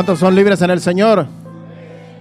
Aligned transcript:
¿Cuántos 0.00 0.20
son 0.20 0.34
libres 0.34 0.62
en 0.62 0.70
el 0.70 0.80
Señor? 0.80 1.26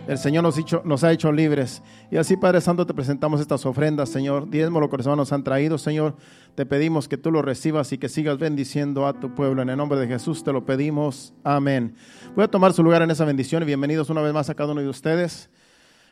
El 0.05 0.17
Señor 0.17 0.44
nos, 0.44 0.58
nos, 0.83 1.03
ha 1.05 1.13
hecho 1.13 1.31
libres. 1.31 1.81
Y 2.11 2.17
así, 2.17 2.36
Padre 2.36 2.59
Santo, 2.59 2.86
te 2.86 2.94
presentamos 2.94 3.39
estas 3.39 3.66
ofrendas, 3.66 4.09
Señor. 4.09 4.49
Diezmo 4.49 4.81
lo 4.81 4.89
que 4.89 4.97
hermanos 4.97 5.31
han 5.31 5.45
traído, 5.45 5.77
Señor. 5.77 6.17
Te 6.55 6.66
pedimos 6.66 7.08
que 7.08 7.16
tú 7.17 7.31
lo 7.31 7.41
recibas 7.41 7.94
y 7.94 7.97
que 7.97 8.09
sigas 8.09 8.38
bendiciendo 8.38 9.08
a 9.08 9.17
tu 9.17 9.33
pueblo. 9.33 9.61
En 9.61 9.69
el 9.69 9.77
nombre 9.77 9.97
de 9.97 10.08
Jesús 10.08 10.44
te 10.44 10.52
lo 10.52 10.66
pedimos. 10.66 11.33
Amén. 11.41 11.95
Voy 12.36 12.44
a 12.44 12.49
tomar 12.49 12.73
su 12.73 12.83
lugar 12.83 13.02
en 13.02 13.11
esa 13.11 13.23
bendición 13.23 13.63
y 13.63 13.67
bienvenidos 13.67 14.09
una 14.09 14.21
vez 14.21 14.33
más 14.33 14.49
a 14.49 14.55
cada 14.55 14.73
uno 14.73 14.81
de 14.81 14.89
ustedes 14.89 15.49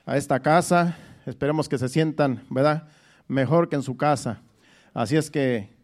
a 0.05 0.15
esta 0.15 0.39
casa. 0.39 0.95
Esperemos 1.25 1.67
que 1.67 1.77
se 1.77 1.89
sientan, 1.89 2.45
¿verdad? 2.49 2.87
Mejor 3.27 3.67
que 3.67 3.75
en 3.75 3.83
su 3.83 3.97
casa. 3.97 4.41
Así 4.93 5.17
es 5.17 5.29
que, 5.29 5.75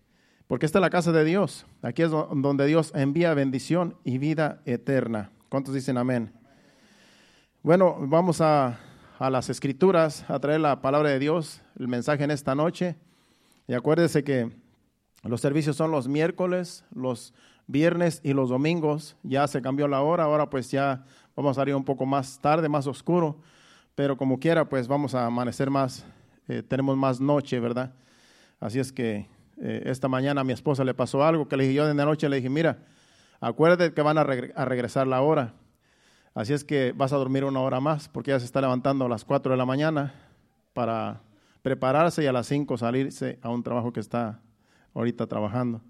porque 0.47 0.65
esta 0.65 0.79
es 0.79 0.81
la 0.81 0.89
casa 0.89 1.11
de 1.11 1.25
Dios. 1.25 1.65
Aquí 1.81 2.03
es 2.03 2.09
donde 2.09 2.67
Dios 2.67 2.93
envía 2.95 3.33
bendición 3.33 3.97
y 4.05 4.17
vida 4.17 4.61
eterna. 4.63 5.32
¿Cuántos 5.53 5.75
dicen 5.75 5.99
amén? 5.99 6.33
Bueno, 7.61 7.95
vamos 7.99 8.41
a, 8.41 8.79
las 9.19 9.51
escrituras, 9.51 10.27
a 10.27 10.39
traer 10.39 10.59
la 10.59 10.81
palabra 10.81 11.09
de 11.09 11.19
Dios, 11.19 11.61
el 11.77 11.87
mensaje 11.87 12.23
en 12.23 12.31
esta 12.31 12.55
noche. 12.55 12.95
Y 13.67 13.75
acuérdese 13.75 14.23
que 14.23 14.49
los 15.21 15.41
servicios 15.41 15.75
son 15.75 15.91
los 15.91 16.07
miércoles, 16.07 16.85
los 16.91 17.35
viernes 17.67 18.19
y 18.23 18.33
los 18.33 18.49
domingos. 18.49 19.15
Ya 19.21 19.47
se 19.47 19.61
cambió 19.61 19.87
la 19.87 20.01
hora, 20.01 20.23
ahora 20.23 20.49
pues 20.49 20.71
ya 20.71 21.05
vamos 21.35 21.55
a 21.55 21.61
salir 21.61 21.75
un 21.75 21.85
poco 21.85 22.07
más 22.07 22.39
tarde, 22.39 22.67
más 22.67 22.87
oscuro. 22.87 23.37
Pero 23.93 24.17
como 24.17 24.39
quiera, 24.39 24.67
pues 24.67 24.87
vamos 24.87 25.13
a 25.13 25.27
amanecer 25.27 25.69
más, 25.69 26.03
eh, 26.47 26.63
tenemos 26.63 26.97
más 26.97 27.21
noche, 27.21 27.59
¿verdad? 27.59 27.93
Así 28.59 28.79
es 28.79 28.91
que 28.91 29.27
eh, 29.61 29.83
esta 29.85 30.07
mañana 30.07 30.41
a 30.41 30.43
mi 30.43 30.53
esposa 30.53 30.83
le 30.83 30.95
pasó 30.95 31.23
algo 31.23 31.47
que 31.47 31.57
le 31.57 31.65
dije 31.65 31.75
yo 31.75 31.85
de 31.85 31.93
la 31.93 32.05
noche, 32.05 32.27
le 32.27 32.37
dije, 32.37 32.49
mira, 32.49 32.79
acuérdate 33.43 33.93
que 33.93 34.01
van 34.01 34.17
a, 34.17 34.23
regresar 34.23 35.05
la 35.05 35.21
hora. 35.21 35.53
Así 36.33 36.53
es 36.53 36.63
que 36.63 36.93
vas 36.93 37.13
a 37.13 37.17
dormir 37.17 37.43
una 37.43 37.59
hora 37.59 37.79
más 37.79 38.07
porque 38.07 38.31
ya 38.31 38.39
se 38.39 38.45
está 38.45 38.61
levantando 38.61 39.05
a 39.05 39.09
las 39.09 39.25
4 39.25 39.51
de 39.51 39.57
la 39.57 39.65
mañana 39.65 40.13
para 40.73 41.21
prepararse 41.61 42.23
y 42.23 42.27
a 42.27 42.31
las 42.31 42.47
5 42.47 42.77
salirse 42.77 43.39
a 43.41 43.49
un 43.49 43.61
trabajo 43.61 43.93
que 43.93 43.99
está 43.99 44.39
ahorita 44.93 45.27
trabajando. 45.27 45.81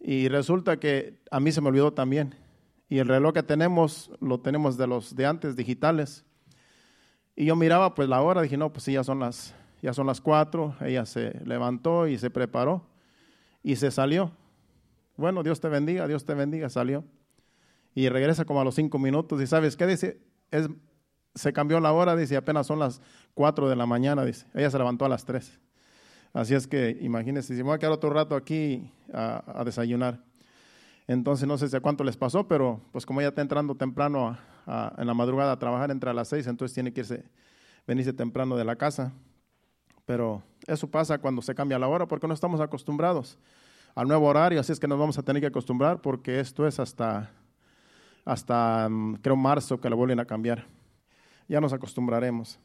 Y 0.00 0.28
resulta 0.28 0.80
que 0.80 1.20
a 1.30 1.40
mí 1.40 1.52
se 1.52 1.60
me 1.60 1.68
olvidó 1.68 1.92
también. 1.92 2.34
Y 2.88 2.98
el 2.98 3.06
reloj 3.06 3.34
que 3.34 3.42
tenemos 3.42 4.10
lo 4.20 4.40
tenemos 4.40 4.76
de 4.76 4.86
los 4.86 5.14
de 5.14 5.26
antes 5.26 5.54
digitales. 5.54 6.24
Y 7.36 7.44
yo 7.44 7.54
miraba 7.54 7.94
pues 7.94 8.08
la 8.08 8.22
hora, 8.22 8.42
dije, 8.42 8.56
no, 8.56 8.72
pues 8.72 8.84
sí, 8.84 8.92
ya 8.94 9.04
son 9.04 9.20
las 9.20 9.54
ya 9.82 9.94
son 9.94 10.06
las 10.06 10.20
4, 10.20 10.76
ella 10.82 11.06
se 11.06 11.40
levantó 11.44 12.06
y 12.06 12.18
se 12.18 12.30
preparó 12.30 12.86
y 13.62 13.76
se 13.76 13.90
salió. 13.90 14.32
Bueno, 15.20 15.42
Dios 15.42 15.60
te 15.60 15.68
bendiga, 15.68 16.08
Dios 16.08 16.24
te 16.24 16.32
bendiga, 16.32 16.70
salió 16.70 17.04
y 17.94 18.08
regresa 18.08 18.46
como 18.46 18.62
a 18.62 18.64
los 18.64 18.74
cinco 18.74 18.98
minutos 18.98 19.38
y 19.42 19.46
sabes 19.46 19.76
qué 19.76 19.86
dice, 19.86 20.18
se 21.34 21.52
cambió 21.52 21.78
la 21.78 21.92
hora, 21.92 22.16
dice, 22.16 22.38
apenas 22.38 22.66
son 22.66 22.78
las 22.78 23.02
cuatro 23.34 23.68
de 23.68 23.76
la 23.76 23.84
mañana, 23.84 24.24
dice, 24.24 24.46
ella 24.54 24.70
se 24.70 24.78
levantó 24.78 25.04
a 25.04 25.10
las 25.10 25.26
tres. 25.26 25.60
Así 26.32 26.54
es 26.54 26.66
que 26.66 26.96
imagínense, 27.02 27.54
si 27.54 27.62
me 27.62 27.64
voy 27.64 27.74
a 27.74 27.78
quedar 27.78 27.92
otro 27.92 28.08
rato 28.08 28.34
aquí 28.34 28.90
a, 29.12 29.62
desayunar. 29.62 30.24
Entonces 31.06 31.46
no 31.46 31.58
sé 31.58 31.68
si 31.68 31.76
a 31.76 31.80
cuánto 31.80 32.02
les 32.02 32.16
pasó, 32.16 32.48
pero 32.48 32.80
pues 32.90 33.04
como 33.04 33.20
ella 33.20 33.28
está 33.28 33.42
entrando 33.42 33.74
temprano 33.74 34.38
en 34.96 35.06
la 35.06 35.12
madrugada 35.12 35.52
a 35.52 35.58
trabajar 35.58 35.90
entre 35.90 36.14
las 36.14 36.28
seis, 36.28 36.46
entonces 36.46 36.72
tiene 36.72 36.94
que 36.94 37.00
irse, 37.00 37.24
venirse 37.86 38.14
temprano 38.14 38.56
de 38.56 38.64
la 38.64 38.76
casa. 38.76 39.12
Pero 40.06 40.42
eso 40.66 40.90
pasa 40.90 41.18
cuando 41.18 41.42
se 41.42 41.54
cambia 41.54 41.78
la 41.78 41.88
hora 41.88 42.08
porque 42.08 42.26
no 42.26 42.32
estamos 42.32 42.58
acostumbrados 42.62 43.36
al 43.94 44.08
nuevo 44.08 44.26
horario, 44.26 44.60
así 44.60 44.72
es 44.72 44.80
que 44.80 44.88
nos 44.88 44.98
vamos 44.98 45.18
a 45.18 45.22
tener 45.22 45.40
que 45.40 45.48
acostumbrar 45.48 46.00
porque 46.00 46.40
esto 46.40 46.66
es 46.66 46.78
hasta 46.78 47.30
hasta 48.24 48.88
mm, 48.88 49.16
creo 49.16 49.36
marzo 49.36 49.80
que 49.80 49.90
lo 49.90 49.96
vuelven 49.96 50.20
a 50.20 50.24
cambiar. 50.24 50.64
Ya 51.48 51.60
nos 51.60 51.72
acostumbraremos. 51.72 52.58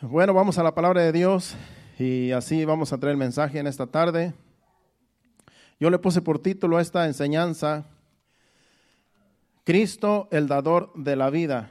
Bueno, 0.00 0.32
vamos 0.34 0.58
a 0.58 0.62
la 0.62 0.74
palabra 0.74 1.02
de 1.02 1.12
Dios 1.12 1.54
y 1.98 2.30
así 2.32 2.64
vamos 2.64 2.92
a 2.92 2.98
traer 2.98 3.12
el 3.12 3.18
mensaje 3.18 3.58
en 3.58 3.66
esta 3.66 3.86
tarde. 3.86 4.32
Yo 5.78 5.90
le 5.90 5.98
puse 5.98 6.22
por 6.22 6.38
título 6.38 6.78
a 6.78 6.82
esta 6.82 7.06
enseñanza, 7.06 7.84
Cristo 9.64 10.28
el 10.30 10.48
dador 10.48 10.92
de 10.94 11.16
la 11.16 11.30
vida. 11.30 11.70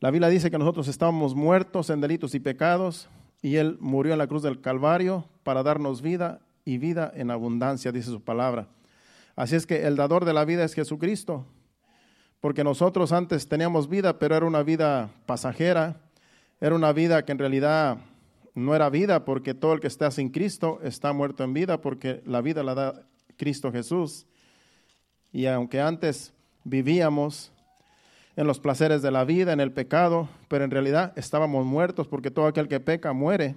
La 0.00 0.10
Biblia 0.10 0.28
dice 0.28 0.50
que 0.50 0.58
nosotros 0.58 0.88
estábamos 0.88 1.34
muertos 1.34 1.90
en 1.90 2.00
delitos 2.00 2.34
y 2.34 2.40
pecados 2.40 3.08
y 3.40 3.56
Él 3.56 3.78
murió 3.80 4.12
en 4.12 4.18
la 4.18 4.26
cruz 4.26 4.42
del 4.42 4.60
Calvario 4.60 5.26
para 5.42 5.62
darnos 5.62 6.02
vida 6.02 6.40
y 6.64 6.78
vida 6.78 7.12
en 7.14 7.30
abundancia, 7.30 7.92
dice 7.92 8.10
su 8.10 8.22
palabra. 8.22 8.68
Así 9.36 9.56
es 9.56 9.66
que 9.66 9.86
el 9.86 9.96
dador 9.96 10.24
de 10.24 10.32
la 10.32 10.44
vida 10.44 10.64
es 10.64 10.74
Jesucristo, 10.74 11.46
porque 12.40 12.64
nosotros 12.64 13.12
antes 13.12 13.48
teníamos 13.48 13.88
vida, 13.88 14.18
pero 14.18 14.36
era 14.36 14.46
una 14.46 14.62
vida 14.62 15.10
pasajera, 15.26 16.00
era 16.60 16.74
una 16.74 16.92
vida 16.92 17.24
que 17.24 17.32
en 17.32 17.38
realidad 17.38 17.98
no 18.54 18.74
era 18.74 18.90
vida, 18.90 19.24
porque 19.24 19.54
todo 19.54 19.72
el 19.72 19.80
que 19.80 19.86
está 19.86 20.10
sin 20.10 20.30
Cristo 20.30 20.80
está 20.82 21.12
muerto 21.12 21.44
en 21.44 21.54
vida, 21.54 21.80
porque 21.80 22.22
la 22.26 22.40
vida 22.40 22.62
la 22.62 22.74
da 22.74 23.02
Cristo 23.36 23.72
Jesús. 23.72 24.26
Y 25.32 25.46
aunque 25.46 25.80
antes 25.80 26.34
vivíamos 26.64 27.52
en 28.36 28.46
los 28.46 28.60
placeres 28.60 29.02
de 29.02 29.10
la 29.10 29.24
vida, 29.24 29.52
en 29.52 29.60
el 29.60 29.72
pecado, 29.72 30.28
pero 30.48 30.64
en 30.64 30.70
realidad 30.70 31.12
estábamos 31.16 31.64
muertos, 31.64 32.06
porque 32.06 32.30
todo 32.30 32.46
aquel 32.46 32.68
que 32.68 32.80
peca 32.80 33.12
muere. 33.12 33.56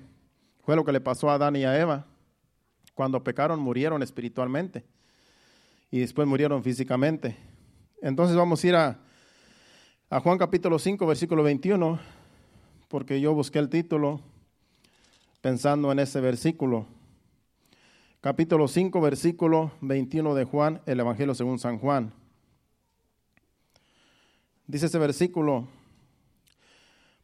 Fue 0.63 0.75
lo 0.75 0.83
que 0.83 0.91
le 0.91 1.01
pasó 1.01 1.29
a 1.29 1.35
Adán 1.35 1.55
y 1.55 1.63
a 1.63 1.79
Eva. 1.79 2.05
Cuando 2.95 3.22
pecaron, 3.22 3.59
murieron 3.59 4.01
espiritualmente 4.01 4.85
y 5.91 6.00
después 6.00 6.25
murieron 6.25 6.63
físicamente. 6.63 7.35
Entonces 8.01 8.38
vamos 8.38 8.63
a 8.63 8.68
ir 8.68 8.75
a, 8.75 9.00
Juan 10.21 10.38
capítulo 10.38 10.80
5, 10.80 11.06
versículo 11.06 11.44
21, 11.44 12.00
porque 12.88 13.19
yo 13.19 13.33
busqué 13.33 13.59
el 13.59 13.68
título 13.68 14.21
pensando 15.42 15.92
en 15.92 16.00
ese 16.00 16.21
versículo. 16.21 16.86
Capítulo 18.21 18.69
5, 18.69 19.01
versículo 19.01 19.71
21 19.81 20.33
de 20.33 20.45
Juan, 20.45 20.81
el 20.86 21.01
Evangelio 21.01 21.36
según 21.36 21.59
San 21.59 21.80
Juan. 21.80 22.13
Dice 24.68 24.86
ese 24.86 25.00
versículo, 25.00 25.68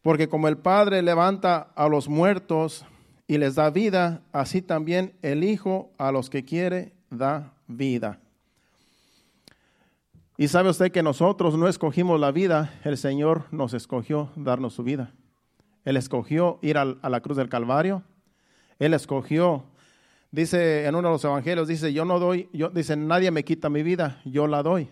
porque 0.01 0.27
como 0.27 0.49
el 0.49 0.57
Padre 0.57 1.01
levanta 1.01 1.71
a 1.75 1.87
los 1.87 2.09
muertos 2.09 2.85
y 3.31 3.37
les 3.37 3.55
da 3.55 3.69
vida, 3.69 4.23
así 4.33 4.61
también 4.61 5.13
el 5.21 5.45
Hijo 5.45 5.89
a 5.97 6.11
los 6.11 6.29
que 6.29 6.43
quiere 6.43 6.91
da 7.09 7.53
vida. 7.65 8.19
Y 10.35 10.49
sabe 10.49 10.69
usted 10.69 10.91
que 10.91 11.01
nosotros 11.01 11.57
no 11.57 11.69
escogimos 11.69 12.19
la 12.19 12.33
vida, 12.33 12.77
el 12.83 12.97
Señor 12.97 13.45
nos 13.51 13.73
escogió 13.73 14.31
darnos 14.35 14.73
su 14.73 14.83
vida. 14.83 15.13
Él 15.85 15.95
escogió 15.95 16.59
ir 16.61 16.77
a 16.77 16.83
la 16.83 17.21
cruz 17.21 17.37
del 17.37 17.47
Calvario. 17.47 18.03
Él 18.79 18.93
escogió, 18.93 19.63
dice 20.29 20.85
en 20.85 20.95
uno 20.95 21.07
de 21.07 21.13
los 21.13 21.23
evangelios, 21.23 21.69
dice, 21.69 21.93
yo 21.93 22.03
no 22.03 22.19
doy, 22.19 22.49
yo, 22.51 22.67
dice, 22.67 22.97
nadie 22.97 23.31
me 23.31 23.45
quita 23.45 23.69
mi 23.69 23.81
vida, 23.81 24.19
yo 24.25 24.45
la 24.45 24.61
doy. 24.61 24.89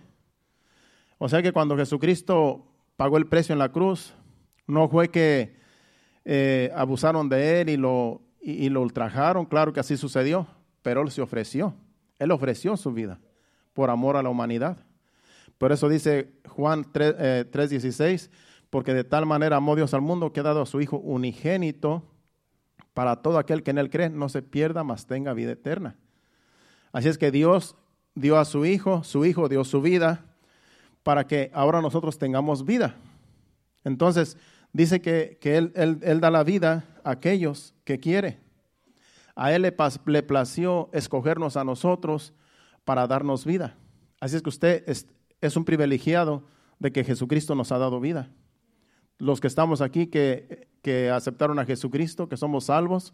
O 1.17 1.27
sea 1.27 1.41
que 1.41 1.51
cuando 1.51 1.75
Jesucristo 1.75 2.65
pagó 2.95 3.17
el 3.17 3.27
precio 3.27 3.51
en 3.51 3.59
la 3.59 3.73
cruz, 3.73 4.13
no 4.65 4.87
fue 4.87 5.09
que 5.09 5.59
eh, 6.23 6.71
abusaron 6.73 7.27
de 7.27 7.59
él 7.59 7.69
y 7.69 7.75
lo, 7.75 8.21
y 8.41 8.69
lo 8.69 8.81
ultrajaron, 8.81 9.45
claro 9.45 9.73
que 9.73 9.79
así 9.79 9.97
sucedió, 9.97 10.47
pero 10.81 11.01
él 11.01 11.11
se 11.11 11.21
ofreció, 11.21 11.73
él 12.17 12.31
ofreció 12.31 12.77
su 12.77 12.91
vida 12.93 13.19
por 13.73 13.89
amor 13.89 14.17
a 14.17 14.23
la 14.23 14.29
humanidad. 14.29 14.77
Por 15.57 15.71
eso 15.71 15.89
dice 15.89 16.31
Juan 16.47 16.85
3:16, 16.91 18.25
eh, 18.25 18.29
porque 18.69 18.93
de 18.93 19.03
tal 19.03 19.25
manera 19.25 19.57
amó 19.57 19.75
Dios 19.75 19.93
al 19.93 20.01
mundo 20.01 20.31
que 20.31 20.39
ha 20.39 20.43
dado 20.43 20.61
a 20.61 20.65
su 20.65 20.79
Hijo 20.81 20.97
unigénito 20.97 22.03
para 22.93 23.17
todo 23.17 23.37
aquel 23.37 23.63
que 23.63 23.71
en 23.71 23.77
él 23.77 23.89
cree, 23.89 24.09
no 24.09 24.29
se 24.29 24.41
pierda, 24.41 24.83
mas 24.83 25.05
tenga 25.05 25.33
vida 25.33 25.51
eterna. 25.51 25.95
Así 26.91 27.07
es 27.07 27.17
que 27.17 27.31
Dios 27.31 27.75
dio 28.15 28.37
a 28.37 28.45
su 28.45 28.65
Hijo, 28.65 29.03
su 29.03 29.25
Hijo 29.25 29.49
dio 29.49 29.63
su 29.63 29.81
vida 29.81 30.25
para 31.03 31.27
que 31.27 31.51
ahora 31.53 31.81
nosotros 31.81 32.17
tengamos 32.17 32.65
vida. 32.65 32.95
Entonces, 33.83 34.37
dice 34.73 35.01
que, 35.01 35.37
él, 35.41 35.71
él, 35.75 36.19
da 36.19 36.29
la 36.29 36.43
vida 36.43 36.85
aquellos 37.03 37.73
que 37.83 37.99
quiere. 37.99 38.39
A 39.35 39.53
Él 39.53 39.61
le, 39.61 40.23
plació 40.23 40.89
escogernos 40.91 41.57
a 41.57 41.63
nosotros 41.63 42.33
para 42.83 43.07
darnos 43.07 43.45
vida. 43.45 43.77
Así 44.19 44.35
es 44.35 44.41
que 44.41 44.49
usted 44.49 44.83
es 45.41 45.55
un 45.55 45.65
privilegiado 45.65 46.43
de 46.79 46.91
que 46.91 47.03
Jesucristo 47.03 47.55
nos 47.55 47.71
ha 47.71 47.77
dado 47.77 47.99
vida. 47.99 48.29
Los 49.17 49.39
que 49.41 49.47
estamos 49.47 49.81
aquí, 49.81 50.07
que, 50.07 50.67
que 50.81 51.09
aceptaron 51.09 51.59
a 51.59 51.65
Jesucristo, 51.65 52.29
que 52.29 52.37
somos 52.37 52.65
salvos, 52.65 53.13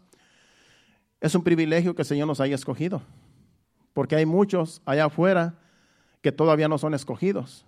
es 1.20 1.34
un 1.34 1.42
privilegio 1.42 1.94
que 1.94 2.02
el 2.02 2.06
Señor 2.06 2.28
nos 2.28 2.40
haya 2.40 2.54
escogido. 2.54 3.02
Porque 3.92 4.16
hay 4.16 4.26
muchos 4.26 4.82
allá 4.84 5.06
afuera 5.06 5.58
que 6.22 6.32
todavía 6.32 6.68
no 6.68 6.78
son 6.78 6.94
escogidos. 6.94 7.66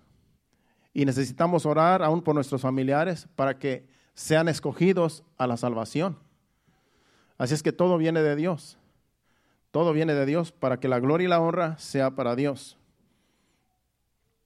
Y 0.93 1.05
necesitamos 1.05 1.65
orar 1.65 2.01
aún 2.01 2.21
por 2.21 2.35
nuestros 2.35 2.61
familiares 2.61 3.27
para 3.35 3.59
que 3.59 3.87
sean 4.19 4.49
escogidos 4.49 5.23
a 5.37 5.47
la 5.47 5.55
salvación. 5.55 6.17
Así 7.37 7.53
es 7.53 7.63
que 7.63 7.71
todo 7.71 7.97
viene 7.97 8.21
de 8.21 8.35
Dios. 8.35 8.77
Todo 9.71 9.93
viene 9.93 10.13
de 10.13 10.25
Dios 10.25 10.51
para 10.51 10.77
que 10.77 10.89
la 10.89 10.99
gloria 10.99 11.25
y 11.25 11.29
la 11.29 11.39
honra 11.39 11.77
sea 11.79 12.11
para 12.11 12.35
Dios. 12.35 12.77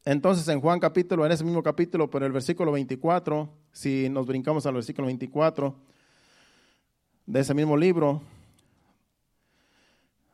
Entonces 0.05 0.47
en 0.47 0.61
Juan 0.61 0.79
capítulo, 0.79 1.25
en 1.25 1.31
ese 1.31 1.43
mismo 1.43 1.63
capítulo, 1.63 2.07
pero 2.11 2.27
el 2.27 2.31
versículo 2.31 2.71
24, 2.71 3.49
si 3.71 4.09
nos 4.09 4.27
brincamos 4.27 4.63
al 4.67 4.75
versículo 4.75 5.07
24 5.07 5.75
de 7.25 7.39
ese 7.39 7.55
mismo 7.55 7.75
libro, 7.75 8.21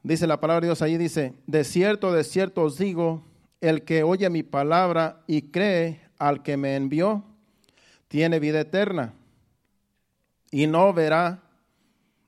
dice 0.03 0.27
la 0.27 0.41
palabra 0.41 0.59
de 0.59 0.67
Dios 0.67 0.81
allí, 0.81 0.97
dice, 0.97 1.33
de 1.47 1.63
cierto, 1.63 2.11
de 2.11 2.25
cierto 2.25 2.63
os 2.63 2.77
digo, 2.77 3.23
el 3.61 3.83
que 3.85 4.03
oye 4.03 4.29
mi 4.29 4.43
palabra 4.43 5.23
y 5.27 5.43
cree 5.43 6.01
al 6.17 6.43
que 6.43 6.57
me 6.57 6.75
envió, 6.75 7.23
tiene 8.09 8.41
vida 8.41 8.59
eterna 8.59 9.13
y 10.51 10.67
no 10.67 10.93
verá 10.93 11.41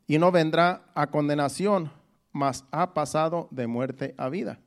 y 0.07 0.17
no 0.17 0.31
vendrá 0.31 0.83
a 0.93 1.07
condenación, 1.07 1.91
mas 2.31 2.65
ha 2.71 2.93
pasado 2.93 3.47
de 3.51 3.67
muerte 3.67 4.13
a 4.17 4.29
vida. 4.29 4.59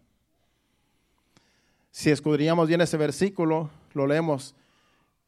Si 1.91 2.11
escudriñamos 2.11 2.69
bien 2.69 2.81
ese 2.81 2.97
versículo, 2.97 3.71
lo 3.93 4.07
leemos 4.07 4.55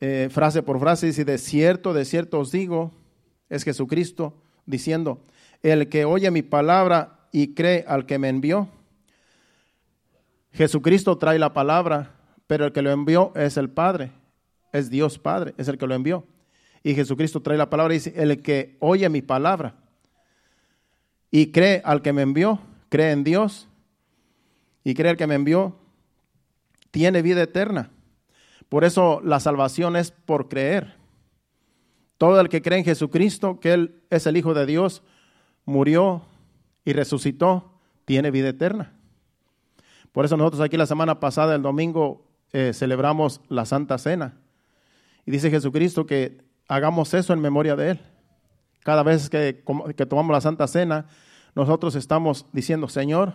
eh, 0.00 0.28
frase 0.31 0.62
por 0.62 0.81
frase, 0.81 1.06
dice, 1.06 1.25
de 1.25 1.38
cierto, 1.38 1.93
de 1.94 2.05
cierto 2.05 2.40
os 2.40 2.50
digo, 2.50 2.93
es 3.49 3.62
Jesucristo 3.62 4.34
diciendo, 4.67 5.20
el 5.62 5.88
que 5.88 6.05
oye 6.05 6.31
mi 6.31 6.43
palabra 6.43 7.29
y 7.32 7.55
cree 7.55 7.84
al 7.87 8.06
que 8.06 8.19
me 8.19 8.29
envió. 8.29 8.69
Jesucristo 10.52 11.19
trae 11.19 11.38
la 11.38 11.52
palabra, 11.52 12.14
pero 12.46 12.64
el 12.64 12.72
que 12.72 12.82
lo 12.82 12.90
envió 12.90 13.32
es 13.34 13.56
el 13.56 13.70
Padre, 13.70 14.12
es 14.72 14.90
Dios 14.90 15.19
Padre, 15.19 15.55
es 15.58 15.69
el 15.69 15.79
que 15.79 15.87
lo 15.87 15.94
envió. 15.94 16.25
Y 16.86 16.94
Jesucristo 16.94 17.42
trae 17.42 17.58
la 17.58 17.68
palabra 17.68 17.94
y 17.94 17.96
dice, 17.96 18.12
el 18.14 18.40
que 18.42 18.76
oye 18.78 19.08
mi 19.08 19.20
palabra 19.20 19.74
y 21.32 21.50
cree 21.50 21.82
al 21.84 22.00
que 22.00 22.12
me 22.12 22.22
envió, 22.22 22.60
cree 22.90 23.10
en 23.10 23.24
Dios 23.24 23.66
y 24.84 24.94
cree 24.94 25.10
al 25.10 25.16
que 25.16 25.26
me 25.26 25.34
envió, 25.34 25.76
tiene 26.92 27.22
vida 27.22 27.42
eterna. 27.42 27.90
Por 28.68 28.84
eso 28.84 29.20
la 29.24 29.40
salvación 29.40 29.96
es 29.96 30.12
por 30.12 30.48
creer. 30.48 30.94
Todo 32.18 32.40
el 32.40 32.48
que 32.48 32.62
cree 32.62 32.78
en 32.78 32.84
Jesucristo, 32.84 33.58
que 33.58 33.72
Él 33.72 34.02
es 34.08 34.28
el 34.28 34.36
Hijo 34.36 34.54
de 34.54 34.64
Dios, 34.64 35.02
murió 35.64 36.22
y 36.84 36.92
resucitó, 36.92 37.80
tiene 38.04 38.30
vida 38.30 38.50
eterna. 38.50 38.92
Por 40.12 40.24
eso 40.24 40.36
nosotros 40.36 40.62
aquí 40.62 40.76
la 40.76 40.86
semana 40.86 41.18
pasada, 41.18 41.56
el 41.56 41.62
domingo, 41.62 42.28
eh, 42.52 42.70
celebramos 42.72 43.40
la 43.48 43.64
Santa 43.64 43.98
Cena. 43.98 44.38
Y 45.24 45.32
dice 45.32 45.50
Jesucristo 45.50 46.06
que 46.06 46.46
hagamos 46.68 47.14
eso 47.14 47.32
en 47.32 47.40
memoria 47.40 47.76
de 47.76 47.90
Él. 47.90 48.00
Cada 48.84 49.02
vez 49.02 49.28
que, 49.28 49.64
que 49.96 50.06
tomamos 50.06 50.32
la 50.32 50.40
Santa 50.40 50.66
Cena, 50.66 51.06
nosotros 51.54 51.94
estamos 51.94 52.46
diciendo, 52.52 52.88
Señor, 52.88 53.34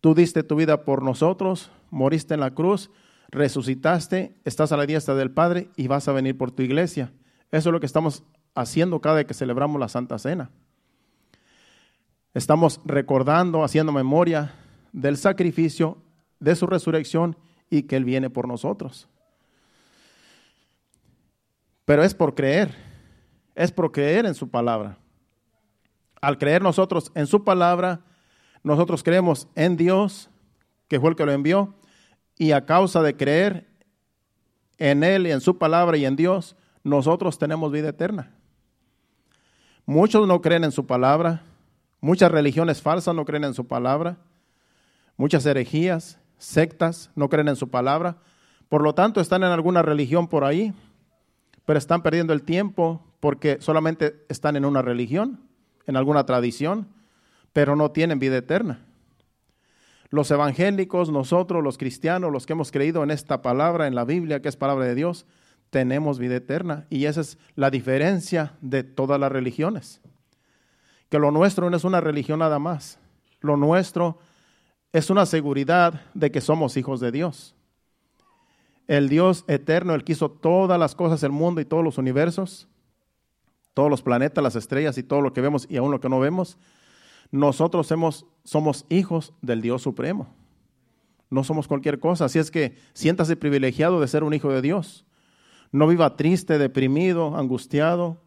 tú 0.00 0.14
diste 0.14 0.42
tu 0.42 0.56
vida 0.56 0.84
por 0.84 1.02
nosotros, 1.02 1.70
moriste 1.90 2.34
en 2.34 2.40
la 2.40 2.52
cruz, 2.52 2.90
resucitaste, 3.28 4.36
estás 4.44 4.72
a 4.72 4.76
la 4.76 4.86
diestra 4.86 5.14
del 5.14 5.30
Padre 5.30 5.70
y 5.76 5.86
vas 5.86 6.08
a 6.08 6.12
venir 6.12 6.36
por 6.36 6.50
tu 6.50 6.62
iglesia. 6.62 7.12
Eso 7.50 7.68
es 7.68 7.72
lo 7.72 7.80
que 7.80 7.86
estamos 7.86 8.24
haciendo 8.54 9.00
cada 9.00 9.16
vez 9.16 9.26
que 9.26 9.34
celebramos 9.34 9.80
la 9.80 9.88
Santa 9.88 10.18
Cena. 10.18 10.50
Estamos 12.34 12.80
recordando, 12.84 13.64
haciendo 13.64 13.92
memoria 13.92 14.54
del 14.92 15.16
sacrificio, 15.16 15.98
de 16.40 16.54
su 16.56 16.66
resurrección 16.66 17.36
y 17.70 17.84
que 17.84 17.96
Él 17.96 18.04
viene 18.04 18.30
por 18.30 18.48
nosotros. 18.48 19.08
Pero 21.86 22.04
es 22.04 22.14
por 22.14 22.34
creer, 22.34 22.74
es 23.54 23.72
por 23.72 23.90
creer 23.90 24.26
en 24.26 24.34
su 24.34 24.50
palabra. 24.50 24.98
Al 26.20 26.36
creer 26.36 26.60
nosotros 26.60 27.10
en 27.14 27.26
su 27.26 27.42
palabra, 27.42 28.00
nosotros 28.62 29.02
creemos 29.02 29.48
en 29.54 29.78
Dios, 29.78 30.28
que 30.88 31.00
fue 31.00 31.08
el 31.08 31.16
que 31.16 31.24
lo 31.24 31.32
envió, 31.32 31.74
y 32.36 32.52
a 32.52 32.66
causa 32.66 33.00
de 33.00 33.16
creer 33.16 33.66
en 34.76 35.02
Él 35.02 35.26
y 35.26 35.30
en 35.30 35.40
su 35.40 35.56
palabra 35.56 35.96
y 35.96 36.04
en 36.04 36.16
Dios, 36.16 36.54
nosotros 36.84 37.38
tenemos 37.38 37.72
vida 37.72 37.88
eterna. 37.88 38.34
Muchos 39.86 40.28
no 40.28 40.42
creen 40.42 40.64
en 40.64 40.72
su 40.72 40.84
palabra, 40.84 41.44
muchas 42.02 42.30
religiones 42.30 42.82
falsas 42.82 43.14
no 43.14 43.24
creen 43.24 43.44
en 43.44 43.54
su 43.54 43.66
palabra, 43.66 44.18
Muchas 45.16 45.46
herejías, 45.46 46.18
sectas 46.36 47.10
no 47.14 47.28
creen 47.28 47.48
en 47.48 47.56
su 47.56 47.70
palabra. 47.70 48.18
Por 48.68 48.82
lo 48.82 48.94
tanto, 48.94 49.20
están 49.20 49.42
en 49.44 49.50
alguna 49.50 49.80
religión 49.80 50.28
por 50.28 50.44
ahí, 50.44 50.74
pero 51.66 51.78
están 51.78 52.02
perdiendo 52.02 52.32
el 52.32 52.42
tiempo 52.42 53.04
porque 53.20 53.58
solamente 53.60 54.24
están 54.28 54.56
en 54.56 54.64
una 54.64 54.80
religión, 54.80 55.40
en 55.86 55.96
alguna 55.96 56.24
tradición, 56.24 56.88
pero 57.52 57.76
no 57.76 57.90
tienen 57.90 58.18
vida 58.18 58.38
eterna. 58.38 58.86
Los 60.10 60.30
evangélicos, 60.30 61.10
nosotros, 61.10 61.64
los 61.64 61.76
cristianos, 61.76 62.32
los 62.32 62.46
que 62.46 62.52
hemos 62.52 62.70
creído 62.70 63.02
en 63.02 63.10
esta 63.10 63.42
palabra, 63.42 63.88
en 63.88 63.96
la 63.96 64.04
Biblia, 64.04 64.40
que 64.40 64.48
es 64.48 64.56
palabra 64.56 64.84
de 64.84 64.94
Dios, 64.94 65.26
tenemos 65.70 66.20
vida 66.20 66.36
eterna. 66.36 66.86
Y 66.88 67.06
esa 67.06 67.22
es 67.22 67.38
la 67.56 67.70
diferencia 67.70 68.54
de 68.60 68.84
todas 68.84 69.18
las 69.18 69.32
religiones. 69.32 70.00
Que 71.08 71.18
lo 71.18 71.32
nuestro 71.32 71.68
no 71.68 71.76
es 71.76 71.82
una 71.82 72.00
religión 72.00 72.38
nada 72.38 72.60
más. 72.60 73.00
Lo 73.40 73.56
nuestro 73.56 74.18
es 74.92 75.10
una 75.10 75.26
seguridad 75.26 76.02
de 76.14 76.30
que 76.30 76.40
somos 76.40 76.76
hijos 76.76 77.00
de 77.00 77.10
Dios. 77.10 77.55
El 78.86 79.08
Dios 79.08 79.44
eterno, 79.48 79.94
el 79.94 80.04
que 80.04 80.12
hizo 80.12 80.30
todas 80.30 80.78
las 80.78 80.94
cosas 80.94 81.20
del 81.20 81.32
mundo 81.32 81.60
y 81.60 81.64
todos 81.64 81.82
los 81.82 81.98
universos, 81.98 82.68
todos 83.74 83.90
los 83.90 84.02
planetas, 84.02 84.42
las 84.42 84.56
estrellas 84.56 84.96
y 84.98 85.02
todo 85.02 85.20
lo 85.20 85.32
que 85.32 85.40
vemos 85.40 85.66
y 85.68 85.76
aún 85.76 85.90
lo 85.90 86.00
que 86.00 86.08
no 86.08 86.20
vemos, 86.20 86.58
nosotros 87.30 87.92
somos 88.44 88.86
hijos 88.88 89.32
del 89.42 89.60
Dios 89.60 89.82
supremo. 89.82 90.28
No 91.30 91.44
somos 91.44 91.66
cualquier 91.66 91.98
cosa. 91.98 92.26
Así 92.26 92.38
es 92.38 92.50
que 92.50 92.76
siéntase 92.92 93.36
privilegiado 93.36 94.00
de 94.00 94.08
ser 94.08 94.22
un 94.22 94.34
hijo 94.34 94.50
de 94.50 94.62
Dios. 94.62 95.04
No 95.72 95.86
viva 95.86 96.16
triste, 96.16 96.58
deprimido, 96.58 97.36
angustiado, 97.36 98.18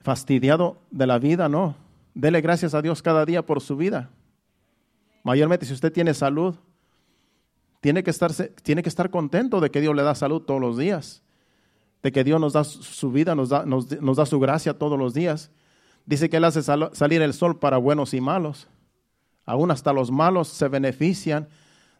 fastidiado 0.00 0.82
de 0.90 1.06
la 1.06 1.18
vida, 1.18 1.48
no. 1.48 1.76
Dele 2.14 2.40
gracias 2.40 2.74
a 2.74 2.82
Dios 2.82 3.02
cada 3.02 3.24
día 3.24 3.46
por 3.46 3.60
su 3.60 3.76
vida. 3.76 4.10
Mayormente 5.22 5.64
si 5.64 5.72
usted 5.72 5.92
tiene 5.92 6.12
salud, 6.12 6.56
tiene 7.84 8.02
que, 8.02 8.12
tiene 8.62 8.82
que 8.82 8.88
estar 8.88 9.10
contento 9.10 9.60
de 9.60 9.70
que 9.70 9.82
Dios 9.82 9.94
le 9.94 10.02
da 10.02 10.14
salud 10.14 10.40
todos 10.40 10.58
los 10.58 10.78
días, 10.78 11.22
de 12.02 12.12
que 12.12 12.24
Dios 12.24 12.40
nos 12.40 12.54
da 12.54 12.64
su 12.64 13.12
vida, 13.12 13.34
nos 13.34 13.50
da, 13.50 13.66
nos, 13.66 14.16
da 14.16 14.24
su 14.24 14.40
gracia 14.40 14.78
todos 14.78 14.98
los 14.98 15.12
días. 15.12 15.50
Dice 16.06 16.30
que 16.30 16.38
Él 16.38 16.44
hace 16.44 16.62
salir 16.62 17.20
el 17.20 17.34
sol 17.34 17.58
para 17.58 17.76
buenos 17.76 18.14
y 18.14 18.22
malos. 18.22 18.68
Aún 19.44 19.70
hasta 19.70 19.92
los 19.92 20.10
malos 20.10 20.48
se 20.48 20.66
benefician 20.68 21.46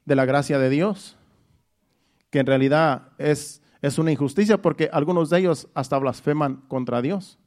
de 0.07 0.17
la 0.17 0.25
gracia 0.25 0.59
de 0.59 0.71
Dios, 0.71 1.19
que 2.31 2.39
en 2.39 2.47
realidad 2.47 3.09
es, 3.19 3.61
es 3.83 3.99
una 3.99 4.11
injusticia 4.11 4.63
porque 4.63 4.89
algunos 4.91 5.29
de 5.29 5.41
ellos 5.41 5.69
hasta 5.75 5.99
blasfeman 5.99 6.63
contra 6.67 7.03
Dios. 7.03 7.39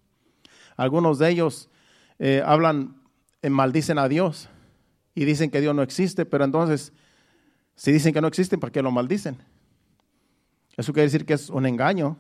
Algunos 0.76 1.18
de 1.18 1.32
ellos 1.32 1.72
eh, 2.20 2.44
hablan, 2.46 3.02
eh, 3.42 3.50
maldicen 3.50 3.98
a 3.98 4.08
Dios 4.08 4.48
y 5.16 5.26
dicen 5.26 5.50
que 5.50 5.60
Dios 5.60 5.74
no 5.74 5.82
existe, 5.82 6.28
pero 6.28 6.46
entonces, 6.46 6.94
si 7.78 7.92
dicen 7.92 8.12
que 8.12 8.22
no 8.22 8.28
existe, 8.28 8.58
¿por 8.58 8.72
qué 8.72 8.82
lo 8.82 8.92
maldicen? 8.92 9.38
Eso 10.76 10.94
quiere 10.94 11.06
decir 11.06 11.26
que 11.26 11.34
es 11.34 11.50
un 11.50 11.66
engaño, 11.68 12.18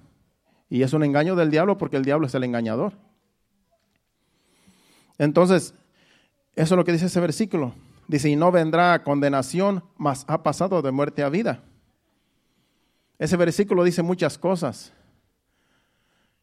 y 0.70 0.84
es 0.84 0.94
un 0.94 1.04
engaño 1.04 1.36
del 1.36 1.50
diablo 1.50 1.78
porque 1.78 1.98
el 1.98 2.06
diablo 2.06 2.28
es 2.28 2.36
el 2.36 2.44
engañador. 2.44 2.94
Entonces, 5.18 5.74
eso 6.56 6.76
es 6.76 6.78
lo 6.78 6.86
que 6.86 6.92
dice 6.92 7.08
ese 7.08 7.20
versículo. 7.20 7.74
Dice, 8.08 8.30
y 8.30 8.36
no 8.36 8.52
vendrá 8.52 9.04
condenación, 9.04 9.84
mas 9.98 10.26
ha 10.28 10.44
pasado 10.44 10.82
de 10.82 10.92
muerte 10.92 11.24
a 11.24 11.30
vida. 11.30 11.64
Ese 13.18 13.36
versículo 13.36 13.84
dice 13.84 14.04
muchas 14.04 14.38
cosas. 14.38 14.94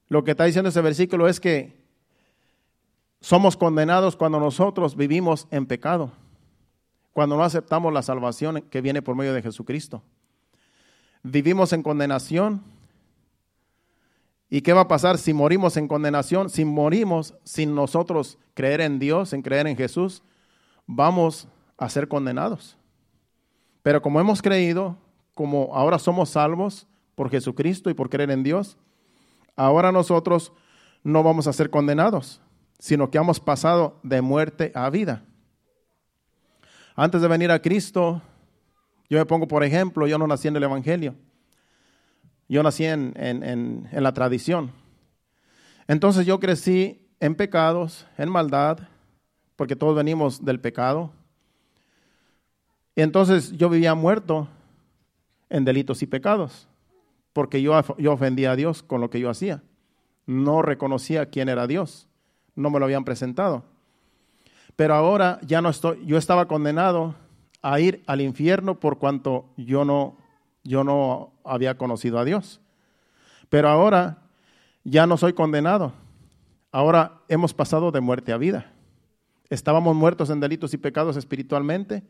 Lo 0.09 0.25
que 0.25 0.33
está 0.33 0.45
diciendo 0.45 0.71
ese 0.71 0.81
versículo 0.81 1.29
es 1.29 1.39
que 1.39 1.85
somos 3.21 3.57
condenados 3.57 4.17
cuando 4.17 4.41
nosotros 4.41 4.97
vivimos 4.97 5.47
en 5.53 5.67
pecado 5.67 6.13
cuando 7.15 7.37
no 7.37 7.45
aceptamos 7.45 7.93
la 7.93 8.03
salvación 8.03 8.63
que 8.63 8.81
viene 8.81 9.01
por 9.01 9.15
medio 9.15 9.33
de 9.33 9.41
Jesucristo. 9.41 10.03
Vivimos 11.23 11.73
en 11.73 11.83
condenación. 11.83 12.63
¿Y 14.51 14.61
qué 14.61 14.73
va 14.73 14.83
a 14.83 14.89
pasar 14.89 15.17
si 15.17 15.33
morimos 15.33 15.77
en 15.77 15.89
condenación? 15.89 16.51
Si 16.51 16.65
morimos 16.65 17.35
sin 17.45 17.75
nosotros 17.75 18.37
creer 18.53 18.81
en 18.81 18.99
Dios, 18.99 19.33
en 19.33 19.43
creer 19.43 19.69
en 19.69 19.77
Jesús, 19.77 20.23
vamos 20.87 21.47
a 21.79 21.89
ser 21.89 22.09
condenados. 22.09 22.77
Pero 23.83 24.03
como 24.03 24.21
hemos 24.21 24.43
creído, 24.43 24.97
como 25.35 25.71
ahora 25.73 26.01
somos 26.01 26.31
salvos 26.31 26.89
por 27.15 27.31
Jesucristo 27.31 27.91
y 27.91 27.95
por 27.95 28.11
creer 28.11 28.33
en 28.33 28.43
Dios, 28.43 28.77
ahora 29.55 29.93
nosotros 29.93 30.53
no 31.05 31.23
vamos 31.23 31.47
a 31.47 31.53
ser 31.53 31.71
condenados, 31.71 32.41
sino 32.81 33.09
que 33.11 33.19
hemos 33.19 33.39
pasado 33.39 34.01
de 34.03 34.21
muerte 34.21 34.73
a 34.75 34.91
vida. 34.91 35.23
Antes 36.97 37.21
de 37.21 37.29
venir 37.29 37.51
a 37.51 37.61
Cristo, 37.61 38.23
yo 39.11 39.19
me 39.19 39.27
pongo 39.27 39.49
por 39.49 39.65
ejemplo, 39.65 40.07
yo 40.07 40.17
no 40.17 40.27
nací 40.27 40.47
en 40.49 40.57
el 40.57 40.63
Evangelio. 40.63 41.15
Yo 42.49 42.63
nací 42.63 42.85
en, 42.85 43.15
en, 43.17 43.89
la 43.93 44.13
tradición. 44.13 44.71
Entonces 45.89 46.25
yo 46.25 46.39
crecí 46.39 47.09
en 47.19 47.35
pecados, 47.35 48.07
en 48.17 48.31
maldad, 48.31 48.79
porque 49.57 49.75
todos 49.75 49.97
venimos 49.97 50.45
del 50.45 50.61
pecado. 50.61 51.11
Y 52.95 53.01
entonces 53.01 53.53
yo 53.53 53.69
vivía 53.69 53.95
muerto 53.95 54.47
en 55.49 55.65
delitos 55.65 56.03
y 56.03 56.07
pecados, 56.07 56.69
porque 57.33 57.61
yo, 57.61 57.81
yo 57.99 58.13
ofendía 58.13 58.53
a 58.53 58.57
Dios 58.57 58.83
con 58.83 59.01
lo 59.01 59.11
que 59.11 59.19
yo 59.19 59.31
hacía. 59.31 59.63
No 60.27 60.63
reconocía 60.63 61.27
quién 61.27 61.49
era 61.49 61.67
Dios, 61.67 62.07
no 62.55 62.71
me 62.71 62.79
lo 62.79 62.85
habían 62.85 63.05
presentado. 63.05 63.65
Pero 64.77 64.95
ahora 64.95 65.39
ya 65.43 65.61
no 65.61 65.69
estoy, 65.69 66.05
yo 66.05 66.19
estaba 66.19 66.47
condenado 66.47 67.15
a 67.63 67.81
ir 67.81 68.03
al 68.07 68.21
infierno 68.21 68.79
por 68.81 68.99
cuanto 68.99 69.47
yo 69.57 69.85
no, 69.85 70.17
yo 70.65 70.85
no 70.85 71.33
había 71.45 71.79
conocido 71.79 72.19
a 72.19 72.25
Dios. 72.25 72.61
Pero 73.49 73.69
ahora 73.69 74.19
ya 74.83 75.07
no 75.07 75.17
soy 75.17 75.33
condenado. 75.33 75.93
Ahora 76.73 77.21
hemos 77.29 77.55
pasado 77.55 77.93
de 77.93 78.01
muerte 78.01 78.33
a 78.33 78.37
vida. 78.37 78.73
Estábamos 79.49 79.95
muertos 79.95 80.31
en 80.31 80.41
delitos 80.41 80.75
y 80.75 80.79
pecados 80.79 81.17
espiritualmente, 81.17 82.03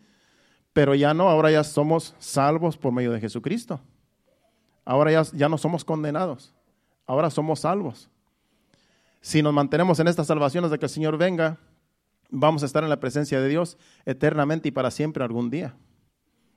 pero 0.73 0.95
ya 0.95 1.13
no, 1.13 1.29
ahora 1.29 1.51
ya 1.51 1.63
somos 1.63 2.15
salvos 2.19 2.77
por 2.77 2.93
medio 2.93 3.13
de 3.13 3.21
Jesucristo. 3.21 3.81
Ahora 4.85 5.13
ya, 5.13 5.23
ya 5.33 5.49
no 5.49 5.59
somos 5.59 5.85
condenados, 5.85 6.55
ahora 7.07 7.31
somos 7.31 7.61
salvos. 7.61 8.09
Si 9.21 9.43
nos 9.43 9.53
mantenemos 9.55 9.99
en 10.01 10.09
estas 10.09 10.27
salvaciones 10.27 10.71
de 10.71 10.79
que 10.79 10.87
el 10.87 10.91
Señor 10.91 11.17
venga, 11.17 11.59
vamos 12.31 12.63
a 12.63 12.67
estar 12.67 12.83
en 12.83 12.91
la 12.91 13.01
presencia 13.01 13.41
de 13.41 13.49
Dios 13.49 13.79
eternamente 14.05 14.69
y 14.69 14.73
para 14.73 14.91
siempre 14.91 15.25
algún 15.25 15.51
día. 15.51 15.75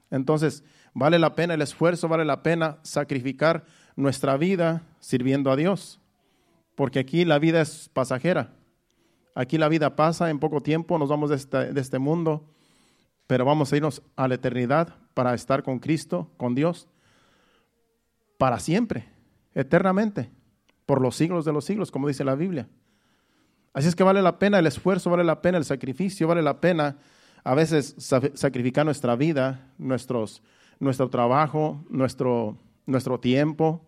Entonces, 0.09 0.63
vale 0.93 1.19
la 1.19 1.35
pena 1.35 1.53
el 1.53 1.61
esfuerzo, 1.61 2.07
vale 2.07 2.25
la 2.25 2.43
pena 2.43 2.77
sacrificar 2.83 3.65
nuestra 3.95 4.37
vida 4.37 4.83
sirviendo 4.99 5.51
a 5.51 5.55
Dios, 5.55 5.99
porque 6.75 6.99
aquí 6.99 7.25
la 7.25 7.39
vida 7.39 7.61
es 7.61 7.89
pasajera. 7.89 8.53
Aquí 9.35 9.57
la 9.57 9.69
vida 9.69 9.95
pasa 9.95 10.29
en 10.29 10.39
poco 10.39 10.61
tiempo, 10.61 10.97
nos 10.97 11.09
vamos 11.09 11.29
de 11.29 11.35
este, 11.35 11.73
de 11.73 11.81
este 11.81 11.99
mundo, 11.99 12.43
pero 13.27 13.45
vamos 13.45 13.71
a 13.71 13.77
irnos 13.77 14.01
a 14.15 14.27
la 14.27 14.35
eternidad 14.35 14.95
para 15.13 15.33
estar 15.33 15.61
con 15.61 15.79
Cristo, 15.79 16.31
con 16.37 16.55
Dios, 16.55 16.87
para 18.37 18.59
siempre, 18.59 19.09
eternamente, 19.53 20.31
por 20.85 21.01
los 21.01 21.15
siglos 21.15 21.43
de 21.45 21.53
los 21.53 21.65
siglos, 21.65 21.91
como 21.91 22.07
dice 22.07 22.23
la 22.23 22.35
Biblia. 22.35 22.67
Así 23.77 23.87
es 23.87 23.95
que 23.95 24.01
vale 24.01 24.23
la 24.23 24.39
pena 24.39 24.57
el 24.57 24.65
esfuerzo, 24.65 25.11
vale 25.11 25.23
la 25.23 25.39
pena 25.39 25.59
el 25.59 25.63
sacrificio, 25.63 26.27
vale 26.27 26.41
la 26.41 26.59
pena 26.59 26.97
a 27.43 27.53
veces 27.53 27.93
sacrificar 28.33 28.83
nuestra 28.85 29.15
vida, 29.15 29.71
nuestros, 29.77 30.41
nuestro 30.79 31.11
trabajo, 31.11 31.85
nuestro, 31.87 32.57
nuestro 32.87 33.19
tiempo, 33.19 33.87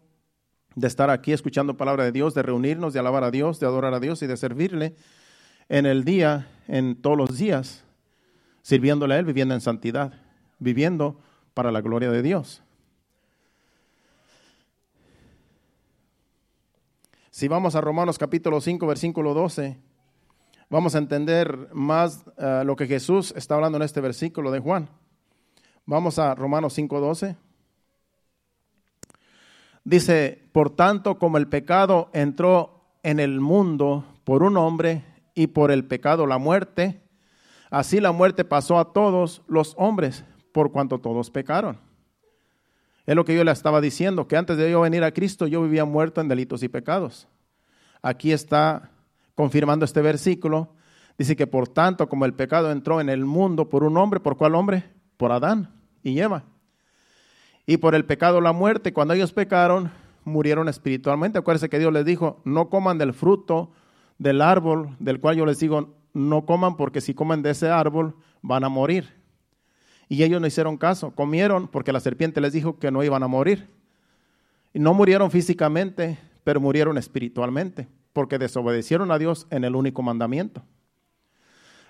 de 0.76 0.86
estar 0.86 1.10
aquí 1.10 1.34
escuchando 1.34 1.76
palabra 1.76 2.04
de 2.04 2.12
Dios, 2.12 2.36
de 2.36 2.44
reunirnos, 2.44 2.94
de 2.94 3.00
alabar 3.00 3.24
a 3.24 3.32
Dios, 3.32 3.60
de 3.60 3.66
adorar 3.66 3.96
a 3.96 4.00
Dios 4.00 4.22
y 4.22 4.28
de 4.28 4.38
servirle 4.38 4.96
en 5.70 5.88
el 5.88 6.04
día, 6.04 6.48
en 6.68 6.96
todos 6.96 7.18
los 7.18 7.36
días, 7.36 7.84
sirviéndole 8.62 9.16
a 9.16 9.18
Él, 9.18 9.26
viviendo 9.26 9.56
en 9.56 9.62
santidad, 9.62 10.14
viviendo 10.60 11.20
para 11.56 11.72
la 11.72 11.82
gloria 11.82 12.12
de 12.12 12.22
Dios. 12.22 12.62
Si 17.40 17.48
vamos 17.48 17.74
a 17.76 17.80
Romanos 17.80 18.18
capítulo 18.18 18.60
5, 18.60 18.86
versículo 18.86 19.34
12, 19.34 19.78
vamos 20.70 20.94
a 20.94 20.98
entender 20.98 21.70
más 21.72 22.26
uh, 22.38 22.66
lo 22.66 22.76
que 22.76 22.86
Jesús 22.86 23.34
está 23.34 23.56
hablando 23.56 23.78
en 23.78 23.84
este 23.84 24.02
versículo 24.02 24.52
de 24.52 24.60
Juan. 24.60 24.90
Vamos 25.86 26.20
a 26.20 26.36
Romanos 26.36 26.74
5, 26.74 27.00
12. 27.00 27.38
Dice, 29.86 30.50
por 30.52 30.76
tanto, 30.76 31.18
como 31.18 31.38
el 31.38 31.48
pecado 31.48 32.10
entró 32.12 32.98
en 33.04 33.22
el 33.22 33.40
mundo 33.40 34.04
por 34.26 34.44
un 34.44 34.58
hombre 34.58 35.06
y 35.34 35.48
por 35.48 35.72
el 35.72 35.86
pecado 35.86 36.26
la 36.26 36.40
muerte, 36.40 37.02
así 37.70 38.02
la 38.02 38.12
muerte 38.12 38.44
pasó 38.44 38.80
a 38.80 38.92
todos 38.92 39.44
los 39.48 39.76
hombres 39.78 40.26
por 40.52 40.74
cuanto 40.74 41.00
todos 41.00 41.32
pecaron. 41.32 41.89
Es 43.10 43.16
lo 43.16 43.26
que 43.26 43.36
yo 43.36 43.44
le 43.44 43.50
estaba 43.50 43.82
diciendo, 43.82 44.28
que 44.28 44.38
antes 44.38 44.56
de 44.58 44.70
yo 44.70 44.82
venir 44.82 45.04
a 45.04 45.12
Cristo 45.12 45.48
yo 45.48 45.64
vivía 45.64 45.84
muerto 45.84 46.22
en 46.22 46.28
delitos 46.28 46.62
y 46.62 46.70
pecados. 46.70 47.28
Aquí 48.04 48.32
está 48.32 48.92
confirmando 49.34 49.84
este 49.84 50.04
versículo. 50.04 50.76
Dice 51.18 51.36
que 51.36 51.48
por 51.48 51.68
tanto 51.68 52.08
como 52.08 52.26
el 52.26 52.36
pecado 52.36 52.72
entró 52.72 53.02
en 53.02 53.10
el 53.10 53.26
mundo 53.26 53.68
por 53.68 53.84
un 53.84 53.98
hombre, 53.98 54.20
¿por 54.20 54.38
cuál 54.38 54.54
hombre? 54.54 54.84
Por 55.18 55.32
Adán 55.32 55.74
y 56.04 56.20
Eva. 56.20 56.44
Y 57.66 57.78
por 57.78 57.96
el 57.96 58.06
pecado 58.06 58.42
la 58.42 58.52
muerte, 58.52 58.94
cuando 58.94 59.16
ellos 59.16 59.34
pecaron, 59.34 59.90
murieron 60.24 60.70
espiritualmente. 60.70 61.40
Acuérdense 61.40 61.68
que 61.68 61.80
Dios 61.80 61.92
les 61.92 62.06
dijo, 62.06 62.44
no 62.46 62.70
coman 62.70 63.00
del 63.00 63.16
fruto 63.16 63.72
del 64.20 64.40
árbol 64.40 64.96
del 65.00 65.20
cual 65.20 65.36
yo 65.36 65.48
les 65.48 65.58
digo, 65.58 65.96
no 66.14 66.46
coman 66.46 66.78
porque 66.78 67.02
si 67.02 67.16
comen 67.16 67.42
de 67.42 67.50
ese 67.50 67.72
árbol 67.72 68.18
van 68.44 68.66
a 68.66 68.70
morir. 68.70 69.19
Y 70.12 70.24
ellos 70.24 70.42
no 70.42 70.48
hicieron 70.48 70.76
caso, 70.76 71.12
comieron 71.12 71.68
porque 71.68 71.94
la 71.94 72.00
serpiente 72.00 72.42
les 72.42 72.52
dijo 72.52 72.80
que 72.80 72.90
no 72.90 73.04
iban 73.04 73.22
a 73.22 73.28
morir. 73.28 73.70
Y 74.74 74.80
no 74.80 74.96
murieron 74.96 75.30
físicamente, 75.30 76.18
pero 76.44 76.60
murieron 76.60 76.98
espiritualmente, 76.98 77.88
porque 78.12 78.40
desobedecieron 78.40 79.12
a 79.12 79.20
Dios 79.20 79.46
en 79.52 79.64
el 79.64 79.76
único 79.76 80.02
mandamiento. 80.02 80.64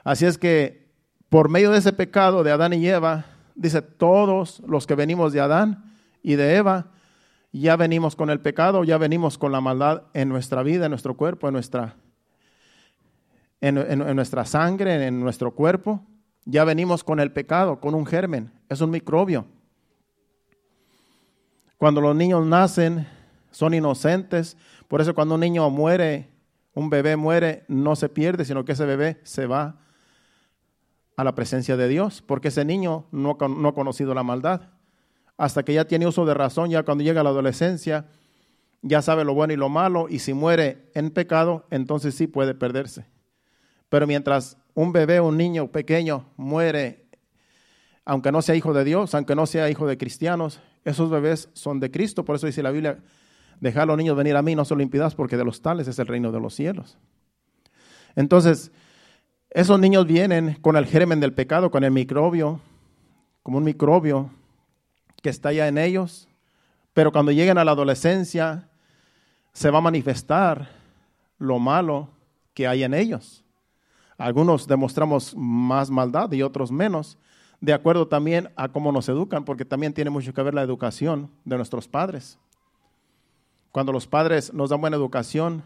Así 0.04 0.26
es 0.26 0.38
que 0.38 0.90
por 1.30 1.48
medio 1.48 1.72
de 1.72 1.80
ese 1.80 1.94
pecado 1.94 2.44
de 2.44 2.52
Adán 2.52 2.74
y 2.74 2.86
Eva, 2.88 3.26
dice, 3.56 3.82
todos 3.82 4.62
los 4.68 4.86
que 4.86 4.96
venimos 4.96 5.32
de 5.32 5.40
Adán 5.40 5.86
y 6.22 6.36
de 6.36 6.58
Eva, 6.58 6.88
ya 7.54 7.78
venimos 7.78 8.18
con 8.18 8.30
el 8.30 8.42
pecado, 8.42 8.84
ya 8.84 8.98
venimos 8.98 9.38
con 9.38 9.54
la 9.54 9.62
maldad 9.62 10.04
en 10.14 10.28
nuestra 10.28 10.62
vida, 10.62 10.86
en 10.86 10.92
nuestro 10.92 11.16
cuerpo, 11.16 11.48
en 11.48 11.54
nuestra, 11.54 11.96
en, 13.62 13.78
en 13.78 14.16
nuestra 14.16 14.44
sangre, 14.44 15.08
en 15.08 15.22
nuestro 15.22 15.52
cuerpo 15.52 16.04
ya 16.46 16.64
venimos 16.64 17.04
con 17.04 17.20
el 17.20 17.32
pecado, 17.32 17.80
con 17.80 17.96
un 17.96 18.06
germen, 18.06 18.52
es 18.70 18.82
un 18.82 18.90
microbio. 18.90 19.46
Cuando 21.78 22.02
los 22.02 22.16
niños 22.16 22.46
nacen, 22.46 23.08
son 23.52 23.74
inocentes, 23.74 24.58
por 24.88 25.02
eso 25.02 25.16
cuando 25.16 25.36
un 25.36 25.42
niño 25.42 25.70
muere, 25.70 26.30
un 26.74 26.90
bebé 26.90 27.16
muere, 27.16 27.64
no 27.68 27.96
se 27.96 28.10
pierde, 28.10 28.46
sino 28.46 28.66
que 28.66 28.74
ese 28.74 28.86
bebé 28.86 29.20
se 29.24 29.46
va 29.46 29.78
a 31.16 31.24
la 31.24 31.36
presencia 31.36 31.78
de 31.78 31.88
Dios, 31.88 32.22
porque 32.22 32.50
ese 32.50 32.66
niño 32.66 33.06
no, 33.12 33.38
no 33.40 33.70
ha 33.70 33.74
conocido 33.74 34.14
la 34.14 34.24
maldad. 34.24 34.62
Hasta 35.38 35.64
que 35.64 35.74
ya 35.74 35.86
tiene 35.86 36.08
uso 36.08 36.26
de 36.26 36.34
razón, 36.34 36.70
ya 36.70 36.84
cuando 36.84 37.04
llega 37.04 37.22
a 37.22 37.24
la 37.24 37.30
adolescencia, 37.30 38.08
ya 38.82 39.02
sabe 39.02 39.24
lo 39.24 39.34
bueno 39.34 39.54
y 39.54 39.58
lo 39.58 39.70
malo, 39.70 40.08
y 40.10 40.20
si 40.20 40.34
muere 40.34 40.90
en 40.94 41.12
pecado, 41.12 41.66
entonces 41.72 42.16
sí 42.16 42.28
puede 42.28 42.54
perderse. 42.54 43.06
Pero 43.90 44.08
mientras 44.08 44.58
un 44.80 44.94
bebé, 44.94 45.20
un 45.20 45.36
niño 45.36 45.68
pequeño 45.68 46.24
muere, 46.38 47.04
aunque 48.06 48.32
no 48.32 48.42
sea 48.42 48.56
hijo 48.56 48.72
de 48.72 48.86
Dios, 48.86 49.14
aunque 49.14 49.36
no 49.36 49.46
sea 49.46 49.70
hijo 49.70 49.86
de 49.86 49.98
cristianos, 49.98 50.62
esos 50.86 51.10
bebés 51.10 51.50
son 51.52 51.82
de 51.82 51.92
Cristo. 51.92 52.24
Por 52.24 52.38
eso 52.38 52.48
dice 52.48 52.64
la 52.64 52.72
Biblia, 52.72 52.98
dejar 53.60 53.84
a 53.84 53.86
los 53.88 53.98
niños 53.98 54.16
venir 54.16 54.38
a 54.38 54.42
mí, 54.42 54.56
no 54.56 54.64
se 54.64 54.74
lo 54.76 54.82
impidas, 54.82 55.16
porque 55.16 55.36
de 55.36 55.44
los 55.44 55.62
tales 55.62 55.90
es 55.90 56.00
el 56.00 56.08
reino 56.08 56.32
de 56.32 56.40
los 56.40 56.54
cielos. 56.54 56.98
Entonces, 58.16 58.72
esos 59.50 59.78
niños 59.82 60.08
vienen 60.08 60.54
con 60.62 60.78
el 60.78 60.86
germen 60.86 61.20
del 61.20 61.34
pecado, 61.34 61.72
con 61.72 61.84
el 61.84 61.92
microbio, 61.92 62.62
como 63.44 63.58
un 63.58 63.66
microbio 63.66 64.30
que 65.22 65.30
está 65.30 65.52
ya 65.52 65.68
en 65.68 65.78
ellos, 65.78 66.30
pero 66.94 67.12
cuando 67.12 67.34
lleguen 67.34 67.58
a 67.58 67.66
la 67.66 67.72
adolescencia 67.72 68.70
se 69.52 69.72
va 69.72 69.80
a 69.80 69.82
manifestar 69.82 70.70
lo 71.38 71.60
malo 71.60 72.12
que 72.54 72.66
hay 72.66 72.84
en 72.84 72.94
ellos. 72.94 73.44
Algunos 74.20 74.68
demostramos 74.68 75.34
más 75.38 75.90
maldad 75.90 76.30
y 76.34 76.44
otros 76.44 76.74
menos, 76.74 77.18
de 77.62 77.72
acuerdo 77.72 78.10
también 78.10 78.50
a 78.58 78.68
cómo 78.68 78.92
nos 78.92 79.08
educan, 79.08 79.46
porque 79.46 79.64
también 79.64 79.94
tiene 79.94 80.10
mucho 80.10 80.34
que 80.34 80.44
ver 80.44 80.54
la 80.54 80.62
educación 80.62 81.32
de 81.46 81.56
nuestros 81.56 81.88
padres. 81.88 82.38
Cuando 83.72 83.94
los 83.94 84.08
padres 84.08 84.54
nos 84.54 84.72
dan 84.72 84.82
buena 84.82 84.98
educación, 84.98 85.64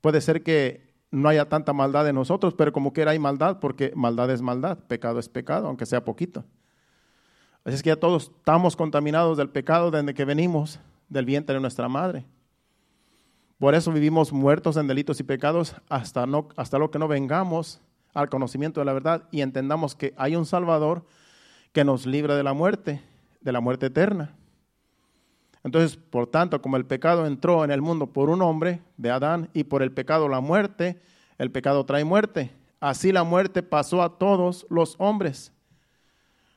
puede 0.00 0.22
ser 0.22 0.42
que 0.42 0.94
no 1.10 1.28
haya 1.28 1.50
tanta 1.50 1.74
maldad 1.74 2.08
en 2.08 2.14
nosotros, 2.14 2.54
pero 2.54 2.72
como 2.72 2.94
quiera 2.94 3.10
hay 3.10 3.18
maldad, 3.18 3.58
porque 3.60 3.92
maldad 3.94 4.30
es 4.30 4.40
maldad, 4.40 4.78
pecado 4.78 5.18
es 5.18 5.28
pecado, 5.28 5.66
aunque 5.66 5.84
sea 5.84 6.02
poquito. 6.02 6.44
Así 7.64 7.74
es 7.74 7.82
que 7.82 7.88
ya 7.88 7.96
todos 7.96 8.32
estamos 8.34 8.76
contaminados 8.76 9.36
del 9.36 9.50
pecado 9.50 9.90
desde 9.90 10.14
que 10.14 10.24
venimos 10.24 10.80
del 11.10 11.26
vientre 11.26 11.54
de 11.54 11.60
nuestra 11.60 11.86
madre. 11.86 12.24
Por 13.58 13.74
eso 13.74 13.92
vivimos 13.92 14.32
muertos 14.32 14.78
en 14.78 14.86
delitos 14.86 15.20
y 15.20 15.22
pecados 15.22 15.76
hasta, 15.90 16.24
no, 16.24 16.48
hasta 16.56 16.78
lo 16.78 16.90
que 16.90 16.98
no 16.98 17.06
vengamos 17.08 17.82
al 18.14 18.28
conocimiento 18.28 18.80
de 18.80 18.86
la 18.86 18.92
verdad 18.92 19.28
y 19.30 19.40
entendamos 19.40 19.94
que 19.94 20.14
hay 20.16 20.36
un 20.36 20.46
Salvador 20.46 21.04
que 21.72 21.84
nos 21.84 22.06
libra 22.06 22.36
de 22.36 22.42
la 22.42 22.52
muerte, 22.52 23.02
de 23.40 23.52
la 23.52 23.60
muerte 23.60 23.86
eterna. 23.86 24.34
Entonces, 25.62 25.96
por 25.96 26.26
tanto, 26.26 26.62
como 26.62 26.76
el 26.76 26.86
pecado 26.86 27.26
entró 27.26 27.64
en 27.64 27.70
el 27.70 27.82
mundo 27.82 28.06
por 28.06 28.30
un 28.30 28.42
hombre, 28.42 28.80
de 28.96 29.10
Adán, 29.10 29.50
y 29.52 29.64
por 29.64 29.82
el 29.82 29.92
pecado 29.92 30.28
la 30.28 30.40
muerte, 30.40 31.00
el 31.38 31.50
pecado 31.50 31.84
trae 31.84 32.04
muerte. 32.04 32.50
Así 32.80 33.12
la 33.12 33.24
muerte 33.24 33.62
pasó 33.62 34.02
a 34.02 34.18
todos 34.18 34.66
los 34.70 34.96
hombres. 34.98 35.52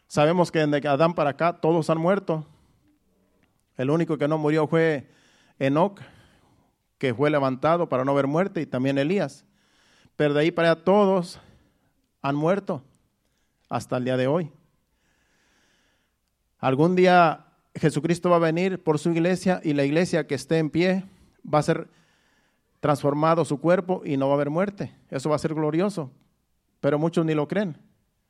Sabemos 0.08 0.52
que 0.52 0.66
desde 0.66 0.88
Adán 0.88 1.16
para 1.16 1.32
acá 1.32 1.60
todos 1.60 1.90
han 1.90 1.98
muerto. 1.98 2.46
El 3.76 3.90
único 3.90 4.18
que 4.18 4.28
no 4.28 4.38
murió 4.38 4.68
fue 4.68 5.10
Enoch, 5.60 6.00
que 6.98 7.14
fue 7.14 7.30
levantado 7.30 7.90
para 7.90 8.06
no 8.06 8.14
ver 8.14 8.28
muerte, 8.28 8.62
y 8.62 8.66
también 8.66 8.98
Elías. 8.98 9.46
Pero 10.16 10.34
de 10.34 10.42
ahí 10.42 10.52
para 10.52 10.72
allá 10.72 10.84
todos 10.84 11.40
han 12.22 12.36
muerto 12.36 12.84
hasta 13.70 13.98
el 13.98 14.06
día 14.06 14.18
de 14.18 14.28
hoy. 14.28 14.52
Algún 16.60 16.96
día 16.96 17.46
Jesucristo 17.76 18.30
va 18.30 18.38
a 18.38 18.40
venir 18.40 18.82
por 18.84 19.00
su 19.00 19.10
iglesia 19.10 19.60
y 19.64 19.74
la 19.74 19.84
iglesia 19.84 20.28
que 20.28 20.36
esté 20.36 20.60
en 20.60 20.70
pie 20.70 21.04
va 21.52 21.60
a 21.60 21.64
ser 21.64 21.88
transformado 22.80 23.46
su 23.46 23.60
cuerpo 23.60 24.02
y 24.06 24.18
no 24.18 24.28
va 24.28 24.34
a 24.34 24.36
haber 24.36 24.50
muerte. 24.50 24.96
Eso 25.10 25.30
va 25.30 25.36
a 25.36 25.40
ser 25.40 25.54
glorioso. 25.54 26.12
Pero 26.80 27.00
muchos 27.00 27.26
ni 27.26 27.34
lo 27.34 27.48
creen. 27.48 27.78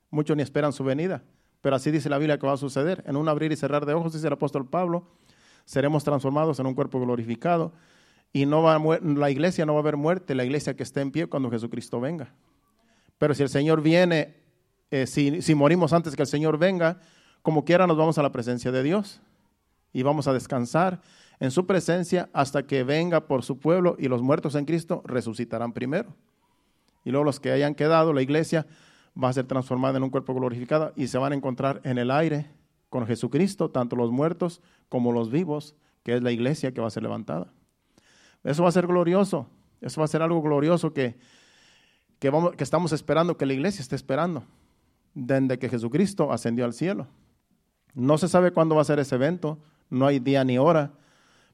Muchos 0.09 0.37
ni 0.37 0.43
esperan 0.43 0.71
su 0.73 0.83
venida. 0.83 1.23
Pero 1.61 1.75
así 1.75 1.91
dice 1.91 2.09
la 2.09 2.17
Biblia 2.17 2.37
que 2.37 2.47
va 2.47 2.53
a 2.53 2.57
suceder. 2.57 3.03
En 3.07 3.15
un 3.15 3.27
abrir 3.27 3.51
y 3.51 3.55
cerrar 3.55 3.85
de 3.85 3.93
ojos, 3.93 4.13
dice 4.13 4.27
el 4.27 4.33
apóstol 4.33 4.67
Pablo, 4.67 5.07
seremos 5.65 6.03
transformados 6.03 6.59
en 6.59 6.67
un 6.67 6.75
cuerpo 6.75 6.99
glorificado 6.99 7.73
y 8.33 8.47
no 8.47 8.63
va 8.63 8.79
la 9.01 9.29
iglesia 9.29 9.65
no 9.65 9.73
va 9.73 9.79
a 9.79 9.83
haber 9.83 9.95
muerte, 9.95 10.33
la 10.33 10.43
iglesia 10.43 10.75
que 10.75 10.81
esté 10.81 11.01
en 11.01 11.11
pie 11.11 11.27
cuando 11.27 11.51
Jesucristo 11.51 12.01
venga. 12.01 12.33
Pero 13.19 13.35
si 13.35 13.43
el 13.43 13.49
Señor 13.49 13.81
viene, 13.81 14.35
eh, 14.89 15.05
si, 15.05 15.43
si 15.43 15.53
morimos 15.53 15.93
antes 15.93 16.15
que 16.15 16.23
el 16.23 16.27
Señor 16.27 16.57
venga, 16.57 16.99
como 17.43 17.63
quiera 17.63 17.85
nos 17.85 17.95
vamos 17.95 18.17
a 18.17 18.23
la 18.23 18.31
presencia 18.31 18.71
de 18.71 18.81
Dios 18.81 19.21
y 19.93 20.01
vamos 20.01 20.27
a 20.27 20.33
descansar 20.33 21.01
en 21.39 21.51
su 21.51 21.67
presencia 21.67 22.29
hasta 22.33 22.63
que 22.63 22.83
venga 22.83 23.27
por 23.27 23.43
su 23.43 23.59
pueblo 23.59 23.95
y 23.99 24.07
los 24.07 24.23
muertos 24.23 24.55
en 24.55 24.65
Cristo 24.65 25.03
resucitarán 25.05 25.71
primero. 25.71 26.15
Y 27.05 27.11
luego 27.11 27.25
los 27.25 27.39
que 27.39 27.51
hayan 27.51 27.75
quedado, 27.75 28.13
la 28.13 28.21
iglesia 28.21 28.65
va 29.21 29.29
a 29.29 29.33
ser 29.33 29.45
transformada 29.45 29.97
en 29.97 30.03
un 30.03 30.09
cuerpo 30.09 30.33
glorificado 30.33 30.91
y 30.95 31.07
se 31.07 31.17
van 31.17 31.33
a 31.33 31.35
encontrar 31.35 31.81
en 31.83 31.97
el 31.99 32.09
aire 32.09 32.49
con 32.89 33.05
Jesucristo, 33.05 33.69
tanto 33.69 33.95
los 33.95 34.11
muertos 34.11 34.61
como 34.89 35.11
los 35.11 35.29
vivos, 35.29 35.75
que 36.03 36.15
es 36.15 36.23
la 36.23 36.31
iglesia 36.31 36.73
que 36.73 36.81
va 36.81 36.87
a 36.87 36.91
ser 36.91 37.03
levantada. 37.03 37.51
Eso 38.43 38.63
va 38.63 38.69
a 38.69 38.73
ser 38.73 38.87
glorioso, 38.87 39.47
eso 39.81 40.01
va 40.01 40.05
a 40.05 40.09
ser 40.09 40.21
algo 40.21 40.41
glorioso 40.41 40.93
que, 40.93 41.17
que, 42.19 42.29
vamos, 42.29 42.55
que 42.55 42.63
estamos 42.63 42.91
esperando, 42.91 43.37
que 43.37 43.45
la 43.45 43.53
iglesia 43.53 43.81
esté 43.81 43.95
esperando, 43.95 44.43
desde 45.13 45.59
que 45.59 45.69
Jesucristo 45.69 46.31
ascendió 46.31 46.65
al 46.65 46.73
cielo. 46.73 47.07
No 47.93 48.17
se 48.17 48.27
sabe 48.27 48.51
cuándo 48.51 48.75
va 48.75 48.81
a 48.81 48.85
ser 48.85 48.99
ese 48.99 49.15
evento, 49.15 49.59
no 49.89 50.07
hay 50.07 50.19
día 50.19 50.43
ni 50.43 50.57
hora, 50.57 50.93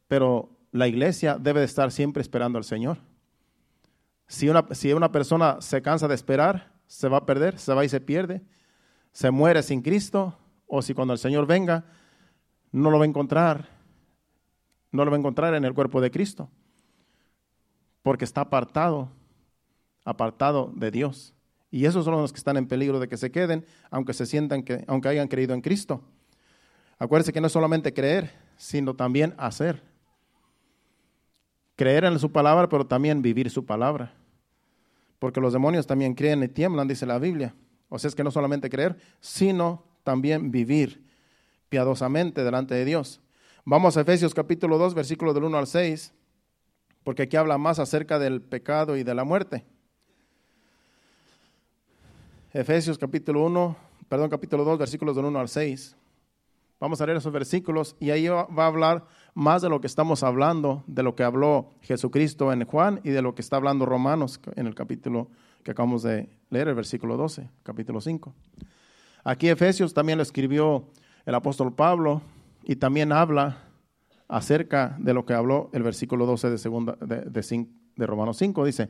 pero 0.07 0.49
la 0.71 0.87
iglesia 0.87 1.37
debe 1.37 1.59
de 1.59 1.65
estar 1.65 1.91
siempre 1.91 2.21
esperando 2.21 2.57
al 2.57 2.63
Señor. 2.63 2.97
Si 4.27 4.47
una, 4.47 4.65
si 4.71 4.93
una 4.93 5.11
persona 5.11 5.61
se 5.61 5.81
cansa 5.81 6.07
de 6.07 6.15
esperar, 6.15 6.71
se 6.87 7.07
va 7.07 7.17
a 7.17 7.25
perder, 7.25 7.57
se 7.59 7.73
va 7.73 7.85
y 7.85 7.89
se 7.89 7.99
pierde, 7.99 8.41
se 9.11 9.31
muere 9.31 9.63
sin 9.63 9.81
Cristo, 9.81 10.37
o 10.67 10.81
si 10.81 10.93
cuando 10.93 11.13
el 11.13 11.19
Señor 11.19 11.45
venga, 11.45 11.85
no 12.71 12.91
lo 12.91 12.99
va 12.99 13.05
a 13.05 13.07
encontrar, 13.07 13.69
no 14.91 15.03
lo 15.03 15.11
va 15.11 15.17
a 15.17 15.19
encontrar 15.19 15.53
en 15.55 15.65
el 15.65 15.73
cuerpo 15.73 15.99
de 15.99 16.11
Cristo, 16.11 16.49
porque 18.01 18.25
está 18.25 18.41
apartado, 18.41 19.09
apartado 20.05 20.71
de 20.75 20.91
Dios. 20.91 21.33
Y 21.71 21.85
esos 21.85 22.05
son 22.05 22.15
los 22.15 22.33
que 22.33 22.39
están 22.39 22.57
en 22.57 22.67
peligro 22.67 22.99
de 22.99 23.07
que 23.07 23.17
se 23.17 23.31
queden, 23.31 23.65
aunque 23.91 24.13
se 24.13 24.25
sientan 24.25 24.63
que, 24.63 24.83
aunque 24.87 25.09
hayan 25.09 25.27
creído 25.27 25.53
en 25.53 25.61
Cristo. 25.61 26.01
Acuérdense 26.97 27.31
que 27.31 27.41
no 27.41 27.47
es 27.47 27.53
solamente 27.53 27.93
creer, 27.93 28.31
sino 28.57 28.95
también 28.95 29.35
hacer. 29.37 29.83
Creer 31.75 32.05
en 32.05 32.19
su 32.19 32.31
palabra, 32.31 32.67
pero 32.67 32.85
también 32.85 33.21
vivir 33.21 33.49
su 33.49 33.65
palabra 33.65 34.13
porque 35.19 35.41
los 35.41 35.53
demonios 35.53 35.85
también 35.85 36.15
creen 36.15 36.41
y 36.43 36.47
tiemblan, 36.47 36.87
dice 36.87 37.05
la 37.05 37.19
Biblia. 37.19 37.53
O 37.89 37.99
sea, 37.99 38.07
es 38.07 38.15
que 38.15 38.23
no 38.23 38.31
solamente 38.31 38.69
creer, 38.69 38.97
sino 39.19 39.83
también 40.03 40.49
vivir 40.49 41.05
piadosamente 41.67 42.43
delante 42.43 42.73
de 42.73 42.85
Dios. 42.85 43.21
Vamos 43.65 43.97
a 43.97 44.01
Efesios 44.01 44.33
capítulo 44.33 44.77
2, 44.77 44.93
versículos 44.93 45.35
del 45.35 45.43
1 45.43 45.57
al 45.57 45.67
6, 45.67 46.13
porque 47.09 47.23
aquí 47.23 47.37
habla 47.37 47.57
más 47.57 47.79
acerca 47.79 48.19
del 48.19 48.39
pecado 48.39 48.95
y 48.95 49.01
de 49.01 49.15
la 49.15 49.23
muerte. 49.23 49.65
Efesios 52.53 52.99
capítulo 52.99 53.43
1, 53.45 53.75
perdón, 54.07 54.29
capítulo 54.29 54.63
2, 54.63 54.77
versículos 54.77 55.15
del 55.15 55.25
1 55.25 55.39
al 55.39 55.49
6. 55.49 55.97
Vamos 56.79 57.01
a 57.01 57.07
leer 57.07 57.17
esos 57.17 57.33
versículos 57.33 57.95
y 57.99 58.11
ahí 58.11 58.27
va 58.27 58.45
a 58.55 58.67
hablar 58.67 59.07
más 59.33 59.63
de 59.63 59.69
lo 59.69 59.81
que 59.81 59.87
estamos 59.87 60.21
hablando, 60.21 60.83
de 60.85 61.01
lo 61.01 61.15
que 61.15 61.23
habló 61.23 61.71
Jesucristo 61.81 62.53
en 62.53 62.63
Juan 62.65 63.01
y 63.03 63.09
de 63.09 63.23
lo 63.23 63.33
que 63.33 63.41
está 63.41 63.55
hablando 63.55 63.87
Romanos 63.87 64.39
en 64.55 64.67
el 64.67 64.75
capítulo 64.75 65.29
que 65.63 65.71
acabamos 65.71 66.03
de 66.03 66.29
leer, 66.51 66.67
el 66.67 66.75
versículo 66.75 67.17
12, 67.17 67.49
capítulo 67.63 68.01
5. 68.01 68.35
Aquí 69.23 69.49
Efesios 69.49 69.95
también 69.95 70.19
lo 70.19 70.21
escribió 70.21 70.85
el 71.25 71.33
apóstol 71.33 71.73
Pablo 71.73 72.21
y 72.65 72.75
también 72.75 73.11
habla 73.11 73.63
acerca 74.29 74.95
de 74.99 75.13
lo 75.13 75.25
que 75.25 75.33
habló 75.33 75.69
el 75.73 75.83
versículo 75.83 76.25
12 76.25 76.51
de, 76.51 76.57
segunda, 76.57 76.97
de, 77.01 77.65
de, 77.95 78.07
Romanos 78.07 78.37
5. 78.37 78.63
Dice, 78.63 78.89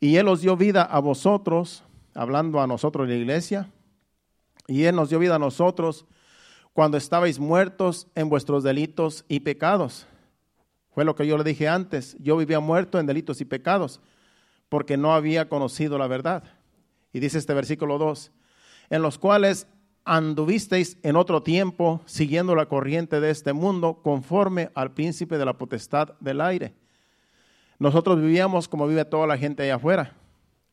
y 0.00 0.16
Él 0.16 0.28
os 0.28 0.42
dio 0.42 0.56
vida 0.56 0.82
a 0.82 0.98
vosotros, 0.98 1.84
hablando 2.14 2.60
a 2.60 2.66
nosotros 2.66 3.04
en 3.04 3.10
la 3.10 3.16
iglesia, 3.16 3.70
y 4.66 4.84
Él 4.84 4.96
nos 4.96 5.08
dio 5.08 5.18
vida 5.18 5.36
a 5.36 5.38
nosotros 5.38 6.04
cuando 6.72 6.96
estabais 6.96 7.38
muertos 7.38 8.08
en 8.14 8.28
vuestros 8.28 8.62
delitos 8.62 9.24
y 9.28 9.40
pecados. 9.40 10.06
Fue 10.92 11.04
lo 11.04 11.14
que 11.14 11.26
yo 11.26 11.38
le 11.38 11.44
dije 11.44 11.68
antes. 11.68 12.16
Yo 12.20 12.36
vivía 12.36 12.60
muerto 12.60 12.98
en 12.98 13.06
delitos 13.06 13.40
y 13.40 13.44
pecados 13.44 14.00
porque 14.68 14.96
no 14.96 15.14
había 15.14 15.48
conocido 15.48 15.98
la 15.98 16.06
verdad. 16.06 16.44
Y 17.12 17.20
dice 17.20 17.38
este 17.38 17.54
versículo 17.54 17.98
2, 17.98 18.32
en 18.90 19.02
los 19.02 19.18
cuales 19.18 19.66
anduvisteis 20.04 20.98
en 21.02 21.16
otro 21.16 21.42
tiempo 21.42 22.00
siguiendo 22.06 22.54
la 22.54 22.66
corriente 22.66 23.20
de 23.20 23.30
este 23.30 23.52
mundo 23.52 24.00
conforme 24.02 24.70
al 24.74 24.92
príncipe 24.92 25.38
de 25.38 25.44
la 25.44 25.58
potestad 25.58 26.14
del 26.20 26.40
aire. 26.40 26.74
Nosotros 27.78 28.20
vivíamos 28.20 28.68
como 28.68 28.86
vive 28.86 29.04
toda 29.04 29.26
la 29.26 29.38
gente 29.38 29.62
allá 29.62 29.76
afuera, 29.76 30.14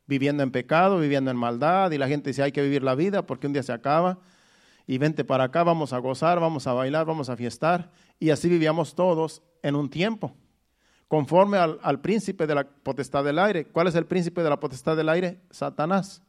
viviendo 0.05 0.43
en 0.43 0.51
pecado, 0.51 0.99
viviendo 0.99 1.31
en 1.31 1.37
maldad, 1.37 1.91
y 1.91 1.97
la 1.97 2.07
gente 2.07 2.29
dice 2.29 2.43
hay 2.43 2.51
que 2.51 2.61
vivir 2.61 2.83
la 2.83 2.95
vida 2.95 3.25
porque 3.25 3.47
un 3.47 3.53
día 3.53 3.63
se 3.63 3.73
acaba 3.73 4.19
y 4.87 4.97
vente 4.97 5.25
para 5.25 5.43
acá, 5.43 5.63
vamos 5.63 5.91
a 5.91 5.97
gozar, 5.97 6.39
vamos 6.39 6.65
a 6.65 6.73
bailar, 6.73 7.05
vamos 7.05 7.29
a 7.29 7.35
fiestar. 7.35 7.91
Y 8.19 8.29
así 8.29 8.47
vivíamos 8.47 8.95
todos 8.95 9.43
en 9.61 9.75
un 9.75 9.89
tiempo, 9.89 10.33
conforme 11.09 11.57
al, 11.57 11.99
príncipe 11.99 12.47
de 12.47 12.55
la 12.55 12.63
potestad 12.63 13.23
del 13.25 13.37
aire. 13.37 13.65
¿Cuál 13.65 13.87
es 13.87 13.95
el 13.95 14.05
príncipe 14.05 14.41
de 14.41 14.49
la 14.49 14.59
potestad 14.59 14.95
del 14.95 15.09
aire? 15.09 15.41
Satanás. 15.51 16.21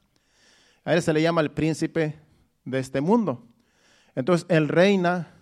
A 0.84 0.92
él 0.92 1.02
se 1.02 1.12
le 1.12 1.22
llama 1.22 1.40
el 1.40 1.52
príncipe 1.52 2.18
de 2.70 2.78
este 2.78 3.00
mundo. 3.00 3.46
Entonces, 4.14 4.46
él 4.48 4.68
reina 4.68 5.34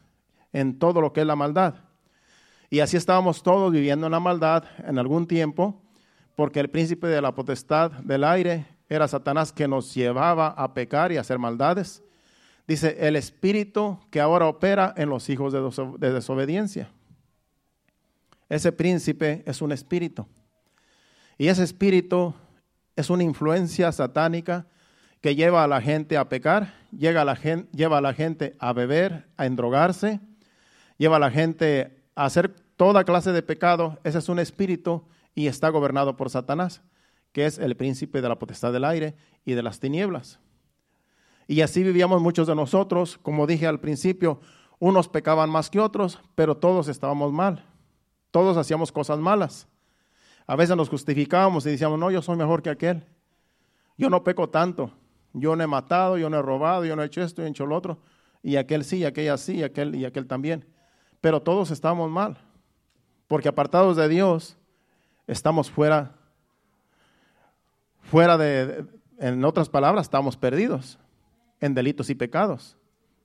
en 0.52 0.78
todo 0.78 1.00
lo 1.00 1.12
que 1.12 1.20
es 1.20 1.26
la 1.26 1.36
maldad. 1.36 1.74
Y 2.70 2.80
así 2.80 2.96
estábamos 2.96 3.42
todos 3.42 3.72
viviendo 3.72 4.06
en 4.06 4.12
la 4.12 4.20
maldad 4.20 4.64
en 4.86 4.98
algún 4.98 5.26
tiempo, 5.26 5.82
porque 6.34 6.60
el 6.60 6.70
príncipe 6.70 7.06
de 7.06 7.20
la 7.20 7.34
potestad 7.34 7.90
del 7.90 8.24
aire 8.24 8.66
era 8.88 9.08
Satanás 9.08 9.52
que 9.52 9.68
nos 9.68 9.94
llevaba 9.94 10.48
a 10.48 10.74
pecar 10.74 11.12
y 11.12 11.16
a 11.16 11.20
hacer 11.20 11.38
maldades. 11.38 12.02
Dice, 12.66 12.96
el 13.00 13.16
espíritu 13.16 13.98
que 14.10 14.20
ahora 14.20 14.46
opera 14.46 14.92
en 14.96 15.08
los 15.08 15.28
hijos 15.28 15.52
de 15.52 16.12
desobediencia. 16.12 16.90
Ese 18.48 18.72
príncipe 18.72 19.42
es 19.46 19.62
un 19.62 19.72
espíritu. 19.72 20.26
Y 21.38 21.48
ese 21.48 21.62
espíritu 21.62 22.34
es 22.94 23.10
una 23.10 23.22
influencia 23.22 23.92
satánica 23.92 24.66
que 25.20 25.34
lleva 25.34 25.64
a 25.64 25.68
la 25.68 25.80
gente 25.80 26.16
a 26.16 26.28
pecar, 26.28 26.74
lleva 26.98 27.22
a 27.22 28.00
la 28.00 28.14
gente, 28.14 28.56
a 28.58 28.72
beber, 28.72 29.28
a 29.36 29.46
endrogarse, 29.46 30.20
lleva 30.98 31.16
a 31.16 31.20
la 31.20 31.30
gente 31.30 32.02
a 32.14 32.24
hacer 32.24 32.54
toda 32.76 33.04
clase 33.04 33.32
de 33.32 33.42
pecado. 33.42 33.98
Ese 34.04 34.18
es 34.18 34.28
un 34.28 34.38
espíritu 34.38 35.04
y 35.34 35.46
está 35.46 35.68
gobernado 35.68 36.16
por 36.16 36.30
Satanás, 36.30 36.82
que 37.32 37.46
es 37.46 37.58
el 37.58 37.76
príncipe 37.76 38.22
de 38.22 38.28
la 38.28 38.38
potestad 38.38 38.72
del 38.72 38.84
aire 38.84 39.14
y 39.44 39.52
de 39.52 39.62
las 39.62 39.80
tinieblas. 39.80 40.40
Y 41.48 41.60
así 41.60 41.82
vivíamos 41.82 42.20
muchos 42.20 42.46
de 42.46 42.54
nosotros, 42.54 43.18
como 43.22 43.46
dije 43.46 43.66
al 43.66 43.80
principio, 43.80 44.40
unos 44.78 45.08
pecaban 45.08 45.48
más 45.48 45.70
que 45.70 45.80
otros, 45.80 46.20
pero 46.34 46.56
todos 46.56 46.88
estábamos 46.88 47.32
mal. 47.32 47.64
Todos 48.30 48.56
hacíamos 48.56 48.92
cosas 48.92 49.18
malas. 49.18 49.68
A 50.46 50.56
veces 50.56 50.76
nos 50.76 50.88
justificábamos 50.88 51.64
y 51.66 51.70
decíamos, 51.70 51.98
no, 51.98 52.10
yo 52.10 52.20
soy 52.20 52.36
mejor 52.36 52.62
que 52.62 52.70
aquel. 52.70 53.04
Yo 53.96 54.10
no 54.10 54.22
peco 54.22 54.48
tanto. 54.48 54.92
Yo 55.38 55.54
no 55.54 55.62
he 55.62 55.66
matado, 55.66 56.16
yo 56.16 56.30
no 56.30 56.38
he 56.38 56.42
robado, 56.42 56.86
yo 56.86 56.96
no 56.96 57.02
he 57.02 57.06
hecho 57.06 57.22
esto, 57.22 57.42
yo 57.42 57.46
he 57.46 57.50
hecho 57.50 57.66
lo 57.66 57.76
otro. 57.76 57.98
Y 58.42 58.56
aquel 58.56 58.84
sí, 58.84 58.98
y 58.98 59.04
aquella 59.04 59.36
sí, 59.36 59.56
y 59.56 59.62
aquel, 59.62 59.94
y 59.94 60.06
aquel 60.06 60.26
también. 60.26 60.64
Pero 61.20 61.42
todos 61.42 61.70
estamos 61.70 62.10
mal. 62.10 62.38
Porque 63.28 63.48
apartados 63.48 63.98
de 63.98 64.08
Dios, 64.08 64.56
estamos 65.26 65.70
fuera, 65.70 66.14
fuera 68.00 68.38
de, 68.38 68.86
en 69.18 69.44
otras 69.44 69.68
palabras, 69.68 70.06
estamos 70.06 70.38
perdidos 70.38 70.98
en 71.60 71.74
delitos 71.74 72.08
y 72.08 72.14
pecados. 72.14 72.78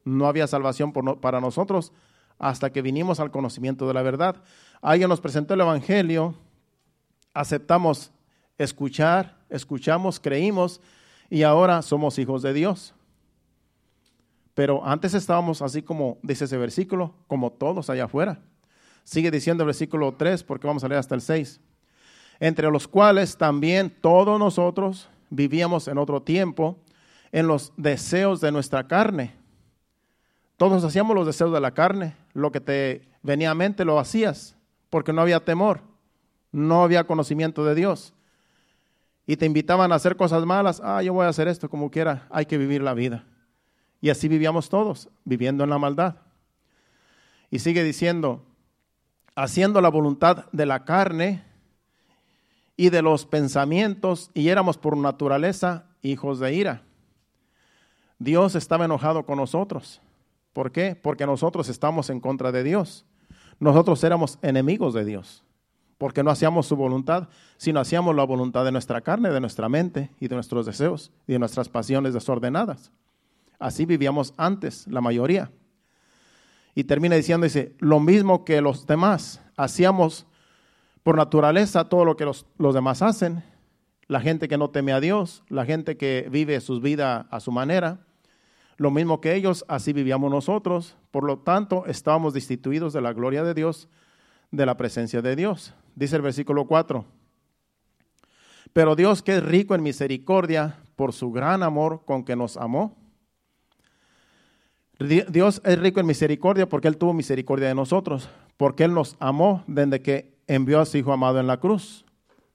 No 0.04 0.28
había 0.28 0.47
salvación 0.47 0.91
para 0.91 1.39
nosotros 1.39 1.93
hasta 2.38 2.71
que 2.71 2.82
vinimos 2.82 3.21
al 3.21 3.32
conocimiento 3.32 3.88
de 3.88 3.93
la 3.93 4.02
verdad. 4.02 4.43
Alguien 4.82 5.08
nos 5.08 5.21
presentó 5.21 5.54
el 5.54 5.62
Evangelio, 5.62 6.36
aceptamos 7.34 8.12
escuchar, 8.58 9.38
escuchamos, 9.50 10.19
creímos 10.19 10.82
y 11.31 11.43
ahora 11.43 11.81
somos 11.81 12.19
hijos 12.19 12.41
de 12.41 12.53
Dios. 12.53 12.93
Pero 14.53 14.85
antes 14.85 15.13
estábamos 15.13 15.61
así 15.61 15.81
como 15.81 16.17
dice 16.21 16.43
ese 16.43 16.57
versículo, 16.57 17.15
como 17.27 17.53
todos 17.53 17.89
allá 17.89 18.03
afuera. 18.03 18.41
Sigue 19.05 19.31
diciendo 19.31 19.63
el 19.63 19.67
versículo 19.67 20.13
3 20.13 20.43
porque 20.43 20.67
vamos 20.67 20.83
a 20.83 20.89
leer 20.89 20.99
hasta 20.99 21.15
el 21.15 21.21
6. 21.21 21.61
Entre 22.41 22.69
los 22.69 22.85
cuales 22.85 23.37
también 23.37 23.89
todos 24.01 24.37
nosotros 24.37 25.09
vivíamos 25.29 25.87
en 25.87 25.97
otro 25.97 26.21
tiempo 26.21 26.77
en 27.31 27.47
los 27.47 27.71
deseos 27.77 28.41
de 28.41 28.51
nuestra 28.51 28.89
carne, 28.89 29.33
todos 30.57 30.83
hacíamos 30.83 31.15
los 31.15 31.25
deseos 31.25 31.53
de 31.53 31.61
la 31.61 31.73
carne, 31.73 32.13
lo 32.33 32.51
que 32.51 32.59
te 32.59 33.07
venía 33.23 33.51
a 33.51 33.55
mente 33.55 33.85
lo 33.85 33.99
hacías, 33.99 34.57
porque 34.89 35.13
no 35.13 35.21
había 35.21 35.39
temor, 35.39 35.79
no 36.51 36.83
había 36.83 37.05
conocimiento 37.05 37.63
de 37.63 37.73
Dios. 37.73 38.13
Y 39.31 39.37
te 39.37 39.45
invitaban 39.45 39.93
a 39.93 39.95
hacer 39.95 40.17
cosas 40.17 40.45
malas, 40.45 40.81
ah, 40.83 41.01
yo 41.01 41.13
voy 41.13 41.25
a 41.25 41.29
hacer 41.29 41.47
esto 41.47 41.69
como 41.69 41.89
quiera, 41.89 42.27
hay 42.31 42.45
que 42.45 42.57
vivir 42.57 42.81
la 42.81 42.93
vida. 42.93 43.23
Y 44.01 44.09
así 44.09 44.27
vivíamos 44.27 44.67
todos, 44.67 45.07
viviendo 45.23 45.63
en 45.63 45.69
la 45.69 45.77
maldad. 45.77 46.17
Y 47.49 47.59
sigue 47.59 47.81
diciendo, 47.81 48.43
haciendo 49.33 49.79
la 49.79 49.87
voluntad 49.87 50.47
de 50.51 50.65
la 50.65 50.83
carne 50.83 51.45
y 52.75 52.89
de 52.89 53.01
los 53.01 53.25
pensamientos, 53.25 54.31
y 54.33 54.49
éramos 54.49 54.77
por 54.77 54.97
naturaleza 54.97 55.85
hijos 56.01 56.41
de 56.41 56.53
ira. 56.53 56.81
Dios 58.19 58.55
estaba 58.55 58.83
enojado 58.83 59.25
con 59.25 59.37
nosotros. 59.37 60.01
¿Por 60.51 60.73
qué? 60.73 60.93
Porque 60.93 61.25
nosotros 61.25 61.69
estamos 61.69 62.09
en 62.09 62.19
contra 62.19 62.51
de 62.51 62.63
Dios. 62.63 63.05
Nosotros 63.61 64.03
éramos 64.03 64.39
enemigos 64.41 64.93
de 64.93 65.05
Dios, 65.05 65.45
porque 66.01 66.23
no 66.23 66.31
hacíamos 66.31 66.65
su 66.65 66.75
voluntad, 66.75 67.29
sino 67.57 67.79
hacíamos 67.79 68.15
la 68.15 68.23
voluntad 68.23 68.65
de 68.65 68.71
nuestra 68.71 69.01
carne, 69.01 69.29
de 69.29 69.39
nuestra 69.39 69.69
mente 69.69 70.09
y 70.19 70.29
de 70.29 70.33
nuestros 70.33 70.65
deseos 70.65 71.11
y 71.27 71.33
de 71.33 71.37
nuestras 71.37 71.69
pasiones 71.69 72.15
desordenadas. 72.15 72.91
Así 73.59 73.85
vivíamos 73.85 74.33
antes, 74.35 74.87
la 74.87 74.99
mayoría. 74.99 75.51
Y 76.73 76.85
termina 76.85 77.15
diciendo, 77.17 77.43
dice, 77.43 77.75
lo 77.77 77.99
mismo 77.99 78.45
que 78.45 78.61
los 78.61 78.87
demás, 78.87 79.43
hacíamos 79.55 80.25
por 81.03 81.17
naturaleza 81.17 81.87
todo 81.87 82.03
lo 82.03 82.17
que 82.17 82.25
los, 82.25 82.47
los 82.57 82.73
demás 82.73 83.03
hacen, 83.03 83.43
la 84.07 84.21
gente 84.21 84.47
que 84.47 84.57
no 84.57 84.71
teme 84.71 84.93
a 84.93 85.01
Dios, 85.01 85.43
la 85.49 85.65
gente 85.65 85.97
que 85.97 86.29
vive 86.31 86.59
su 86.61 86.81
vida 86.81 87.27
a 87.29 87.39
su 87.39 87.51
manera, 87.51 87.99
lo 88.77 88.89
mismo 88.89 89.21
que 89.21 89.35
ellos, 89.35 89.65
así 89.67 89.93
vivíamos 89.93 90.31
nosotros, 90.31 90.97
por 91.11 91.23
lo 91.23 91.37
tanto 91.37 91.85
estábamos 91.85 92.33
destituidos 92.33 92.91
de 92.91 93.01
la 93.01 93.13
gloria 93.13 93.43
de 93.43 93.53
Dios, 93.53 93.87
de 94.49 94.65
la 94.65 94.77
presencia 94.77 95.21
de 95.21 95.35
Dios. 95.35 95.75
Dice 95.95 96.15
el 96.15 96.21
versículo 96.21 96.65
4. 96.65 97.06
Pero 98.73 98.95
Dios 98.95 99.21
que 99.21 99.38
es 99.38 99.43
rico 99.43 99.75
en 99.75 99.84
misericordia 99.84 100.77
por 100.95 101.13
su 101.13 101.32
gran 101.32 101.63
amor 101.63 102.04
con 102.06 102.23
que 102.23 102.36
nos 102.36 102.58
amó, 102.58 102.95
Dios 104.99 105.62
es 105.65 105.80
rico 105.80 105.99
en 105.99 106.06
misericordia 106.06 106.69
porque 106.69 106.88
Él 106.88 106.97
tuvo 106.97 107.13
misericordia 107.13 107.67
de 107.67 107.75
nosotros, 107.75 108.30
porque 108.58 108.84
Él 108.84 108.93
nos 108.93 109.15
amó 109.19 109.63
desde 109.65 110.01
que 110.01 110.36
envió 110.47 110.80
a 110.80 110.86
su 110.86 110.97
Hijo 110.97 111.12
amado 111.12 111.39
en 111.39 111.47
la 111.47 111.60
cruz. 111.60 112.06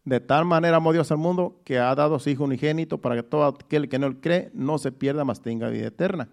De 0.05 0.21
tal 0.21 0.45
manera 0.45 0.77
amó 0.77 0.93
Dios 0.93 1.11
al 1.11 1.19
mundo 1.19 1.61
que 1.65 1.81
ha 1.81 1.93
dado 1.97 2.15
a 2.15 2.21
su 2.21 2.31
Hijo 2.31 2.45
unigénito 2.45 2.99
para 2.99 3.17
que 3.17 3.25
todo 3.25 3.45
aquel 3.45 3.89
que 3.89 3.99
no 3.99 4.07
él 4.07 4.21
cree 4.21 4.51
no 4.55 4.79
se 4.79 4.93
pierda, 4.93 5.25
mas 5.25 5.41
tenga 5.41 5.69
vida 5.69 5.89
eterna. 5.89 6.29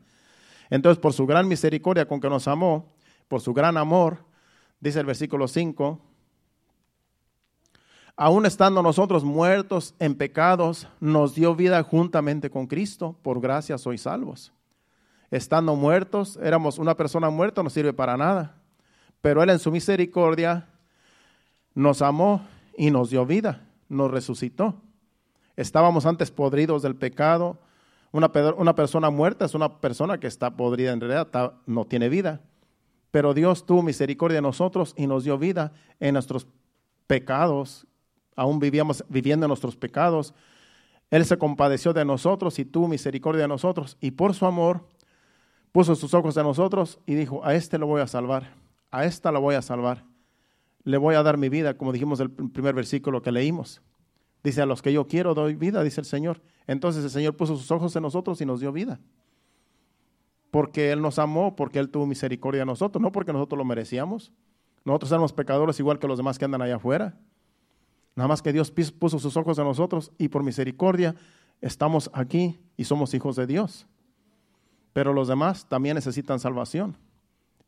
Entonces, 0.69 0.99
por 0.99 1.13
su 1.13 1.25
gran 1.25 1.47
misericordia 1.47 2.07
con 2.07 2.21
que 2.21 2.29
nos 2.29 2.47
amó, 2.47 2.93
por 3.27 3.41
su 3.41 3.53
gran 3.53 3.77
amor, 3.77 4.19
dice 4.79 4.99
el 4.99 5.07
versículo 5.07 5.47
5, 5.47 5.99
aún 8.15 8.45
estando 8.45 8.81
nosotros 8.81 9.23
muertos 9.23 9.95
en 9.99 10.15
pecados, 10.15 10.87
nos 10.99 11.35
dio 11.35 11.55
vida 11.55 11.81
juntamente 11.83 12.49
con 12.49 12.67
Cristo, 12.67 13.15
por 13.21 13.39
gracia 13.39 13.77
sois 13.77 14.01
salvos 14.01 14.53
estando 15.33 15.75
muertos, 15.75 16.37
éramos 16.43 16.77
una 16.77 16.95
persona 16.95 17.31
muerta, 17.31 17.63
no 17.63 17.69
sirve 17.71 17.91
para 17.91 18.15
nada. 18.15 18.55
Pero 19.19 19.41
Él 19.41 19.49
en 19.49 19.57
su 19.57 19.71
misericordia 19.71 20.69
nos 21.73 22.03
amó 22.03 22.45
y 22.77 22.91
nos 22.91 23.09
dio 23.09 23.25
vida, 23.25 23.67
nos 23.89 24.11
resucitó. 24.11 24.75
Estábamos 25.55 26.05
antes 26.05 26.29
podridos 26.29 26.83
del 26.83 26.95
pecado. 26.95 27.57
Una, 28.11 28.31
una 28.57 28.75
persona 28.75 29.09
muerta 29.09 29.45
es 29.45 29.55
una 29.55 29.81
persona 29.81 30.19
que 30.19 30.27
está 30.27 30.55
podrida 30.55 30.91
en 30.91 31.01
realidad, 31.01 31.53
no 31.65 31.85
tiene 31.85 32.09
vida. 32.09 32.41
Pero 33.09 33.33
Dios 33.33 33.65
tuvo 33.65 33.81
misericordia 33.81 34.35
de 34.35 34.43
nosotros 34.43 34.93
y 34.95 35.07
nos 35.07 35.23
dio 35.23 35.39
vida 35.39 35.73
en 35.99 36.13
nuestros 36.13 36.45
pecados. 37.07 37.87
Aún 38.35 38.59
vivíamos 38.59 39.03
viviendo 39.09 39.45
en 39.45 39.49
nuestros 39.49 39.75
pecados. 39.75 40.33
Él 41.09 41.25
se 41.25 41.37
compadeció 41.37 41.93
de 41.93 42.05
nosotros 42.05 42.57
y 42.59 42.65
tuvo 42.65 42.87
misericordia 42.87 43.43
de 43.43 43.47
nosotros. 43.47 43.97
Y 44.01 44.11
por 44.11 44.33
su 44.33 44.45
amor 44.45 44.87
puso 45.71 45.95
sus 45.95 46.13
ojos 46.13 46.37
en 46.37 46.43
nosotros 46.43 46.99
y 47.05 47.15
dijo, 47.15 47.43
a 47.45 47.53
este 47.55 47.77
lo 47.77 47.87
voy 47.87 48.01
a 48.01 48.07
salvar, 48.07 48.53
a 48.91 49.05
esta 49.05 49.31
lo 49.31 49.41
voy 49.41 49.55
a 49.55 49.61
salvar, 49.61 50.05
le 50.83 50.97
voy 50.97 51.15
a 51.15 51.23
dar 51.23 51.37
mi 51.37 51.49
vida, 51.49 51.77
como 51.77 51.91
dijimos 51.91 52.19
el 52.19 52.29
primer 52.29 52.75
versículo 52.75 53.21
que 53.21 53.31
leímos. 53.31 53.81
Dice, 54.43 54.61
a 54.61 54.65
los 54.65 54.81
que 54.81 54.91
yo 54.91 55.07
quiero 55.07 55.33
doy 55.33 55.55
vida, 55.55 55.83
dice 55.83 56.01
el 56.01 56.05
Señor. 56.05 56.41
Entonces 56.67 57.03
el 57.03 57.09
Señor 57.09 57.35
puso 57.35 57.55
sus 57.55 57.71
ojos 57.71 57.95
en 57.95 58.03
nosotros 58.03 58.39
y 58.41 58.45
nos 58.45 58.59
dio 58.59 58.71
vida. 58.71 58.99
Porque 60.51 60.91
Él 60.91 61.01
nos 61.01 61.17
amó, 61.17 61.55
porque 61.55 61.79
Él 61.79 61.89
tuvo 61.89 62.05
misericordia 62.05 62.61
de 62.61 62.65
nosotros, 62.65 63.01
no 63.01 63.11
porque 63.11 63.33
nosotros 63.33 63.57
lo 63.57 63.65
merecíamos. 63.65 64.31
Nosotros 64.85 65.11
éramos 65.11 65.33
pecadores 65.33 65.79
igual 65.79 65.97
que 65.97 66.07
los 66.07 66.17
demás 66.17 66.37
que 66.37 66.45
andan 66.45 66.61
allá 66.61 66.75
afuera. 66.75 67.17
Nada 68.15 68.27
más 68.27 68.41
que 68.41 68.53
Dios 68.53 68.71
puso 68.71 69.19
sus 69.19 69.35
ojos 69.37 69.57
en 69.57 69.65
nosotros 69.65 70.11
y 70.17 70.27
por 70.27 70.43
misericordia 70.43 71.15
estamos 71.61 72.11
aquí 72.13 72.59
y 72.77 72.83
somos 72.83 73.13
hijos 73.13 73.35
de 73.35 73.47
Dios. 73.47 73.87
Pero 74.93 75.13
los 75.13 75.27
demás 75.27 75.67
también 75.67 75.95
necesitan 75.95 76.39
salvación 76.39 76.95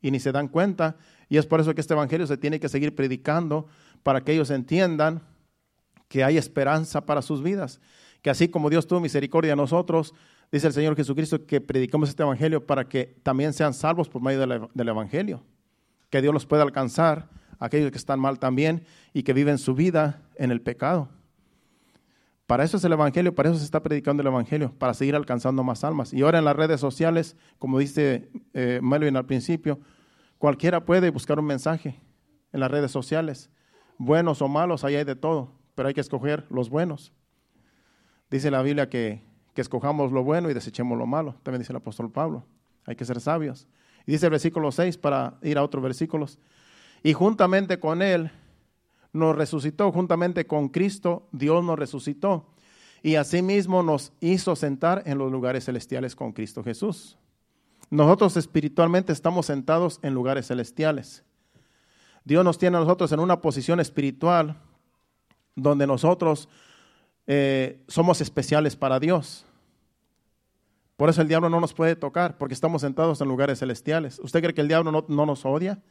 y 0.00 0.10
ni 0.10 0.20
se 0.20 0.32
dan 0.32 0.48
cuenta. 0.48 0.96
Y 1.28 1.38
es 1.38 1.46
por 1.46 1.60
eso 1.60 1.74
que 1.74 1.80
este 1.80 1.94
Evangelio 1.94 2.26
se 2.26 2.36
tiene 2.36 2.60
que 2.60 2.68
seguir 2.68 2.94
predicando 2.94 3.66
para 4.02 4.22
que 4.22 4.32
ellos 4.32 4.50
entiendan 4.50 5.22
que 6.08 6.22
hay 6.22 6.38
esperanza 6.38 7.04
para 7.04 7.22
sus 7.22 7.42
vidas. 7.42 7.80
Que 8.22 8.30
así 8.30 8.48
como 8.48 8.70
Dios 8.70 8.86
tuvo 8.86 9.00
misericordia 9.00 9.52
de 9.52 9.56
nosotros, 9.56 10.14
dice 10.52 10.68
el 10.68 10.72
Señor 10.72 10.94
Jesucristo, 10.94 11.44
que 11.44 11.60
predicamos 11.60 12.08
este 12.08 12.22
Evangelio 12.22 12.64
para 12.64 12.88
que 12.88 13.16
también 13.22 13.52
sean 13.52 13.74
salvos 13.74 14.08
por 14.08 14.22
medio 14.22 14.46
del 14.46 14.88
Evangelio. 14.88 15.42
Que 16.10 16.22
Dios 16.22 16.32
los 16.32 16.46
pueda 16.46 16.62
alcanzar, 16.62 17.28
aquellos 17.58 17.90
que 17.90 17.98
están 17.98 18.20
mal 18.20 18.38
también 18.38 18.84
y 19.12 19.22
que 19.22 19.32
viven 19.32 19.58
su 19.58 19.74
vida 19.74 20.22
en 20.36 20.50
el 20.50 20.60
pecado. 20.60 21.08
Para 22.46 22.62
eso 22.62 22.76
es 22.76 22.84
el 22.84 22.92
Evangelio, 22.92 23.34
para 23.34 23.48
eso 23.48 23.58
se 23.58 23.64
está 23.64 23.82
predicando 23.82 24.20
el 24.20 24.28
Evangelio, 24.28 24.72
para 24.78 24.94
seguir 24.94 25.16
alcanzando 25.16 25.64
más 25.64 25.82
almas. 25.82 26.12
Y 26.12 26.22
ahora 26.22 26.38
en 26.38 26.44
las 26.44 26.54
redes 26.54 26.80
sociales, 26.80 27.36
como 27.58 27.78
dice 27.78 28.30
eh, 28.54 28.78
Melvin 28.82 29.16
al 29.16 29.26
principio, 29.26 29.80
cualquiera 30.38 30.84
puede 30.84 31.10
buscar 31.10 31.40
un 31.40 31.46
mensaje 31.46 32.00
en 32.52 32.60
las 32.60 32.70
redes 32.70 32.92
sociales. 32.92 33.50
Buenos 33.98 34.42
o 34.42 34.48
malos, 34.48 34.84
ahí 34.84 34.94
hay 34.94 35.04
de 35.04 35.16
todo, 35.16 35.52
pero 35.74 35.88
hay 35.88 35.94
que 35.94 36.00
escoger 36.00 36.46
los 36.48 36.70
buenos. 36.70 37.12
Dice 38.30 38.50
la 38.52 38.62
Biblia 38.62 38.88
que, 38.88 39.24
que 39.54 39.60
escojamos 39.60 40.12
lo 40.12 40.22
bueno 40.22 40.48
y 40.48 40.54
desechemos 40.54 40.96
lo 40.96 41.06
malo. 41.06 41.34
También 41.42 41.60
dice 41.60 41.72
el 41.72 41.78
apóstol 41.78 42.12
Pablo. 42.12 42.46
Hay 42.84 42.94
que 42.94 43.04
ser 43.04 43.20
sabios. 43.20 43.66
Y 44.06 44.12
dice 44.12 44.26
el 44.26 44.30
versículo 44.30 44.70
6 44.70 44.98
para 44.98 45.38
ir 45.42 45.58
a 45.58 45.64
otros 45.64 45.82
versículos. 45.82 46.38
Y 47.02 47.12
juntamente 47.12 47.78
con 47.78 48.02
él 48.02 48.30
nos 49.12 49.36
resucitó 49.36 49.90
juntamente 49.92 50.46
con 50.46 50.68
Cristo, 50.68 51.28
Dios 51.32 51.64
nos 51.64 51.78
resucitó 51.78 52.46
y 53.02 53.14
asimismo 53.14 53.82
nos 53.82 54.12
hizo 54.20 54.56
sentar 54.56 55.02
en 55.06 55.18
los 55.18 55.30
lugares 55.30 55.64
celestiales 55.64 56.16
con 56.16 56.32
Cristo 56.32 56.64
Jesús. 56.64 57.18
Nosotros 57.88 58.36
espiritualmente 58.36 59.12
estamos 59.12 59.46
sentados 59.46 60.00
en 60.02 60.12
lugares 60.12 60.48
celestiales. 60.48 61.22
Dios 62.24 62.44
nos 62.44 62.58
tiene 62.58 62.76
a 62.76 62.80
nosotros 62.80 63.12
en 63.12 63.20
una 63.20 63.40
posición 63.40 63.78
espiritual 63.78 64.56
donde 65.54 65.86
nosotros 65.86 66.48
eh, 67.26 67.82
somos 67.86 68.20
especiales 68.20 68.74
para 68.76 68.98
Dios. 68.98 69.46
Por 70.96 71.10
eso 71.10 71.22
el 71.22 71.28
diablo 71.28 71.50
no 71.50 71.60
nos 71.60 71.74
puede 71.74 71.94
tocar, 71.94 72.38
porque 72.38 72.54
estamos 72.54 72.82
sentados 72.82 73.20
en 73.20 73.28
lugares 73.28 73.58
celestiales. 73.58 74.18
¿Usted 74.18 74.40
cree 74.40 74.54
que 74.54 74.62
el 74.62 74.68
diablo 74.68 75.04
no, 75.08 75.26
nos 75.26 75.44
odia? 75.44 75.82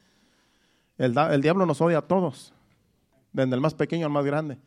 El, 0.98 1.42
diablo 1.42 1.66
nos 1.66 1.82
odia 1.82 2.00
a 2.00 2.02
todos 2.02 2.54
desde 3.34 3.54
el 3.54 3.62
más 3.62 3.74
pequeño 3.74 4.06
al 4.06 4.12
más 4.12 4.26
grande. 4.26 4.58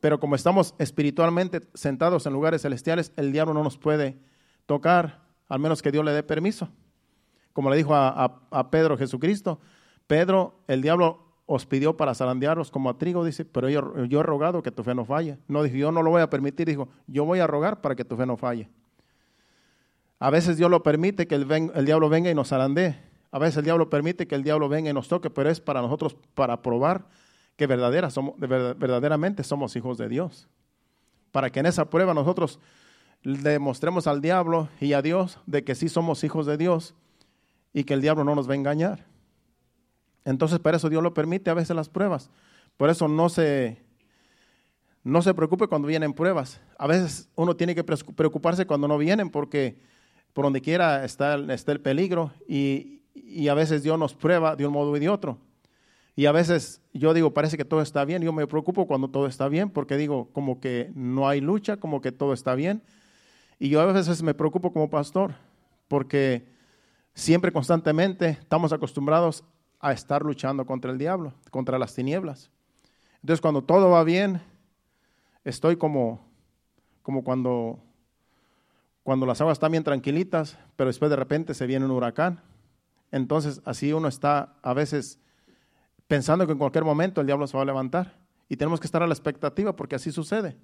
Pero 0.00 0.18
como 0.18 0.34
estamos 0.34 0.74
espiritualmente 0.78 1.60
sentados 1.74 2.26
en 2.26 2.32
lugares 2.32 2.62
celestiales, 2.62 3.12
el 3.16 3.32
diablo 3.32 3.54
no 3.54 3.62
nos 3.62 3.78
puede 3.78 4.18
tocar, 4.66 5.20
al 5.48 5.60
menos 5.60 5.80
que 5.80 5.92
Dios 5.92 6.04
le 6.04 6.12
dé 6.12 6.22
permiso. 6.22 6.68
Como 7.52 7.70
le 7.70 7.76
dijo 7.76 7.94
a, 7.94 8.70
Pedro 8.70 8.98
Jesucristo, 8.98 9.60
Pedro, 10.06 10.60
el 10.66 10.82
diablo 10.82 11.24
os 11.46 11.64
pidió 11.64 11.96
para 11.96 12.14
zarandearos 12.14 12.70
como 12.70 12.90
a 12.90 12.98
trigo, 12.98 13.24
dice, 13.24 13.44
pero 13.44 13.68
yo, 13.68 14.04
yo, 14.04 14.20
he 14.20 14.22
rogado 14.22 14.62
que 14.62 14.72
tu 14.72 14.82
fe 14.82 14.94
no 14.94 15.04
falle. 15.04 15.38
No 15.46 15.62
dijo, 15.62 15.76
yo 15.76 15.92
no 15.92 16.02
lo 16.02 16.10
voy 16.10 16.20
a 16.20 16.28
permitir, 16.28 16.66
dijo, 16.66 16.88
yo 17.06 17.24
voy 17.24 17.38
a 17.38 17.46
rogar 17.46 17.80
para 17.80 17.94
que 17.94 18.04
tu 18.04 18.16
fe 18.16 18.26
no 18.26 18.36
falle. 18.36 18.68
A 20.18 20.30
veces 20.30 20.56
Dios 20.56 20.70
lo 20.70 20.82
permite 20.82 21.26
que 21.26 21.36
el, 21.36 21.50
el 21.74 21.86
diablo 21.86 22.08
venga 22.08 22.30
y 22.30 22.34
nos 22.34 22.48
zarandee. 22.48 22.98
A 23.36 23.38
veces 23.38 23.58
el 23.58 23.64
diablo 23.64 23.90
permite 23.90 24.26
que 24.26 24.34
el 24.34 24.42
diablo 24.42 24.66
venga 24.66 24.88
y 24.88 24.94
nos 24.94 25.08
toque, 25.08 25.28
pero 25.28 25.50
es 25.50 25.60
para 25.60 25.82
nosotros, 25.82 26.16
para 26.32 26.62
probar 26.62 27.04
que 27.56 27.68
somos, 28.08 28.34
verdaderamente 28.38 29.44
somos 29.44 29.76
hijos 29.76 29.98
de 29.98 30.08
Dios. 30.08 30.48
Para 31.32 31.50
que 31.50 31.60
en 31.60 31.66
esa 31.66 31.90
prueba 31.90 32.14
nosotros 32.14 32.58
demostremos 33.22 34.06
al 34.06 34.22
diablo 34.22 34.70
y 34.80 34.94
a 34.94 35.02
Dios 35.02 35.38
de 35.44 35.64
que 35.64 35.74
sí 35.74 35.90
somos 35.90 36.24
hijos 36.24 36.46
de 36.46 36.56
Dios 36.56 36.94
y 37.74 37.84
que 37.84 37.92
el 37.92 38.00
diablo 38.00 38.24
no 38.24 38.34
nos 38.34 38.48
va 38.48 38.54
a 38.54 38.56
engañar. 38.56 39.04
Entonces, 40.24 40.58
para 40.58 40.78
eso 40.78 40.88
Dios 40.88 41.02
lo 41.02 41.12
permite 41.12 41.50
a 41.50 41.54
veces 41.54 41.76
las 41.76 41.90
pruebas. 41.90 42.30
Por 42.78 42.88
eso 42.88 43.06
no 43.06 43.28
se, 43.28 43.84
no 45.04 45.20
se 45.20 45.34
preocupe 45.34 45.66
cuando 45.66 45.88
vienen 45.88 46.14
pruebas. 46.14 46.58
A 46.78 46.86
veces 46.86 47.28
uno 47.34 47.54
tiene 47.54 47.74
que 47.74 47.84
preocuparse 47.84 48.66
cuando 48.66 48.88
no 48.88 48.96
vienen 48.96 49.28
porque 49.28 49.78
por 50.32 50.46
donde 50.46 50.62
quiera 50.62 51.04
está, 51.04 51.36
está 51.52 51.72
el 51.72 51.82
peligro 51.82 52.32
y, 52.48 52.95
y 53.24 53.48
a 53.48 53.54
veces 53.54 53.82
Dios 53.82 53.98
nos 53.98 54.14
prueba 54.14 54.56
de 54.56 54.66
un 54.66 54.72
modo 54.72 54.96
y 54.96 55.00
de 55.00 55.08
otro. 55.08 55.38
Y 56.14 56.26
a 56.26 56.32
veces 56.32 56.80
yo 56.94 57.12
digo, 57.12 57.34
parece 57.34 57.58
que 57.58 57.64
todo 57.64 57.82
está 57.82 58.04
bien. 58.04 58.22
Yo 58.22 58.32
me 58.32 58.46
preocupo 58.46 58.86
cuando 58.86 59.08
todo 59.08 59.26
está 59.26 59.48
bien 59.48 59.68
porque 59.70 59.96
digo, 59.96 60.30
como 60.32 60.60
que 60.60 60.90
no 60.94 61.28
hay 61.28 61.42
lucha, 61.42 61.76
como 61.76 62.00
que 62.00 62.10
todo 62.10 62.32
está 62.32 62.54
bien. 62.54 62.82
Y 63.58 63.68
yo 63.68 63.80
a 63.80 63.86
veces 63.86 64.22
me 64.22 64.34
preocupo 64.34 64.72
como 64.72 64.88
pastor 64.88 65.34
porque 65.88 66.46
siempre 67.14 67.52
constantemente 67.52 68.30
estamos 68.40 68.72
acostumbrados 68.72 69.44
a 69.78 69.92
estar 69.92 70.22
luchando 70.22 70.64
contra 70.64 70.90
el 70.90 70.98
diablo, 70.98 71.34
contra 71.50 71.78
las 71.78 71.94
tinieblas. 71.94 72.50
Entonces 73.20 73.42
cuando 73.42 73.62
todo 73.62 73.90
va 73.90 74.02
bien, 74.02 74.40
estoy 75.44 75.76
como, 75.76 76.20
como 77.02 77.24
cuando, 77.24 77.78
cuando 79.02 79.26
las 79.26 79.40
aguas 79.40 79.56
están 79.56 79.72
bien 79.72 79.84
tranquilitas, 79.84 80.58
pero 80.76 80.88
después 80.88 81.10
de 81.10 81.16
repente 81.16 81.52
se 81.52 81.66
viene 81.66 81.84
un 81.84 81.90
huracán. 81.90 82.40
Entonces 83.10 83.60
así 83.64 83.92
uno 83.92 84.08
está 84.08 84.56
a 84.62 84.74
veces 84.74 85.20
pensando 86.06 86.46
que 86.46 86.52
en 86.52 86.58
cualquier 86.58 86.84
momento 86.84 87.20
el 87.20 87.26
diablo 87.26 87.46
se 87.46 87.56
va 87.56 87.62
a 87.62 87.66
levantar. 87.66 88.18
Y 88.48 88.56
tenemos 88.56 88.80
que 88.80 88.86
estar 88.86 89.02
a 89.02 89.06
la 89.06 89.14
expectativa 89.14 89.74
porque 89.74 89.96
así 89.96 90.12
sucede. 90.12 90.56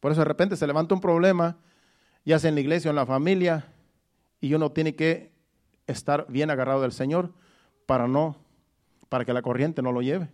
Por 0.00 0.12
eso 0.12 0.20
de 0.20 0.26
repente 0.26 0.56
se 0.56 0.66
levanta 0.66 0.94
un 0.94 1.00
problema, 1.00 1.58
ya 2.24 2.38
sea 2.38 2.48
en 2.48 2.54
la 2.54 2.60
iglesia 2.60 2.88
o 2.88 2.92
en 2.92 2.96
la 2.96 3.06
familia, 3.06 3.66
y 4.40 4.54
uno 4.54 4.72
tiene 4.72 4.94
que 4.94 5.32
estar 5.86 6.26
bien 6.28 6.50
agarrado 6.50 6.82
del 6.82 6.92
Señor 6.92 7.32
para 7.86 8.06
no, 8.06 8.36
para 9.08 9.24
que 9.24 9.32
la 9.32 9.42
corriente 9.42 9.82
no 9.82 9.92
lo 9.92 10.02
lleve, 10.02 10.28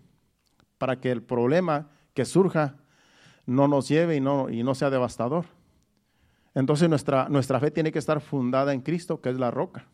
para 0.79 1.01
que 1.01 1.11
el 1.11 1.23
problema 1.23 1.89
que 2.13 2.25
surja 2.25 2.77
no 3.47 3.69
nos 3.69 3.89
lleve 3.89 4.17
y 4.17 4.21
no, 4.21 4.51
y 4.51 4.63
no 4.63 4.75
sea 4.75 4.91
devastador. 4.91 5.47
Entonces 6.55 6.89
nuestra, 6.89 7.29
nuestra 7.29 7.59
fe 7.59 7.71
tiene 7.71 7.93
que 7.93 7.99
estar 7.99 8.21
fundada 8.21 8.73
en 8.73 8.81
Cristo, 8.81 9.21
que 9.21 9.31
es 9.31 9.39
la 9.39 9.51
roca. 9.51 9.87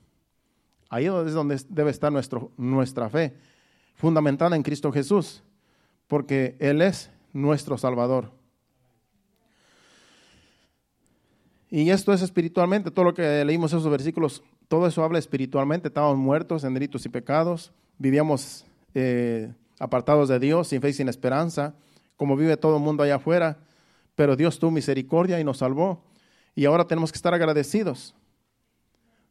Ahí 0.90 1.06
es 1.06 1.32
donde 1.32 1.58
debe 1.68 1.92
estar 1.92 2.12
nuestro, 2.12 2.50
nuestra 2.56 3.08
fe 3.08 3.32
fundamentada 3.94 4.56
en 4.56 4.62
Cristo 4.62 4.90
Jesús, 4.90 5.42
porque 6.08 6.56
Él 6.58 6.82
es 6.82 7.10
nuestro 7.32 7.78
Salvador. 7.78 8.32
Y 11.70 11.88
esto 11.90 12.12
es 12.12 12.22
espiritualmente, 12.22 12.90
todo 12.90 13.04
lo 13.04 13.14
que 13.14 13.44
leímos 13.44 13.72
esos 13.72 13.88
versículos, 13.88 14.42
todo 14.66 14.88
eso 14.88 15.04
habla 15.04 15.20
espiritualmente, 15.20 15.88
estábamos 15.88 16.18
muertos 16.18 16.64
en 16.64 16.74
delitos 16.74 17.06
y 17.06 17.08
pecados, 17.08 17.72
vivíamos 17.96 18.66
eh, 18.94 19.52
apartados 19.78 20.28
de 20.28 20.40
Dios, 20.40 20.66
sin 20.66 20.80
fe 20.80 20.88
y 20.88 20.92
sin 20.92 21.08
esperanza, 21.08 21.74
como 22.16 22.34
vive 22.34 22.56
todo 22.56 22.78
el 22.78 22.82
mundo 22.82 23.04
allá 23.04 23.16
afuera, 23.16 23.58
pero 24.16 24.34
Dios 24.34 24.58
tuvo 24.58 24.72
misericordia 24.72 25.38
y 25.38 25.44
nos 25.44 25.58
salvó. 25.58 26.02
Y 26.56 26.64
ahora 26.64 26.86
tenemos 26.86 27.12
que 27.12 27.16
estar 27.16 27.32
agradecidos. 27.32 28.16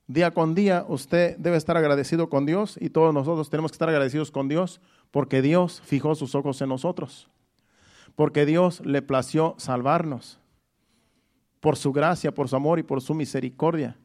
Día 0.10 0.32
con 0.32 0.56
día 0.56 0.86
usted 0.88 1.38
debe 1.38 1.56
estar 1.56 1.78
agradecido 1.78 2.30
con 2.30 2.48
Dios 2.48 2.80
y 2.82 2.89
todos 2.89 3.13
nosotros 3.13 3.52
tenemos 3.52 3.69
que 3.69 3.76
estar 3.76 3.89
agradecidos 3.89 4.32
con 4.32 4.48
Dios 4.48 4.82
porque 5.12 5.43
Dios 5.43 5.84
fijó 5.86 6.15
sus 6.15 6.34
ojos 6.34 6.60
en 6.63 6.69
nosotros, 6.69 7.30
porque 8.15 8.48
Dios 8.48 8.84
le 8.84 9.04
plació 9.04 9.54
salvarnos 9.60 10.39
por 11.60 11.78
su 11.78 11.93
gracia, 11.93 12.34
por 12.34 12.50
su 12.50 12.56
amor 12.56 12.80
y 12.80 12.84
por 12.84 13.02
su 13.02 13.13
misericordia. 13.13 13.98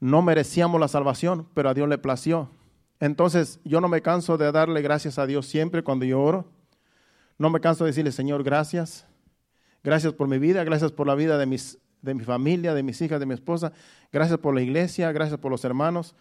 No 0.00 0.22
merecíamos 0.22 0.80
la 0.80 0.88
salvación, 0.88 1.46
pero 1.54 1.68
a 1.68 1.74
Dios 1.74 1.88
le 1.88 1.98
plació. 1.98 2.50
Entonces 2.98 3.60
yo 3.62 3.80
no 3.80 3.86
me 3.86 4.02
canso 4.02 4.36
de 4.36 4.50
darle 4.50 4.82
gracias 4.82 5.20
a 5.20 5.26
Dios 5.26 5.46
siempre 5.46 5.84
cuando 5.84 6.04
yo 6.04 6.20
oro. 6.20 6.46
No 7.38 7.48
me 7.48 7.60
canso 7.60 7.84
de 7.84 7.90
decirle, 7.90 8.10
Señor, 8.10 8.42
gracias. 8.42 9.06
Gracias 9.84 10.14
por 10.14 10.26
mi 10.26 10.38
vida, 10.40 10.64
gracias 10.64 10.90
por 10.90 11.06
la 11.06 11.14
vida 11.14 11.38
de 11.38 11.46
mis 11.46 11.78
de 12.06 12.14
mi 12.14 12.24
familia, 12.24 12.72
de 12.72 12.82
mis 12.82 13.02
hijas, 13.02 13.20
de 13.20 13.26
mi 13.26 13.34
esposa. 13.34 13.72
Gracias 14.12 14.38
por 14.38 14.54
la 14.54 14.62
iglesia, 14.62 15.12
gracias 15.12 15.38
por 15.38 15.50
los 15.50 15.64
hermanos. 15.64 16.14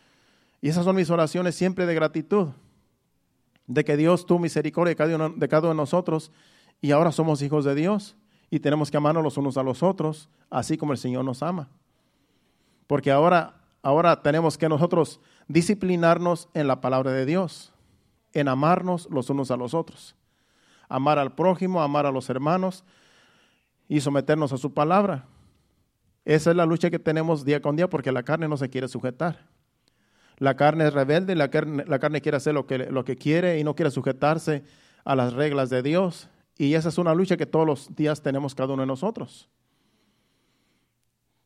Y 0.62 0.70
esas 0.70 0.84
son 0.84 0.96
mis 0.96 1.10
oraciones 1.10 1.56
siempre 1.56 1.86
de 1.86 1.94
gratitud, 1.94 2.50
de 3.68 3.86
que 3.86 3.96
Dios 3.96 4.26
tuvo 4.26 4.40
misericordia 4.40 4.92
de 4.92 4.96
cada 4.96 5.16
uno 5.16 5.30
de, 5.70 5.76
nosotros 5.76 6.32
y 6.82 6.92
ahora 6.92 7.12
somos 7.12 7.42
hijos 7.42 7.66
de 7.66 7.76
Dios 7.76 8.18
y 8.50 8.60
tenemos 8.60 8.92
que 8.92 8.98
amarnos 8.98 9.24
los 9.24 9.38
unos 9.38 9.58
a 9.58 9.64
los 9.64 9.84
otros, 9.84 10.30
así 10.50 10.78
como 10.78 10.92
el 10.92 10.98
Señor 10.98 11.24
nos 11.24 11.44
ama. 11.44 11.70
Porque 12.88 13.12
ahora, 13.12 13.62
ahora 13.82 14.22
tenemos 14.22 14.58
que 14.58 14.70
nosotros 14.70 15.20
disciplinarnos 15.48 16.50
en 16.54 16.68
la 16.68 16.82
palabra 16.82 17.12
de 17.12 17.26
Dios, 17.26 17.74
en 18.34 18.48
amarnos 18.48 19.08
los 19.12 19.30
unos 19.30 19.52
a 19.52 19.58
los 19.58 19.74
otros. 19.74 20.16
Amar 20.90 21.20
al 21.20 21.34
prójimo, 21.34 21.82
amar 21.82 22.06
a 22.06 22.12
los 22.12 22.30
hermanos 22.30 22.84
y 23.88 24.02
someternos 24.02 24.52
a 24.54 24.58
su 24.58 24.74
palabra. 24.74 25.26
Esa 26.26 26.50
es 26.50 26.58
la 26.58 26.66
lucha 26.66 26.90
que 26.90 27.00
tenemos 27.00 27.46
día 27.46 27.62
con 27.62 27.76
día 27.76 27.88
porque 27.88 28.12
la 28.12 28.24
carne 28.24 28.48
no 28.48 28.58
se 28.58 28.70
quiere 28.70 28.88
sujetar. 28.88 29.48
La 30.38 30.56
carne 30.56 30.88
es 30.88 30.94
rebelde, 30.94 31.36
la 31.36 31.50
carne, 31.50 31.86
la 31.88 32.00
carne 32.00 32.20
quiere 32.20 32.38
hacer 32.38 32.54
lo 32.54 32.66
que, 32.66 32.80
lo 32.80 33.06
que 33.06 33.16
quiere 33.16 33.60
y 33.60 33.64
no 33.64 33.76
quiere 33.76 33.92
sujetarse 33.92 34.64
a 35.06 35.16
las 35.16 35.34
reglas 35.34 35.70
de 35.70 35.82
Dios. 35.82 36.28
Y 36.58 36.74
esa 36.74 36.90
es 36.90 36.98
una 36.98 37.14
lucha 37.14 37.38
que 37.38 37.46
todos 37.46 37.66
los 37.66 37.96
días 37.96 38.22
tenemos 38.22 38.56
cada 38.56 38.74
uno 38.74 38.82
de 38.82 38.88
nosotros. 38.88 39.48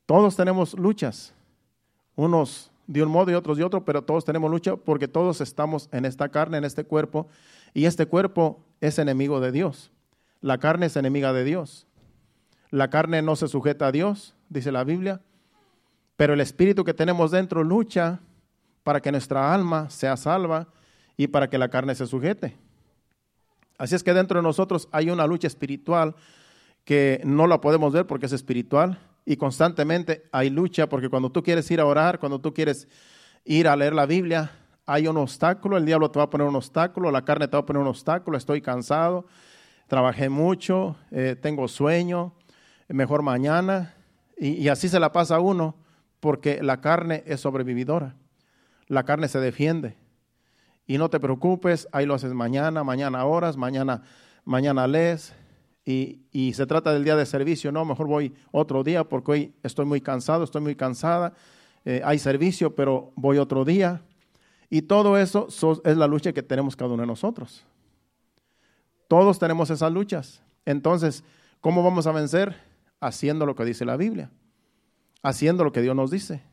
Todos 0.05 0.35
tenemos 0.35 0.73
luchas, 0.73 1.33
unos 2.15 2.71
de 2.87 3.03
un 3.03 3.09
modo 3.09 3.29
y 3.29 3.35
otros 3.35 3.57
de 3.57 3.63
otro, 3.63 3.85
pero 3.85 4.01
todos 4.01 4.25
tenemos 4.25 4.49
lucha 4.49 4.75
porque 4.75 5.07
todos 5.07 5.41
estamos 5.41 5.89
en 5.91 6.05
esta 6.05 6.29
carne, 6.29 6.57
en 6.57 6.63
este 6.63 6.83
cuerpo, 6.83 7.27
y 7.75 7.85
este 7.85 8.07
cuerpo 8.07 8.63
es 8.81 8.97
enemigo 8.97 9.39
de 9.39 9.51
Dios. 9.51 9.91
La 10.41 10.57
carne 10.57 10.87
es 10.87 10.95
enemiga 10.95 11.31
de 11.33 11.43
Dios. 11.43 11.85
La 12.71 12.89
carne 12.89 13.21
no 13.21 13.35
se 13.35 13.47
sujeta 13.47 13.87
a 13.87 13.91
Dios, 13.91 14.35
dice 14.49 14.71
la 14.71 14.83
Biblia, 14.83 15.21
pero 16.15 16.33
el 16.33 16.41
espíritu 16.41 16.83
que 16.83 16.93
tenemos 16.93 17.31
dentro 17.31 17.63
lucha 17.63 18.19
para 18.83 19.01
que 19.01 19.11
nuestra 19.11 19.53
alma 19.53 19.89
sea 19.89 20.17
salva 20.17 20.67
y 21.15 21.27
para 21.27 21.49
que 21.49 21.57
la 21.57 21.69
carne 21.69 21.95
se 21.95 22.07
sujete. 22.07 22.57
Así 23.77 23.95
es 23.95 24.03
que 24.03 24.13
dentro 24.13 24.39
de 24.39 24.43
nosotros 24.43 24.89
hay 24.91 25.09
una 25.09 25.25
lucha 25.25 25.47
espiritual 25.47 26.15
que 26.83 27.21
no 27.23 27.47
la 27.47 27.61
podemos 27.61 27.93
ver 27.93 28.05
porque 28.07 28.25
es 28.25 28.33
espiritual 28.33 28.99
y 29.25 29.37
constantemente 29.37 30.23
hay 30.31 30.49
lucha 30.49 30.89
porque 30.89 31.07
cuando 31.07 31.31
tú 31.31 31.43
quieres 31.43 31.69
ir 31.71 31.79
a 31.79 31.85
orar, 31.85 32.19
cuando 32.19 32.39
tú 32.39 32.53
quieres 32.53 32.87
ir 33.45 33.67
a 33.67 33.75
leer 33.75 33.93
la 33.93 34.05
Biblia, 34.05 34.51
hay 34.85 35.07
un 35.07 35.17
obstáculo, 35.17 35.77
el 35.77 35.85
diablo 35.85 36.09
te 36.09 36.17
va 36.17 36.25
a 36.25 36.29
poner 36.29 36.47
un 36.47 36.55
obstáculo, 36.55 37.11
la 37.11 37.23
carne 37.23 37.47
te 37.47 37.55
va 37.55 37.61
a 37.61 37.65
poner 37.65 37.81
un 37.81 37.87
obstáculo, 37.87 38.37
estoy 38.37 38.59
cansado, 38.59 39.27
trabajé 39.87 40.29
mucho, 40.29 40.95
eh, 41.11 41.35
tengo 41.39 41.67
sueño, 41.67 42.33
mejor 42.87 43.21
mañana. 43.21 43.93
Y, 44.39 44.69
así 44.69 44.87
se 44.87 45.01
la 45.01 45.11
pasa 45.11 45.35
a 45.35 45.39
uno 45.41 45.75
porque 46.21 46.63
la 46.63 46.79
carne 46.79 47.23
es 47.25 47.41
sobrevividora. 47.41 48.15
La 48.87 49.03
carne 49.03 49.27
se 49.27 49.39
defiende. 49.39 49.97
Y 50.87 50.97
no 50.97 51.09
te 51.09 51.19
preocupes, 51.19 51.89
ahí 51.91 52.05
lo 52.05 52.13
haces 52.13 52.33
mañana, 52.33 52.83
mañana 52.83 53.25
horas, 53.25 53.57
mañana, 53.57 54.01
mañana 54.45 54.87
lees. 54.87 55.33
Y, 55.83 56.21
y, 56.31 56.53
se 56.53 56.65
trata 56.65 56.93
del 56.93 57.03
día 57.03 57.17
de 57.17 57.25
servicio, 57.25 57.71
no, 57.71 57.83
mejor 57.83 58.07
voy 58.07 58.33
otro 58.51 58.83
día 58.83 59.03
porque 59.03 59.31
hoy 59.31 59.53
estoy 59.61 59.85
muy 59.85 60.01
cansado, 60.01 60.43
estoy 60.43 60.61
muy 60.61 60.75
cansada, 60.75 61.33
eh, 61.83 62.01
hay 62.05 62.19
servicio, 62.19 62.75
pero 62.75 63.11
voy 63.15 63.39
otro 63.39 63.65
día. 63.65 64.01
Y 64.69 64.83
todo 64.83 65.17
eso 65.17 65.47
es 65.83 65.97
la 65.97 66.07
lucha 66.07 66.31
que 66.31 66.43
tenemos 66.43 66.75
cada 66.75 66.93
uno 66.93 67.01
de 67.01 67.07
nosotros. 67.07 67.65
Todos 69.07 69.39
tenemos 69.39 69.69
esas 69.69 69.91
luchas. 69.91 70.43
Entonces, 70.65 71.23
¿cómo 71.59 71.83
vamos 71.83 72.05
a 72.07 72.11
vencer? 72.11 72.68
Haciendo 72.99 73.45
lo 73.45 73.55
que 73.55 73.65
dice 73.65 73.85
la 73.85 73.97
Biblia, 73.97 74.31
haciendo 75.21 75.63
lo 75.63 75.71
que 75.71 75.81
Dios 75.81 75.95
nos 75.95 76.11
dice. 76.11 76.43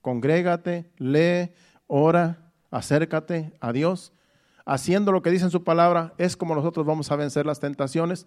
Congrégate, 0.00 0.90
lee, 0.98 1.52
ora, 1.86 2.52
acércate 2.70 3.52
a 3.60 3.72
Dios. 3.72 4.12
Haciendo 4.66 5.12
lo 5.12 5.22
que 5.22 5.30
dice 5.30 5.44
en 5.44 5.50
su 5.50 5.62
palabra 5.62 6.14
es 6.18 6.36
como 6.36 6.54
nosotros 6.54 6.86
vamos 6.86 7.10
a 7.10 7.16
vencer 7.16 7.46
las 7.46 7.60
tentaciones 7.60 8.26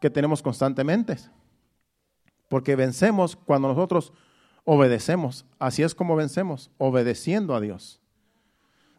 que 0.00 0.10
tenemos 0.10 0.42
constantemente. 0.42 1.16
Porque 2.48 2.76
vencemos 2.76 3.36
cuando 3.36 3.68
nosotros 3.68 4.12
obedecemos. 4.64 5.46
Así 5.58 5.82
es 5.82 5.94
como 5.94 6.16
vencemos, 6.16 6.70
obedeciendo 6.78 7.54
a 7.54 7.60
Dios. 7.60 8.00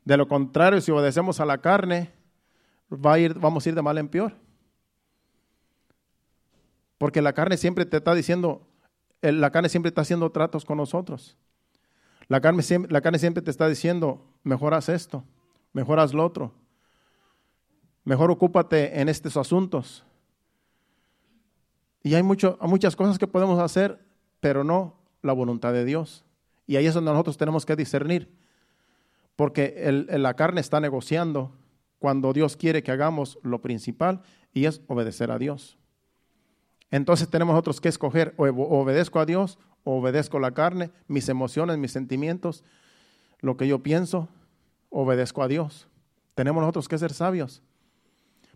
De 0.04 0.18
lo 0.18 0.28
contrario, 0.28 0.82
si 0.82 0.92
obedecemos 0.92 1.40
a 1.40 1.46
la 1.46 1.60
carne, 1.60 2.12
va 2.92 3.14
a 3.14 3.20
ir, 3.20 3.34
vamos 3.36 3.66
a 3.66 3.70
ir 3.70 3.76
de 3.76 3.82
mal 3.82 3.98
en 3.98 4.08
peor. 4.08 4.34
Porque 6.98 7.22
la 7.22 7.34
carne 7.34 7.58
siempre 7.58 7.86
te 7.86 7.98
está 7.98 8.16
diciendo, 8.16 8.68
la 9.22 9.52
carne 9.52 9.70
siempre 9.70 9.90
está 9.90 10.02
haciendo 10.02 10.32
tratos 10.32 10.66
con 10.66 10.78
nosotros. 10.78 11.38
La 12.28 12.42
carne, 12.42 12.64
siempre, 12.64 12.92
la 12.92 13.02
carne 13.02 13.20
siempre 13.20 13.42
te 13.42 13.52
está 13.52 13.68
diciendo, 13.70 14.26
mejoras 14.44 14.90
esto, 14.90 15.24
mejoras 15.74 16.14
lo 16.14 16.26
otro. 16.26 16.54
Mejor 18.04 18.32
ocúpate 18.32 19.00
en 19.00 19.10
estos 19.10 19.38
asuntos. 19.38 20.04
Y 22.04 22.16
hay, 22.16 22.24
mucho, 22.24 22.58
muchas 22.62 22.96
cosas 22.96 23.18
que 23.18 23.28
podemos 23.28 23.60
hacer, 23.60 24.00
pero 24.40 24.64
no 24.64 24.96
la 25.22 25.34
voluntad 25.34 25.74
de 25.74 25.86
Dios. 25.86 26.26
Y 26.66 26.76
ahí 26.76 26.86
es 26.86 26.94
donde 26.94 27.12
nosotros 27.12 27.38
tenemos 27.38 27.66
que 27.66 27.76
discernir. 27.76 28.34
Porque 29.36 30.06
la 30.10 30.34
carne 30.36 30.62
está 30.62 30.80
negociando 30.80 31.54
cuando 32.00 32.34
Dios 32.34 32.58
quiere 32.58 32.84
que 32.84 32.92
hagamos 32.92 33.40
lo 33.44 33.62
principal 33.62 34.22
y 34.54 34.66
es 34.66 34.82
obedecer 34.88 35.32
a 35.32 35.38
Dios. 35.38 35.77
Entonces 36.92 37.30
tenemos 37.30 37.58
otros 37.58 37.82
que 37.82 37.90
escoger, 37.90 38.34
o 38.38 38.46
obedezco 38.46 39.20
a 39.20 39.26
Dios, 39.26 39.60
o 39.84 40.00
obedezco 40.00 40.40
la 40.40 40.52
carne, 40.52 40.92
mis 41.08 41.30
emociones, 41.30 41.78
mis 41.78 41.92
sentimientos, 41.92 42.64
lo 43.40 43.58
que 43.58 43.68
yo 43.68 43.84
pienso. 43.84 44.30
obedezco 44.90 45.44
a 45.44 45.48
Dios. 45.48 45.88
Tenemos 46.34 46.62
nosotros 46.62 46.88
que 46.88 46.98
ser 46.98 47.14
sabios. 47.14 47.62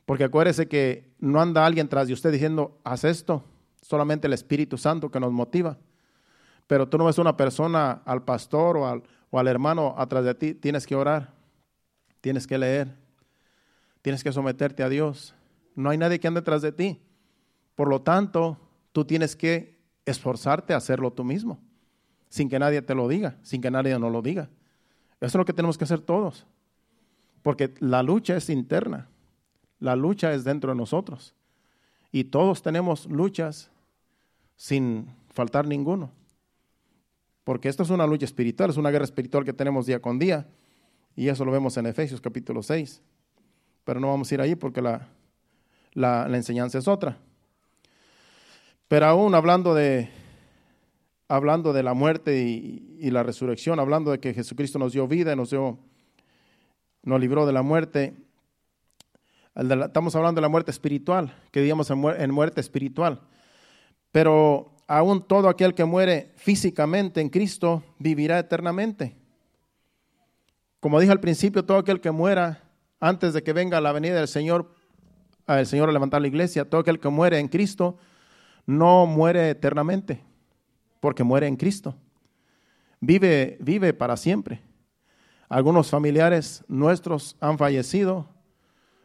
Porque 0.05 0.23
acuérdese 0.23 0.67
que 0.67 1.13
no 1.19 1.41
anda 1.41 1.65
alguien 1.65 1.87
tras 1.87 2.07
de 2.07 2.13
usted 2.13 2.31
diciendo, 2.31 2.79
haz 2.83 3.03
esto, 3.03 3.43
solamente 3.81 4.27
el 4.27 4.33
Espíritu 4.33 4.77
Santo 4.77 5.11
que 5.11 5.19
nos 5.19 5.31
motiva. 5.31 5.77
Pero 6.67 6.87
tú 6.87 6.97
no 6.97 7.05
ves 7.05 7.17
una 7.17 7.35
persona, 7.35 8.01
al 8.05 8.23
pastor 8.23 8.77
o 8.77 8.87
al, 8.87 9.03
o 9.29 9.39
al 9.39 9.47
hermano 9.47 9.93
atrás 9.97 10.23
de 10.23 10.35
ti, 10.35 10.53
tienes 10.53 10.87
que 10.87 10.95
orar, 10.95 11.33
tienes 12.21 12.47
que 12.47 12.57
leer, 12.57 12.95
tienes 14.01 14.23
que 14.23 14.31
someterte 14.31 14.83
a 14.83 14.89
Dios. 14.89 15.35
No 15.75 15.89
hay 15.89 15.97
nadie 15.97 16.19
que 16.19 16.27
ande 16.27 16.41
detrás 16.41 16.61
de 16.61 16.71
ti. 16.71 17.01
Por 17.75 17.87
lo 17.87 18.01
tanto, 18.01 18.57
tú 18.91 19.05
tienes 19.05 19.35
que 19.35 19.79
esforzarte 20.05 20.73
a 20.73 20.77
hacerlo 20.77 21.11
tú 21.11 21.23
mismo, 21.23 21.59
sin 22.29 22.49
que 22.49 22.59
nadie 22.59 22.81
te 22.81 22.95
lo 22.95 23.07
diga, 23.07 23.37
sin 23.41 23.61
que 23.61 23.71
nadie 23.71 23.97
nos 23.97 24.11
lo 24.11 24.21
diga. 24.21 24.49
Eso 25.19 25.27
es 25.27 25.35
lo 25.35 25.45
que 25.45 25.53
tenemos 25.53 25.77
que 25.77 25.83
hacer 25.83 26.01
todos, 26.01 26.45
porque 27.43 27.73
la 27.79 28.03
lucha 28.03 28.35
es 28.35 28.49
interna, 28.49 29.07
la 29.79 29.95
lucha 29.95 30.33
es 30.33 30.43
dentro 30.43 30.71
de 30.71 30.77
nosotros, 30.77 31.35
y 32.11 32.25
todos 32.25 32.61
tenemos 32.61 33.05
luchas 33.05 33.69
sin 34.55 35.07
faltar 35.29 35.67
ninguno, 35.67 36.11
porque 37.43 37.69
esto 37.69 37.83
es 37.83 37.89
una 37.89 38.07
lucha 38.07 38.25
espiritual, 38.25 38.69
es 38.69 38.77
una 38.77 38.91
guerra 38.91 39.05
espiritual 39.05 39.45
que 39.45 39.53
tenemos 39.53 39.85
día 39.85 40.01
con 40.01 40.19
día, 40.19 40.47
y 41.15 41.27
eso 41.27 41.45
lo 41.45 41.51
vemos 41.51 41.77
en 41.77 41.85
Efesios 41.85 42.21
capítulo 42.21 42.63
6, 42.63 43.01
pero 43.83 43.99
no 43.99 44.07
vamos 44.07 44.31
a 44.31 44.35
ir 44.35 44.41
ahí 44.41 44.55
porque 44.55 44.81
la, 44.81 46.27
enseñanza 46.35 46.77
es 46.77 46.87
otra. 46.87 47.17
Pero 48.91 49.05
aún 49.05 49.33
hablando 49.35 49.73
de, 49.73 50.09
hablando 51.29 51.71
de 51.71 51.81
la 51.81 51.93
muerte 51.93 52.41
y, 52.41 53.09
la 53.09 53.23
resurrección, 53.23 53.79
hablando 53.79 54.11
de 54.11 54.19
que 54.19 54.33
Jesucristo 54.33 54.79
nos 54.79 54.91
dio 54.91 55.07
vida, 55.07 55.33
nos, 55.33 55.51
dio, 55.51 55.79
nos 57.01 57.21
libró 57.21 57.45
de 57.45 57.53
la 57.53 57.61
muerte, 57.61 58.13
estamos 59.55 60.13
hablando 60.17 60.39
de 60.39 60.41
la 60.41 60.49
muerte 60.49 60.71
espiritual, 60.71 61.33
que 61.51 61.61
digamos 61.61 61.89
en 61.89 62.31
muerte 62.31 62.59
espiritual. 62.59 63.21
Pero 64.11 64.75
aún 64.87 65.25
todo 65.25 65.47
aquel 65.47 65.73
que 65.73 65.85
muere 65.85 66.33
físicamente 66.35 67.21
en 67.21 67.29
Cristo 67.29 67.85
vivirá 67.97 68.39
eternamente. 68.39 69.15
Como 70.81 70.99
dije 70.99 71.13
al 71.13 71.21
principio, 71.21 71.63
todo 71.63 71.77
aquel 71.77 72.01
que 72.01 72.11
muera 72.11 72.61
antes 72.99 73.33
de 73.33 73.41
que 73.41 73.53
venga 73.53 73.79
la 73.79 73.93
venida 73.93 74.15
del 74.15 74.27
Señor, 74.27 74.75
el 75.47 75.65
Señor 75.65 75.87
a 75.87 75.93
levantar 75.93 76.19
la 76.19 76.27
iglesia, 76.27 76.69
todo 76.69 76.81
aquel 76.81 76.99
que 76.99 77.07
muere 77.07 77.39
en 77.39 77.47
Cristo, 77.47 77.97
no 78.65 79.05
muere 79.05 79.49
eternamente, 79.49 80.23
porque 80.99 81.23
muere 81.23 81.47
en 81.47 81.55
Cristo. 81.55 81.95
Vive, 82.99 83.57
vive 83.59 83.93
para 83.93 84.15
siempre. 84.17 84.61
Algunos 85.49 85.89
familiares 85.89 86.63
nuestros 86.67 87.35
han 87.41 87.57
fallecido, 87.57 88.29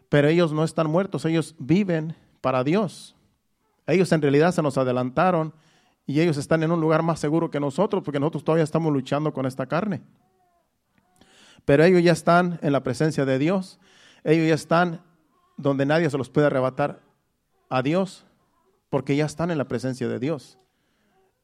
pero 0.08 0.28
ellos 0.28 0.52
no 0.52 0.64
están 0.64 0.88
muertos, 0.88 1.24
ellos 1.24 1.54
viven 1.58 2.14
para 2.40 2.62
Dios. 2.62 3.16
Ellos 3.86 4.12
en 4.12 4.22
realidad 4.22 4.52
se 4.52 4.62
nos 4.62 4.78
adelantaron 4.78 5.54
y 6.06 6.20
ellos 6.20 6.36
están 6.36 6.62
en 6.62 6.70
un 6.70 6.80
lugar 6.80 7.02
más 7.02 7.18
seguro 7.18 7.50
que 7.50 7.58
nosotros, 7.58 8.02
porque 8.04 8.20
nosotros 8.20 8.44
todavía 8.44 8.64
estamos 8.64 8.92
luchando 8.92 9.32
con 9.32 9.46
esta 9.46 9.66
carne. 9.66 10.02
Pero 11.64 11.82
ellos 11.82 12.02
ya 12.02 12.12
están 12.12 12.60
en 12.62 12.72
la 12.72 12.84
presencia 12.84 13.24
de 13.24 13.38
Dios, 13.38 13.80
ellos 14.22 14.46
ya 14.46 14.54
están 14.54 15.02
donde 15.56 15.86
nadie 15.86 16.10
se 16.10 16.18
los 16.18 16.28
puede 16.28 16.46
arrebatar 16.46 17.00
a 17.68 17.82
Dios 17.82 18.25
porque 18.96 19.14
ya 19.14 19.26
están 19.26 19.50
en 19.50 19.58
la 19.58 19.66
presencia 19.66 20.08
de 20.08 20.18
Dios. 20.18 20.56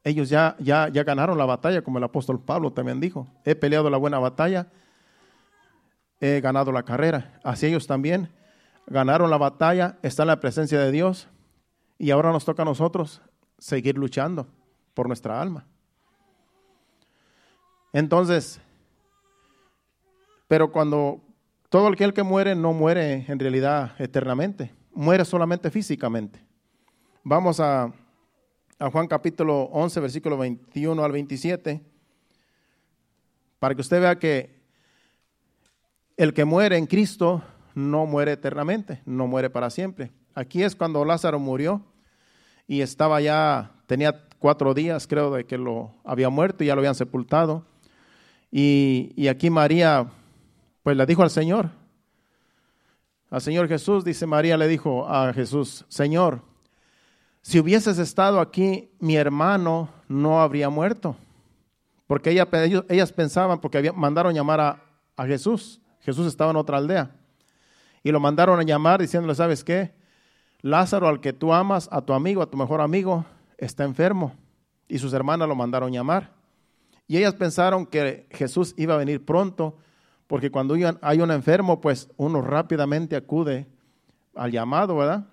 Ellos 0.04 0.30
ya, 0.30 0.56
ya, 0.58 0.88
ya 0.88 1.04
ganaron 1.04 1.36
la 1.36 1.44
batalla, 1.44 1.82
como 1.82 1.98
el 1.98 2.04
apóstol 2.04 2.42
Pablo 2.42 2.72
también 2.72 2.98
dijo. 2.98 3.28
He 3.44 3.54
peleado 3.54 3.90
la 3.90 3.98
buena 3.98 4.18
batalla, 4.18 4.68
he 6.18 6.40
ganado 6.40 6.72
la 6.72 6.82
carrera. 6.82 7.38
Así 7.44 7.66
ellos 7.66 7.86
también 7.86 8.30
ganaron 8.86 9.28
la 9.28 9.36
batalla, 9.36 9.98
están 10.00 10.24
en 10.24 10.28
la 10.28 10.40
presencia 10.40 10.80
de 10.80 10.90
Dios 10.90 11.28
y 11.98 12.10
ahora 12.10 12.32
nos 12.32 12.46
toca 12.46 12.62
a 12.62 12.64
nosotros 12.64 13.20
seguir 13.58 13.98
luchando 13.98 14.46
por 14.94 15.08
nuestra 15.08 15.38
alma. 15.38 15.66
Entonces, 17.92 18.62
pero 20.48 20.72
cuando 20.72 21.20
todo 21.68 21.88
aquel 21.88 22.14
que 22.14 22.22
muere 22.22 22.54
no 22.54 22.72
muere 22.72 23.26
en 23.28 23.38
realidad 23.38 23.92
eternamente, 23.98 24.74
muere 24.94 25.26
solamente 25.26 25.70
físicamente. 25.70 26.50
Vamos 27.24 27.60
a, 27.60 27.92
Juan 28.80 29.06
capítulo 29.06 29.62
11, 29.70 30.00
versículo 30.00 30.36
21 30.38 31.04
al 31.04 31.12
27, 31.12 31.80
para 33.60 33.76
que 33.76 33.80
usted 33.80 34.00
vea 34.00 34.18
que 34.18 34.60
el 36.16 36.34
que 36.34 36.44
muere 36.44 36.76
en 36.78 36.86
Cristo 36.86 37.44
no 37.76 38.06
muere 38.06 38.32
eternamente, 38.32 39.02
no 39.06 39.28
muere 39.28 39.50
para 39.50 39.70
siempre. 39.70 40.10
Aquí 40.34 40.64
es 40.64 40.74
cuando 40.74 41.04
Lázaro 41.04 41.38
murió 41.38 41.84
y 42.66 42.80
estaba 42.80 43.20
ya, 43.20 43.70
tenía 43.86 44.26
cuatro 44.40 44.74
días 44.74 45.06
creo 45.06 45.32
de 45.32 45.46
que 45.46 45.58
lo 45.58 45.94
había 46.02 46.28
muerto 46.28 46.64
y 46.64 46.66
ya 46.66 46.74
lo 46.74 46.80
habían 46.80 46.96
sepultado. 46.96 47.64
Y, 48.50 49.12
y 49.14 49.28
aquí 49.28 49.48
María, 49.48 50.10
pues 50.82 50.96
le 50.96 51.06
dijo 51.06 51.22
al 51.22 51.30
Señor, 51.30 51.70
al 53.30 53.40
Señor 53.40 53.68
Jesús, 53.68 54.04
dice 54.04 54.26
María, 54.26 54.56
le 54.56 54.66
dijo 54.66 55.08
a 55.08 55.32
Jesús, 55.32 55.84
Señor, 55.88 56.50
si 57.42 57.58
hubieses 57.58 57.98
estado 57.98 58.40
aquí, 58.40 58.88
mi 59.00 59.16
hermano 59.16 59.88
no 60.08 60.40
habría 60.40 60.70
muerto. 60.70 61.16
Porque 62.06 62.30
ellas 62.30 63.12
pensaban, 63.12 63.60
porque 63.60 63.90
mandaron 63.92 64.32
llamar 64.32 64.60
a, 64.60 65.26
Jesús. 65.26 65.80
Jesús 66.00 66.26
estaba 66.26 66.50
en 66.50 66.56
otra 66.56 66.78
aldea. 66.78 67.10
Y 68.02 68.10
lo 68.10 68.18
mandaron 68.18 68.58
a 68.58 68.64
llamar 68.64 69.00
diciéndole, 69.00 69.36
¿sabes 69.36 69.62
qué? 69.62 69.94
Lázaro, 70.60 71.06
al 71.06 71.20
que 71.20 71.32
tú 71.32 71.52
amas, 71.52 71.88
a 71.92 72.00
tu 72.00 72.12
amigo, 72.12 72.42
a 72.42 72.50
tu 72.50 72.56
mejor 72.56 72.80
amigo, 72.80 73.24
está 73.56 73.84
enfermo. 73.84 74.34
Y 74.88 74.98
sus 74.98 75.12
hermanas 75.12 75.48
lo 75.48 75.54
mandaron 75.54 75.92
llamar. 75.92 76.32
Y 77.06 77.18
ellas 77.18 77.34
pensaron 77.34 77.86
que 77.86 78.26
Jesús 78.30 78.74
iba 78.76 78.94
a 78.94 78.98
venir 78.98 79.24
pronto, 79.24 79.76
porque 80.26 80.50
cuando 80.50 80.74
hay 81.02 81.20
un 81.20 81.30
enfermo, 81.30 81.80
pues 81.80 82.08
uno 82.16 82.40
rápidamente 82.40 83.14
acude 83.16 83.66
al 84.34 84.50
llamado, 84.50 84.96
¿verdad? 84.96 85.26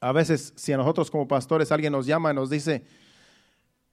A 0.00 0.12
veces, 0.12 0.54
si 0.56 0.72
a 0.72 0.78
nosotros 0.78 1.10
como 1.10 1.28
pastores 1.28 1.70
alguien 1.70 1.92
nos 1.92 2.06
llama 2.06 2.30
y 2.30 2.34
nos 2.34 2.48
dice, 2.48 2.84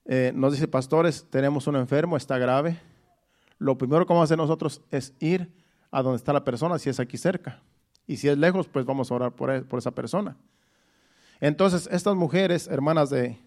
eh, 0.06 0.32
nos 0.34 0.54
dice, 0.54 0.68
pastores, 0.68 1.28
tenemos 1.30 1.68
un 1.68 1.76
enfermo, 1.76 2.16
está 2.16 2.38
grave, 2.38 2.80
lo 3.60 3.78
primero 3.78 4.06
que 4.06 4.14
vamos 4.14 4.24
a 4.24 4.26
hacer 4.26 4.38
nosotros 4.38 4.82
es 4.90 5.14
ir 5.20 5.52
a 5.92 6.02
donde 6.02 6.18
está 6.18 6.32
la 6.32 6.46
persona, 6.46 6.80
si 6.80 6.90
es 6.90 7.00
aquí 7.00 7.18
cerca. 7.18 7.62
Y 8.06 8.18
si 8.18 8.30
es 8.30 8.38
lejos, 8.38 8.68
pues 8.70 8.86
vamos 8.86 9.12
a 9.12 9.16
orar 9.16 9.34
por, 9.34 9.52
esa 9.52 9.92
persona. 9.92 10.38
Entonces, 11.42 11.90
estas 11.92 12.16
mujeres, 12.16 12.68
hermanas 12.68 13.10
de, 13.10 13.38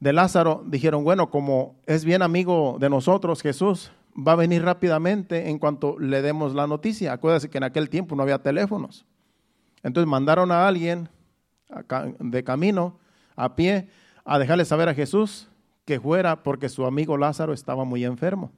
de 0.00 0.12
Lázaro, 0.12 0.64
dijeron, 0.66 1.04
bueno, 1.04 1.30
como 1.30 1.76
es 1.86 2.04
bien 2.04 2.22
amigo 2.22 2.76
de 2.80 2.90
nosotros, 2.90 3.40
Jesús 3.40 3.92
va 4.16 4.32
a 4.32 4.36
venir 4.36 4.64
rápidamente 4.64 5.48
en 5.48 5.60
cuanto 5.60 5.96
le 5.98 6.22
demos 6.22 6.54
la 6.54 6.66
noticia. 6.66 7.12
Acuérdense 7.12 7.48
que 7.48 7.58
en 7.58 7.64
aquel 7.64 7.88
tiempo 7.88 8.16
no 8.16 8.24
había 8.24 8.42
teléfonos. 8.42 9.06
Entonces 9.82 10.08
mandaron 10.08 10.50
a 10.50 10.66
alguien 10.66 11.08
de 12.18 12.44
camino, 12.44 12.98
a 13.36 13.56
pie, 13.56 13.88
a 14.24 14.38
dejarle 14.38 14.64
saber 14.64 14.88
a 14.88 14.94
Jesús 14.94 15.48
que 15.84 16.00
fuera 16.00 16.42
porque 16.42 16.68
su 16.68 16.86
amigo 16.86 17.16
Lázaro 17.16 17.52
estaba 17.52 17.84
muy 17.84 18.04
enfermo. 18.04 18.52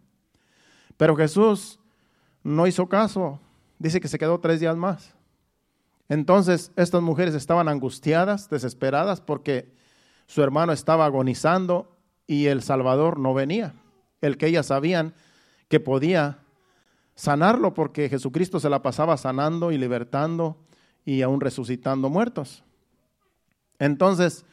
Pero 0.97 1.17
Jesús 1.17 1.79
no 2.43 2.67
hizo 2.67 2.89
caso, 2.89 3.41
dice 3.79 4.01
que 4.01 4.09
se 4.09 4.19
quedó 4.19 4.41
tres 4.41 4.61
días 4.61 4.77
más. 4.77 5.15
Entonces 6.09 6.73
estas 6.77 7.01
mujeres 7.03 7.35
estaban 7.35 7.69
angustiadas, 7.69 8.51
desesperadas, 8.51 9.21
porque 9.21 9.73
su 10.27 10.43
hermano 10.43 10.73
estaba 10.73 11.07
agonizando 11.07 11.97
y 12.27 12.47
el 12.47 12.63
Salvador 12.63 13.19
no 13.19 13.35
venía, 13.35 13.75
el 14.21 14.37
que 14.37 14.47
ellas 14.47 14.67
sabían 14.67 15.15
que 15.69 15.81
podía 15.81 16.41
sanarlo 17.15 17.75
porque 17.75 18.09
Jesucristo 18.09 18.61
se 18.61 18.69
la 18.69 18.83
pasaba 18.83 19.17
sanando 19.17 19.73
y 19.73 19.79
libertando 19.79 20.59
y 21.05 21.23
aún 21.23 21.41
resucitando 21.41 22.11
muertos. 22.11 22.65
Entonces, 23.83 24.45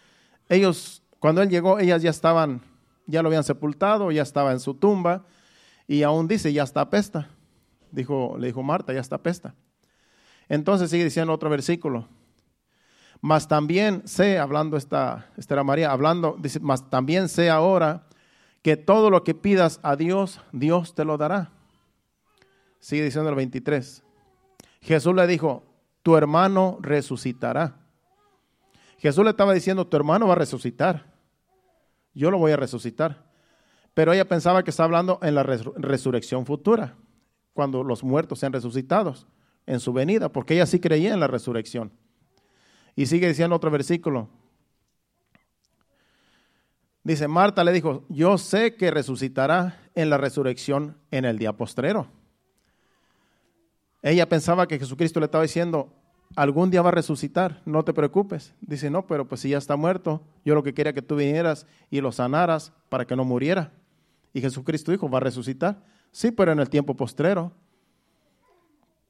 ellos, 0.49 1.03
cuando 1.19 1.43
él 1.43 1.49
llegó, 1.49 1.77
ellas 1.77 2.01
ya 2.01 2.09
estaban, 2.09 2.61
ya 3.05 3.21
lo 3.21 3.27
habían 3.27 3.43
sepultado, 3.43 4.11
ya 4.11 4.23
estaba 4.23 4.51
en 4.53 4.59
su 4.59 4.73
tumba, 4.73 5.23
y 5.87 6.01
aún 6.01 6.27
dice, 6.27 6.51
ya 6.51 6.63
está 6.63 6.89
pesta. 6.89 7.29
Dijo, 7.91 8.37
le 8.39 8.47
dijo 8.47 8.63
Marta, 8.63 8.91
ya 8.91 9.01
está 9.01 9.19
pesta. 9.19 9.53
Entonces 10.47 10.89
sigue 10.89 11.03
diciendo 11.03 11.31
otro 11.31 11.47
versículo. 11.47 12.07
Mas 13.21 13.47
también 13.47 14.01
sé, 14.07 14.39
hablando 14.39 14.77
esta, 14.77 15.27
esta 15.37 15.53
era 15.53 15.63
María, 15.63 15.91
hablando, 15.91 16.35
dice, 16.39 16.59
mas 16.59 16.89
también 16.89 17.29
sé 17.29 17.51
ahora 17.51 18.07
que 18.63 18.77
todo 18.77 19.11
lo 19.11 19.23
que 19.23 19.35
pidas 19.35 19.79
a 19.83 19.95
Dios, 19.95 20.41
Dios 20.51 20.95
te 20.95 21.05
lo 21.05 21.19
dará. 21.19 21.51
Sigue 22.79 23.03
diciendo 23.03 23.29
el 23.29 23.35
23. 23.35 24.01
Jesús 24.81 25.13
le 25.13 25.27
dijo, 25.27 25.63
tu 26.01 26.17
hermano 26.17 26.79
resucitará. 26.81 27.75
Jesús 28.99 29.23
le 29.23 29.31
estaba 29.31 29.53
diciendo, 29.53 29.87
tu 29.87 29.97
hermano 29.97 30.27
va 30.27 30.33
a 30.33 30.37
resucitar. 30.37 31.13
Yo 32.13 32.31
lo 32.31 32.37
voy 32.37 32.51
a 32.51 32.57
resucitar. 32.57 33.25
Pero 33.93 34.13
ella 34.13 34.27
pensaba 34.27 34.63
que 34.63 34.69
estaba 34.69 34.85
hablando 34.85 35.19
en 35.21 35.35
la 35.35 35.43
resurrección 35.43 36.45
futura. 36.45 36.95
cuando 37.53 37.83
los 37.83 38.03
muertos 38.03 38.39
sean 38.39 38.53
resucitados 38.53 39.27
en 39.65 39.81
su 39.81 39.91
venida, 39.91 40.29
porque 40.29 40.53
ella 40.53 40.65
sí 40.65 40.79
creía 40.79 41.13
en 41.13 41.19
la 41.19 41.27
resurrección. 41.27 41.91
Y 42.95 43.05
sigue 43.07 43.27
diciendo 43.27 43.55
otro 43.55 43.69
versículo. 43.69 44.29
Dice, 47.03 47.27
Marta 47.27 47.63
le 47.63 47.73
dijo, 47.73 48.05
yo 48.07 48.37
sé 48.37 48.75
que 48.75 48.91
resucitará 48.91 49.77
en 49.95 50.09
la 50.09 50.17
resurrección 50.17 50.97
en 51.11 51.25
el 51.25 51.37
día 51.37 51.53
postrero. 51.53 52.07
Ella 54.01 54.29
pensaba 54.29 54.67
que 54.67 54.79
Jesucristo 54.79 55.19
le 55.19 55.25
estaba 55.25 55.43
diciendo, 55.43 55.93
algún 56.35 56.69
día 56.69 56.81
va 56.81 56.89
a 56.89 56.93
resucitar, 56.93 57.61
no 57.65 57.83
te 57.83 57.93
preocupes. 57.93 58.53
Dice, 58.61 58.89
no, 58.89 59.07
pero 59.07 59.27
pues 59.27 59.41
si 59.41 59.49
ya 59.49 59.57
está 59.57 59.75
muerto, 59.75 60.21
yo 60.45 60.55
lo 60.55 60.63
que 60.63 60.73
quería 60.73 60.93
que 60.93 61.01
tú 61.01 61.15
vinieras 61.15 61.65
y 61.89 62.01
lo 62.01 62.11
sanaras 62.11 62.71
para 62.89 63.05
que 63.05 63.15
no 63.15 63.25
muriera. 63.25 63.71
Y 64.33 64.41
Jesucristo 64.41 64.91
dijo, 64.91 65.09
va 65.09 65.17
a 65.17 65.21
resucitar. 65.21 65.83
Sí, 66.11 66.31
pero 66.31 66.51
en 66.51 66.59
el 66.59 66.69
tiempo 66.69 66.95
postrero. 66.95 67.51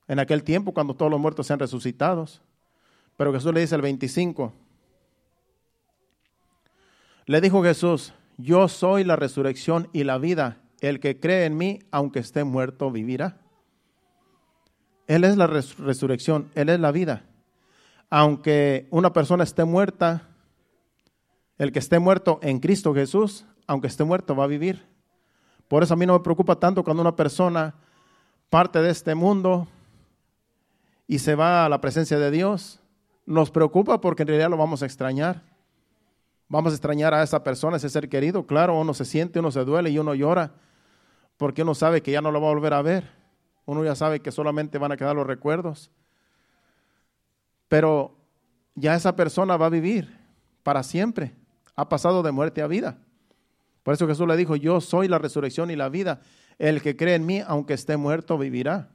En 0.08 0.20
aquel 0.20 0.44
tiempo 0.44 0.74
cuando 0.74 0.96
todos 0.96 1.12
los 1.12 1.20
muertos 1.20 1.48
sean 1.48 1.60
resucitados. 1.60 2.42
Pero 3.18 3.34
Jesús 3.34 3.54
le 3.54 3.62
dice 3.62 3.76
el 3.76 3.82
25. 3.82 4.54
Le 7.26 7.42
dijo 7.42 7.62
Jesús, 7.62 8.14
yo 8.38 8.68
soy 8.68 9.04
la 9.04 9.16
resurrección 9.16 9.90
y 9.94 10.04
la 10.04 10.18
vida. 10.18 10.62
El 10.82 11.00
que 11.00 11.20
cree 11.20 11.46
en 11.46 11.58
mí, 11.58 11.80
aunque 11.92 12.20
esté 12.20 12.44
muerto, 12.44 12.90
vivirá. 12.92 13.38
Él 15.10 15.24
es 15.24 15.38
la 15.38 15.48
resurrección, 15.48 16.52
Él 16.54 16.70
es 16.70 16.80
la 16.80 16.92
vida. 16.92 17.24
Aunque 18.12 18.88
una 18.92 19.12
persona 19.12 19.44
esté 19.44 19.66
muerta, 19.66 20.28
el 21.58 21.72
que 21.72 21.80
esté 21.80 21.98
muerto 21.98 22.40
en 22.44 22.60
Cristo 22.60 22.94
Jesús, 22.94 23.44
aunque 23.66 23.88
esté 23.88 24.04
muerto, 24.04 24.36
va 24.36 24.44
a 24.44 24.48
vivir. 24.48 24.86
Por 25.68 25.82
eso 25.82 25.96
a 25.96 25.98
mí 25.98 26.06
no 26.06 26.14
me 26.14 26.20
preocupa 26.20 26.58
tanto 26.58 26.84
cuando 26.84 27.02
una 27.02 27.16
persona 27.16 27.74
parte 28.52 28.84
de 28.84 28.92
este 28.92 29.16
mundo 29.16 29.68
y 31.08 31.18
se 31.18 31.34
va 31.34 31.66
a 31.66 31.70
la 31.70 31.82
presencia 31.82 32.20
de 32.20 32.30
Dios. 32.30 32.80
Nos 33.26 33.50
preocupa 33.50 34.00
porque 34.00 34.22
en 34.22 34.28
realidad 34.28 34.52
lo 34.52 34.58
vamos 34.58 34.84
a 34.84 34.86
extrañar. 34.86 35.42
Vamos 36.48 36.72
a 36.72 36.76
extrañar 36.76 37.16
a 37.16 37.24
esa 37.24 37.44
persona, 37.44 37.78
ese 37.78 37.90
ser 37.90 38.10
querido. 38.10 38.46
Claro, 38.46 38.80
uno 38.80 38.94
se 38.94 39.06
siente, 39.06 39.40
uno 39.40 39.50
se 39.50 39.66
duele 39.66 39.90
y 39.90 39.98
uno 39.98 40.14
llora 40.14 40.52
porque 41.38 41.64
uno 41.64 41.74
sabe 41.74 42.04
que 42.04 42.12
ya 42.12 42.22
no 42.22 42.32
lo 42.32 42.40
va 42.40 42.50
a 42.50 42.54
volver 42.54 42.76
a 42.76 42.84
ver. 42.84 43.19
Uno 43.70 43.84
ya 43.84 43.94
sabe 43.94 44.20
que 44.20 44.32
solamente 44.32 44.80
van 44.80 44.92
a 44.92 44.98
quedar 44.98 45.16
los 45.16 45.28
recuerdos. 45.28 45.92
Pero 47.68 48.18
ya 48.74 48.96
esa 48.96 49.16
persona 49.16 49.58
va 49.58 49.68
a 49.68 49.70
vivir 49.70 50.18
para 50.64 50.82
siempre. 50.82 51.36
Ha 51.76 51.88
pasado 51.88 52.24
de 52.24 52.32
muerte 52.32 52.64
a 52.64 52.68
vida. 52.68 52.98
Por 53.84 53.94
eso 53.94 54.08
Jesús 54.08 54.28
le 54.28 54.38
dijo, 54.38 54.56
yo 54.56 54.82
soy 54.82 55.08
la 55.08 55.20
resurrección 55.20 55.70
y 55.70 55.76
la 55.76 55.88
vida. 55.88 56.20
El 56.58 56.82
que 56.82 56.98
cree 56.98 57.14
en 57.14 57.28
mí, 57.28 57.44
aunque 57.46 57.76
esté 57.76 57.96
muerto, 57.96 58.40
vivirá. 58.40 58.90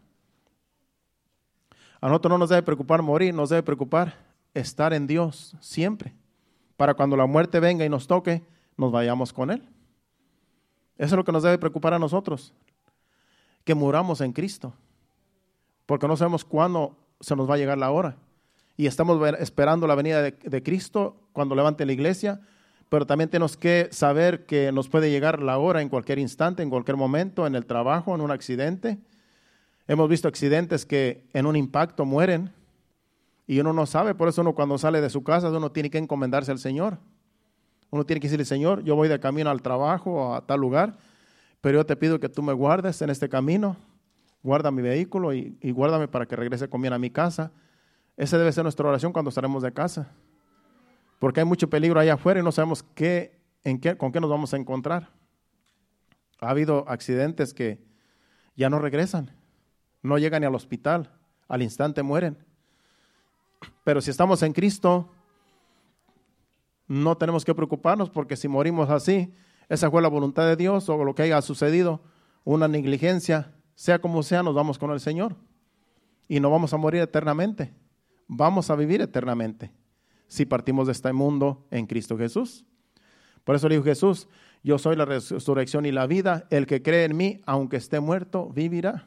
A 2.01 2.09
nosotros 2.09 2.33
no 2.33 2.39
nos 2.39 2.49
debe 2.49 2.65
preocupar 2.65 3.01
morir, 3.01 3.33
nos 3.33 3.51
debe 3.51 3.63
preocupar 3.63 4.17
estar 4.55 4.93
en 4.93 5.07
Dios 5.07 5.55
siempre. 5.61 6.17
Para 6.77 6.95
cuando 6.95 7.17
la 7.17 7.27
muerte 7.27 7.61
venga 7.61 7.85
y 7.85 7.89
nos 7.89 8.09
toque, 8.09 8.43
nos 8.77 8.91
vayamos 8.91 9.33
con 9.33 9.53
Él. 9.53 9.61
Eso 10.99 11.15
es 11.15 11.17
lo 11.17 11.25
que 11.25 11.31
nos 11.31 11.45
debe 11.45 11.59
preocupar 11.59 11.95
a 11.95 12.01
nosotros 12.01 12.53
que 13.65 13.75
muramos 13.75 14.21
en 14.21 14.33
Cristo, 14.33 14.75
porque 15.87 16.07
no 16.07 16.17
sabemos 16.17 16.45
cuándo 16.45 16.97
se 17.21 17.35
nos 17.35 17.49
va 17.49 17.55
a 17.55 17.59
llegar 17.59 17.79
la 17.79 17.91
hora. 17.91 18.17
Y 18.77 18.87
estamos 18.87 19.21
esperando 19.39 19.87
la 19.87 19.95
venida 19.95 20.23
de, 20.23 20.63
Cristo 20.63 21.17
cuando 21.33 21.55
levante 21.55 21.87
la 21.87 21.93
iglesia, 21.93 22.41
pero 22.89 23.07
también 23.07 23.31
tenemos 23.31 23.57
que 23.57 23.89
saber 23.91 24.47
que 24.47 24.71
nos 24.73 24.89
puede 24.89 25.11
llegar 25.11 25.41
la 25.41 25.59
hora 25.59 25.81
en 25.81 25.89
cualquier 25.89 26.19
instante, 26.19 26.63
en 26.63 26.71
cualquier 26.71 26.97
momento, 26.97 27.47
en 27.47 27.55
el 27.55 27.67
trabajo, 27.67 28.15
en 28.15 28.21
un 28.21 28.31
accidente. 28.31 28.99
Hemos 29.87 30.09
visto 30.09 30.29
accidentes 30.29 30.85
que 30.85 31.25
en 31.33 31.47
un 31.47 31.57
impacto 31.57 32.05
mueren 32.05 32.53
y 33.47 33.61
uno 33.61 33.73
no 33.73 33.87
sabe, 33.87 34.15
por 34.15 34.29
eso 34.29 34.41
uno 34.41 34.55
cuando 34.55 34.79
sale 34.79 35.01
de 35.01 35.11
su 35.11 35.23
casa 35.23 35.51
uno 35.51 35.71
tiene 35.71 35.91
que 35.91 35.99
encomendarse 35.99 36.51
al 36.51 36.59
Señor. 36.59 36.99
Uno 37.91 38.05
tiene 38.05 38.21
que 38.21 38.27
decirle, 38.27 38.45
Señor, 38.45 38.83
yo 38.83 38.97
voy 38.97 39.09
de 39.09 39.21
camino 39.21 39.51
al 39.51 39.63
trabajo 39.63 40.35
a 40.35 40.45
tal 40.47 40.61
lugar 40.61 40.97
pero 41.65 41.79
yo 41.79 41.87
te 41.87 41.97
pido 41.97 42.21
que 42.21 42.29
tú 42.29 42.43
me 42.43 42.53
guardes 42.53 43.01
en 43.01 43.09
este 43.09 43.27
camino, 43.27 43.79
guarda 44.43 44.71
mi 44.71 44.83
vehículo 44.83 45.33
y, 45.33 45.57
guárdame 45.63 46.09
para 46.09 46.27
que 46.27 46.37
regrese 46.37 46.69
con 46.69 46.83
bien 46.83 46.93
a 46.93 46.99
mi 46.99 47.09
casa. 47.09 47.53
Esa 48.19 48.37
debe 48.37 48.53
ser 48.53 48.65
nuestra 48.65 48.87
oración 48.87 49.15
cuando 49.15 49.31
estaremos 49.31 49.63
de 49.63 49.73
casa, 49.73 50.13
porque 51.19 51.41
hay 51.41 51.47
mucho 51.47 51.71
peligro 51.71 51.99
allá 51.99 52.13
afuera 52.13 52.39
y 52.39 52.43
no 52.43 52.53
sabemos 52.53 52.83
qué, 52.95 53.41
en 53.63 53.81
qué, 53.81 53.97
con 53.97 54.13
qué 54.13 54.21
nos 54.21 54.29
vamos 54.29 54.53
a 54.53 54.59
encontrar. 54.59 55.09
Ha 56.39 56.51
habido 56.51 56.85
accidentes 56.87 57.55
que 57.55 57.83
ya 58.55 58.69
no 58.69 58.79
regresan, 58.79 59.31
no 60.03 60.19
llegan 60.19 60.43
ni 60.43 60.47
al 60.47 60.55
hospital, 60.55 61.13
al 61.49 61.63
instante 61.63 62.03
mueren. 62.03 62.37
Pero 63.85 64.03
si 64.03 64.11
estamos 64.11 64.43
en 64.43 64.53
Cristo, 64.53 65.09
no 66.87 67.17
tenemos 67.17 67.43
que 67.43 67.55
preocuparnos 67.55 68.11
porque 68.11 68.37
si 68.37 68.49
morimos 68.49 68.91
así, 68.91 69.33
esa 69.69 69.91
fue 69.91 70.03
la 70.03 70.09
voluntad 70.09 70.47
de 70.47 70.57
Dios 70.57 70.89
o 70.89 71.05
lo 71.05 71.15
que 71.15 71.23
haya 71.23 71.41
sucedido, 71.43 72.03
una 72.45 72.69
negligencia, 72.69 73.53
sea 73.75 73.99
como 73.99 74.23
sea, 74.23 74.43
nos 74.43 74.55
vamos 74.55 74.79
con 74.79 74.91
el 74.91 75.01
Señor. 75.01 75.37
Y 76.29 76.41
no 76.41 76.51
vamos 76.51 76.73
a 76.73 76.77
morir 76.77 77.03
eternamente, 77.03 77.75
vamos 78.27 78.71
a 78.71 78.77
vivir 78.77 79.01
eternamente 79.01 79.73
si 80.27 80.47
partimos 80.47 80.87
de 80.87 80.93
este 80.93 81.13
mundo 81.13 81.67
en 81.71 81.87
Cristo 81.87 82.17
Jesús. 82.17 82.65
Por 83.45 83.55
eso 83.57 83.69
dijo 83.69 83.85
Jesús, 83.85 84.27
yo 84.63 84.79
soy 84.79 84.97
la 84.97 85.05
resurrección 85.05 85.85
y 85.85 85.93
la 85.93 86.07
vida, 86.07 86.47
el 86.51 86.67
que 86.67 86.83
cree 86.83 87.05
en 87.05 87.17
mí, 87.17 87.41
aunque 87.45 87.77
esté 87.77 88.01
muerto, 88.01 88.49
vivirá. 88.49 89.07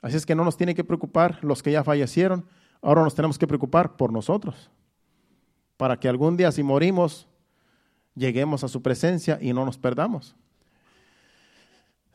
Así 0.00 0.16
es 0.16 0.26
que 0.26 0.34
no 0.34 0.44
nos 0.44 0.56
tiene 0.56 0.74
que 0.74 0.82
preocupar 0.82 1.38
los 1.42 1.62
que 1.62 1.70
ya 1.70 1.84
fallecieron, 1.84 2.46
ahora 2.80 3.02
nos 3.02 3.14
tenemos 3.14 3.38
que 3.38 3.46
preocupar 3.46 3.96
por 3.96 4.12
nosotros, 4.12 4.70
para 5.76 5.98
que 5.98 6.08
algún 6.08 6.36
día 6.36 6.50
si 6.50 6.64
morimos 6.64 7.28
lleguemos 8.14 8.64
a 8.64 8.68
su 8.68 8.82
presencia 8.82 9.38
y 9.40 9.52
no 9.52 9.64
nos 9.64 9.78
perdamos. 9.78 10.34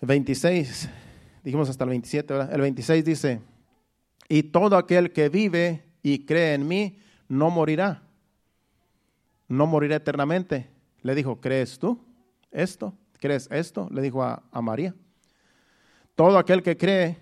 El 0.02 0.08
26, 0.08 0.90
dijimos 1.44 1.70
hasta 1.70 1.84
el 1.84 1.90
27, 1.90 2.34
¿verdad? 2.34 2.54
El 2.54 2.62
26 2.62 3.06
dice, 3.06 3.42
y 4.30 4.44
todo 4.44 4.78
aquel 4.78 5.12
que 5.12 5.30
vive 5.30 5.84
y 6.04 6.26
cree 6.26 6.54
en 6.54 6.68
mí 6.68 7.00
no 7.28 7.50
morirá, 7.50 8.04
no 9.48 9.66
morirá 9.66 9.96
eternamente. 9.96 10.70
Le 11.02 11.16
dijo, 11.16 11.40
¿crees 11.42 11.80
tú 11.80 12.04
esto? 12.52 12.94
¿Crees 13.20 13.48
esto? 13.52 13.90
Le 13.92 14.02
dijo 14.02 14.24
a, 14.24 14.44
a 14.52 14.62
María. 14.62 14.94
Todo 16.16 16.38
aquel 16.38 16.62
que 16.62 16.78
cree, 16.78 17.18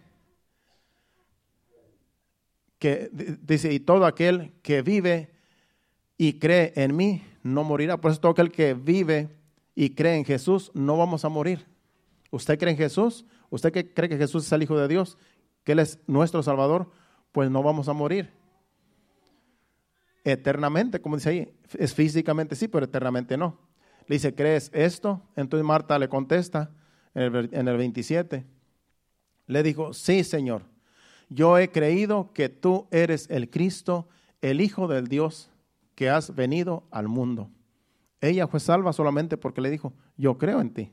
que 2.79 3.09
dice, 3.41 3.71
y 3.71 3.79
todo 3.79 4.05
aquel 4.05 4.53
que 4.61 4.81
vive 4.81 5.31
y 6.17 6.39
cree 6.39 6.73
en 6.75 6.95
mí 6.95 7.21
no 7.45 7.63
morirá. 7.63 7.97
Por 8.01 8.09
eso 8.09 8.19
todo 8.19 8.31
aquel 8.31 8.51
que 8.51 8.73
vive 8.73 9.29
y 9.75 9.91
cree 9.91 10.15
en 10.15 10.25
Jesús, 10.25 10.71
no 10.73 10.97
vamos 10.97 11.25
a 11.25 11.29
morir. 11.29 11.67
¿Usted 12.31 12.57
cree 12.57 12.71
en 12.71 12.77
Jesús? 12.77 13.23
¿Usted 13.51 13.71
cree 13.93 14.09
que 14.09 14.17
Jesús 14.17 14.47
es 14.47 14.51
el 14.51 14.63
Hijo 14.63 14.75
de 14.75 14.87
Dios? 14.87 15.15
¿Que 15.63 15.73
Él 15.73 15.79
es 15.79 15.99
nuestro 16.07 16.41
Salvador? 16.41 16.89
Pues 17.31 17.51
no 17.51 17.61
vamos 17.61 17.87
a 17.87 17.93
morir. 17.93 18.31
Eternamente, 20.23 20.99
como 20.99 21.17
dice 21.17 21.29
ahí, 21.29 21.53
es 21.77 21.93
físicamente 21.93 22.55
sí, 22.55 22.67
pero 22.67 22.85
eternamente 22.85 23.37
no. 23.37 23.59
Le 24.07 24.15
dice, 24.15 24.33
¿crees 24.33 24.71
esto? 24.73 25.21
Entonces 25.35 25.63
Marta 25.63 25.99
le 25.99 26.09
contesta 26.09 26.71
en 27.13 27.35
el, 27.35 27.49
en 27.51 27.67
el 27.67 27.77
27. 27.77 28.43
Le 29.45 29.61
dijo, 29.61 29.93
sí, 29.93 30.23
Señor, 30.23 30.63
yo 31.29 31.59
he 31.59 31.71
creído 31.71 32.33
que 32.33 32.49
tú 32.49 32.87
eres 32.89 33.29
el 33.29 33.51
Cristo, 33.51 34.09
el 34.41 34.61
Hijo 34.61 34.87
del 34.87 35.07
Dios 35.07 35.51
que 35.95 36.09
has 36.09 36.35
venido 36.35 36.83
al 36.91 37.07
mundo. 37.07 37.49
Ella 38.21 38.47
fue 38.47 38.59
salva 38.59 38.93
solamente 38.93 39.37
porque 39.37 39.61
le 39.61 39.69
dijo, 39.69 39.93
yo 40.17 40.37
creo 40.37 40.61
en 40.61 40.73
ti. 40.73 40.91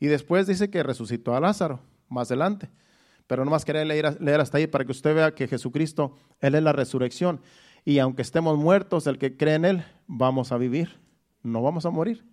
Y 0.00 0.06
después 0.06 0.46
dice 0.46 0.70
que 0.70 0.82
resucitó 0.82 1.34
a 1.34 1.40
Lázaro, 1.40 1.80
más 2.08 2.30
adelante. 2.30 2.70
Pero 3.26 3.44
nomás 3.44 3.64
quería 3.64 3.84
leer, 3.84 4.20
leer 4.20 4.40
hasta 4.40 4.58
ahí 4.58 4.66
para 4.66 4.84
que 4.84 4.92
usted 4.92 5.14
vea 5.14 5.34
que 5.34 5.48
Jesucristo, 5.48 6.16
Él 6.40 6.54
es 6.54 6.62
la 6.62 6.72
resurrección. 6.72 7.40
Y 7.84 7.98
aunque 7.98 8.22
estemos 8.22 8.58
muertos, 8.58 9.06
el 9.06 9.18
que 9.18 9.36
cree 9.36 9.54
en 9.54 9.64
Él, 9.64 9.84
vamos 10.06 10.52
a 10.52 10.58
vivir. 10.58 11.00
No 11.42 11.62
vamos 11.62 11.86
a 11.86 11.90
morir. 11.90 12.24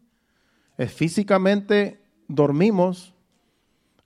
Es 0.77 0.91
físicamente 0.93 2.01
dormimos 2.27 3.13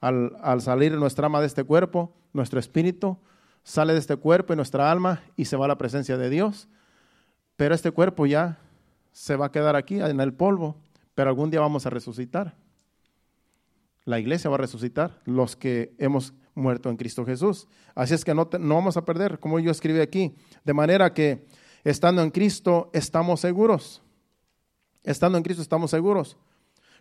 al, 0.02 0.36
al 0.42 0.62
salir 0.62 0.92
nuestra 0.94 1.28
alma 1.28 1.42
de 1.42 1.48
este 1.48 1.64
cuerpo, 1.64 2.14
nuestro 2.34 2.60
espíritu 2.60 3.18
sale 3.66 3.94
de 3.94 4.00
este 4.00 4.16
cuerpo 4.16 4.54
y 4.54 4.56
nuestra 4.56 4.92
alma 4.92 5.24
y 5.36 5.46
se 5.46 5.58
va 5.58 5.66
a 5.66 5.68
la 5.68 5.78
presencia 5.78 6.18
de 6.18 6.30
Dios 6.30 6.70
pero 7.56 7.76
este 7.76 7.92
cuerpo 7.92 8.26
ya 8.26 8.60
se 9.12 9.36
va 9.36 9.48
a 9.48 9.52
quedar 9.52 9.76
aquí 9.76 10.00
en 10.00 10.20
el 10.20 10.34
polvo, 10.34 10.76
pero 11.14 11.30
algún 11.30 11.50
día 11.50 11.62
vamos 11.62 11.86
a 11.86 11.90
resucitar. 11.90 12.56
La 14.04 14.20
iglesia 14.20 14.50
va 14.50 14.56
a 14.58 14.60
resucitar, 14.60 15.20
los 15.26 15.56
que 15.56 15.96
hemos 15.98 16.34
muerto 16.54 16.90
en 16.90 16.98
Cristo 16.98 17.26
Jesús. 17.26 17.68
Así 17.96 18.14
es 18.14 18.24
que 18.24 18.34
no, 18.34 18.50
no 18.60 18.76
vamos 18.76 18.98
a 18.98 19.06
perder, 19.06 19.40
como 19.40 19.60
yo 19.60 19.72
escribí 19.72 20.00
aquí, 20.00 20.36
de 20.64 20.74
manera 20.74 21.14
que 21.14 21.46
estando 21.84 22.22
en 22.22 22.32
Cristo 22.32 22.90
estamos 22.94 23.40
seguros. 23.40 24.02
Estando 25.04 25.38
en 25.38 25.44
Cristo 25.44 25.62
estamos 25.62 25.92
seguros. 25.92 26.38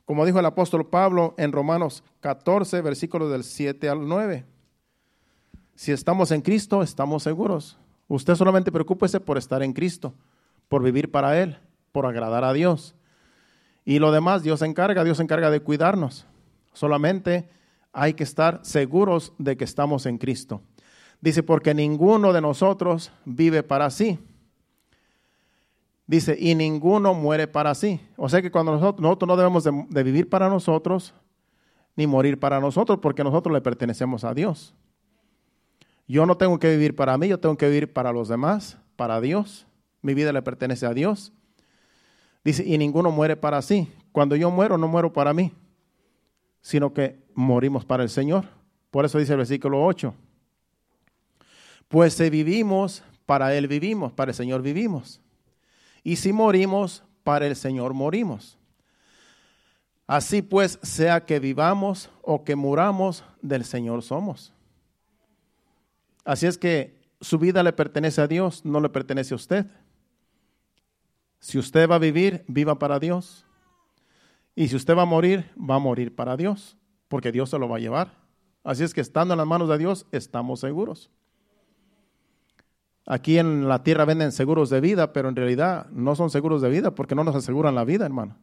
Como 0.05 0.27
dijo 0.27 0.39
el 0.39 0.47
apóstol 0.47 0.87
Pablo 0.89 1.35
en 1.39 1.53
Romanos 1.53 2.05
14, 2.21 2.83
versículos 2.83 3.31
del 3.31 3.43
7 3.43 3.89
al 3.89 4.07
9. 4.07 4.45
Si 5.75 5.93
estamos 5.93 6.31
en 6.31 6.43
Cristo, 6.43 6.83
estamos 6.83 7.23
seguros. 7.23 7.79
Usted 8.07 8.35
solamente 8.35 8.71
preocúpese 8.71 9.19
por 9.19 9.39
estar 9.39 9.63
en 9.63 9.73
Cristo, 9.73 10.15
por 10.75 10.83
vivir 10.83 11.13
para 11.13 11.41
Él, 11.41 11.57
por 11.93 12.05
agradar 12.05 12.43
a 12.43 12.53
Dios. 12.53 12.97
Y 13.85 14.01
lo 14.01 14.11
demás 14.11 14.43
Dios 14.43 14.59
se 14.59 14.67
encarga, 14.67 15.05
Dios 15.05 15.19
se 15.19 15.23
encarga 15.23 15.49
de 15.49 15.61
cuidarnos. 15.61 16.27
Solamente 16.73 17.49
hay 17.93 18.15
que 18.15 18.25
estar 18.25 18.59
seguros 18.65 19.33
de 19.39 19.57
que 19.57 19.63
estamos 19.63 20.05
en 20.07 20.19
Cristo. 20.19 20.63
Dice, 21.21 21.45
porque 21.45 21.75
ninguno 21.75 22.33
de 22.33 22.41
nosotros 22.41 23.13
vive 23.25 23.63
para 23.63 23.89
sí. 23.91 24.19
Dice, 26.09 26.37
y 26.41 26.57
ninguno 26.57 27.15
muere 27.15 27.47
para 27.47 27.73
sí. 27.77 28.01
O 28.17 28.29
sea 28.29 28.43
que 28.43 28.51
cuando 28.51 28.73
nosotros, 28.73 29.01
nosotros 29.01 29.29
no 29.29 29.37
debemos 29.37 29.63
de, 29.63 29.87
de 29.91 30.03
vivir 30.03 30.29
para 30.29 30.49
nosotros, 30.49 31.15
ni 31.95 32.09
morir 32.09 32.41
para 32.41 32.59
nosotros, 32.59 32.99
porque 33.01 33.23
nosotros 33.23 33.55
le 33.55 33.61
pertenecemos 33.61 34.25
a 34.25 34.35
Dios. 34.35 34.75
Yo 36.09 36.27
no 36.27 36.37
tengo 36.37 36.59
que 36.59 36.71
vivir 36.71 36.97
para 36.97 37.17
mí, 37.17 37.29
yo 37.29 37.39
tengo 37.39 37.57
que 37.57 37.69
vivir 37.69 37.93
para 37.93 38.11
los 38.11 38.27
demás, 38.27 38.77
para 38.97 39.21
Dios. 39.21 39.69
Mi 40.05 40.13
vida 40.13 40.35
le 40.35 40.43
pertenece 40.43 40.85
a 40.85 40.93
Dios. 40.93 41.33
Dice, 42.45 42.63
y 42.63 42.77
ninguno 42.77 43.11
muere 43.11 43.37
para 43.37 43.63
sí. 43.63 43.91
Cuando 44.13 44.37
yo 44.37 44.51
muero, 44.51 44.77
no 44.77 44.87
muero 44.87 45.15
para 45.15 45.33
mí, 45.33 45.51
sino 46.61 46.93
que 46.93 47.25
morimos 47.35 47.87
para 47.87 48.03
el 48.03 48.11
Señor. 48.11 48.45
Por 48.91 49.07
eso 49.07 49.19
dice 49.19 49.33
el 49.33 49.39
versículo 49.39 49.83
8. 49.83 50.15
Pues 51.89 52.13
si 52.13 52.29
vivimos, 52.29 53.03
para 53.25 53.55
Él 53.55 53.67
vivimos, 53.67 54.13
para 54.13 54.33
el 54.33 54.35
Señor 54.35 54.61
vivimos. 54.61 55.23
Y 56.03 56.17
si 56.17 56.35
morimos, 56.35 57.03
para 57.23 57.47
el 57.47 57.57
Señor 57.57 57.95
morimos. 57.95 58.59
Así 60.07 60.43
pues, 60.43 60.79
sea 60.83 61.25
que 61.25 61.41
vivamos 61.41 62.11
o 62.21 62.45
que 62.45 62.57
muramos, 62.57 63.25
del 63.41 63.65
Señor 63.65 64.03
somos. 64.03 64.53
Así 66.27 66.45
es 66.45 66.59
que 66.59 67.01
su 67.23 67.39
vida 67.39 67.63
le 67.63 67.73
pertenece 67.73 68.21
a 68.21 68.27
Dios, 68.27 68.67
no 68.67 68.81
le 68.81 68.91
pertenece 68.91 69.33
a 69.33 69.37
usted. 69.37 69.67
Si 71.45 71.59
usted 71.59 71.91
va 71.91 71.97
a 71.97 71.99
vivir, 71.99 72.43
viva 72.49 72.79
para 72.79 72.99
Dios. 72.99 73.45
Y 74.55 74.69
si 74.69 74.77
usted 74.77 74.97
va 74.97 75.03
a 75.03 75.05
morir, 75.05 75.51
va 75.59 75.75
a 75.75 75.79
morir 75.79 76.17
para 76.17 76.39
Dios, 76.39 76.79
porque 77.07 77.33
Dios 77.33 77.51
se 77.51 77.59
lo 77.59 77.69
va 77.69 77.77
a 77.77 77.81
llevar. 77.81 78.15
Así 78.63 78.83
es 78.83 78.95
que 78.95 79.03
estando 79.03 79.35
en 79.35 79.39
las 79.39 79.47
manos 79.47 79.69
de 79.69 79.77
Dios, 79.77 80.07
estamos 80.11 80.61
seguros. 80.61 81.11
Aquí 83.05 83.37
en 83.37 83.69
la 83.69 83.83
tierra 83.83 84.07
venden 84.07 84.33
seguros 84.33 84.71
de 84.71 84.81
vida, 84.81 85.13
pero 85.13 85.29
en 85.29 85.37
realidad 85.37 85.87
no 85.91 86.17
son 86.17 86.31
seguros 86.31 86.63
de 86.63 86.71
vida 86.71 86.95
porque 86.95 87.15
no 87.15 87.25
nos 87.25 87.37
aseguran 87.37 87.75
la 87.75 87.85
vida, 87.85 88.07
hermano. 88.07 88.39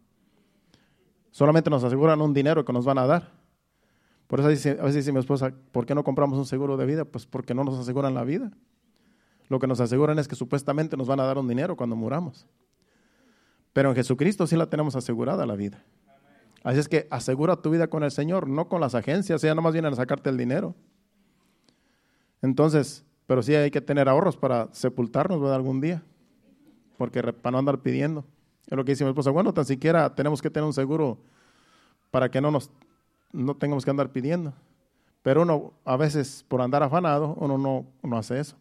Solamente 1.31 1.71
nos 1.71 1.83
aseguran 1.83 2.21
un 2.21 2.35
dinero 2.35 2.65
que 2.65 2.71
nos 2.71 2.85
van 2.85 2.99
a 2.99 3.07
dar. 3.07 3.31
Por 4.27 4.41
eso 4.41 4.47
a 4.47 4.51
veces 4.51 4.95
dice 4.95 5.11
mi 5.11 5.19
esposa, 5.19 5.51
¿por 5.71 5.87
qué 5.87 5.95
no 5.95 6.03
compramos 6.03 6.37
un 6.37 6.45
seguro 6.45 6.77
de 6.77 6.85
vida? 6.85 7.03
Pues 7.05 7.25
porque 7.25 7.55
no 7.55 7.63
nos 7.63 7.79
aseguran 7.79 8.13
la 8.13 8.23
vida. 8.23 8.51
Lo 9.49 9.57
que 9.57 9.65
nos 9.65 9.79
aseguran 9.79 10.19
es 10.19 10.27
que 10.27 10.35
supuestamente 10.35 10.95
nos 10.95 11.07
van 11.07 11.19
a 11.19 11.23
dar 11.23 11.39
un 11.39 11.47
dinero 11.47 11.75
cuando 11.75 11.95
muramos. 11.95 12.45
Pero 13.74 13.89
en 13.89 13.95
Jesucristo 13.95 14.47
sí 14.47 14.55
la 14.55 14.69
tenemos 14.69 14.95
asegurada 14.95 15.45
la 15.45 15.55
vida. 15.55 15.84
Así 16.63 16.80
es 16.80 16.88
que 16.88 17.07
asegura 17.09 17.55
tu 17.55 17.72
vida 17.72 17.88
con 17.88 18.03
el 18.03 18.11
Señor, 18.11 18.47
no 18.47 18.67
con 18.67 18.82
las 18.82 18.93
agencias, 18.93 19.41
ya 19.41 19.55
nomás 19.55 19.74
vienen 19.74 19.93
a 19.93 19.95
sacarte 19.95 20.30
el 20.30 20.38
dinero. 20.38 20.76
Entonces, 22.41 23.03
pero 23.26 23.41
sí 23.41 23.55
hay 23.55 23.72
que 23.72 23.82
tener 23.82 24.09
ahorros 24.09 24.38
para 24.38 24.67
sepultarnos 24.72 25.41
algún 25.51 25.82
día, 25.82 26.03
porque 26.97 27.22
para 27.34 27.51
no 27.51 27.59
andar 27.59 27.80
pidiendo. 27.80 28.26
Es 28.67 28.78
lo 28.78 28.86
que 28.86 28.91
dice 28.91 29.03
mi 29.03 29.09
esposa, 29.09 29.32
bueno, 29.32 29.53
tan 29.53 29.65
siquiera 29.65 30.13
tenemos 30.13 30.41
que 30.41 30.49
tener 30.49 30.65
un 30.65 30.74
seguro 30.74 31.17
para 32.11 32.30
que 32.30 32.41
no 32.41 32.51
nos 32.51 32.69
no 33.32 33.55
tengamos 33.55 33.86
que 33.86 33.91
andar 33.91 34.11
pidiendo. 34.11 34.53
Pero 35.22 35.43
uno 35.43 35.74
a 35.86 35.97
veces 35.97 36.45
por 36.47 36.61
andar 36.61 36.84
afanado, 36.84 37.36
uno 37.39 37.57
no, 37.57 37.86
no 38.03 38.17
hace 38.17 38.39
eso. 38.39 38.57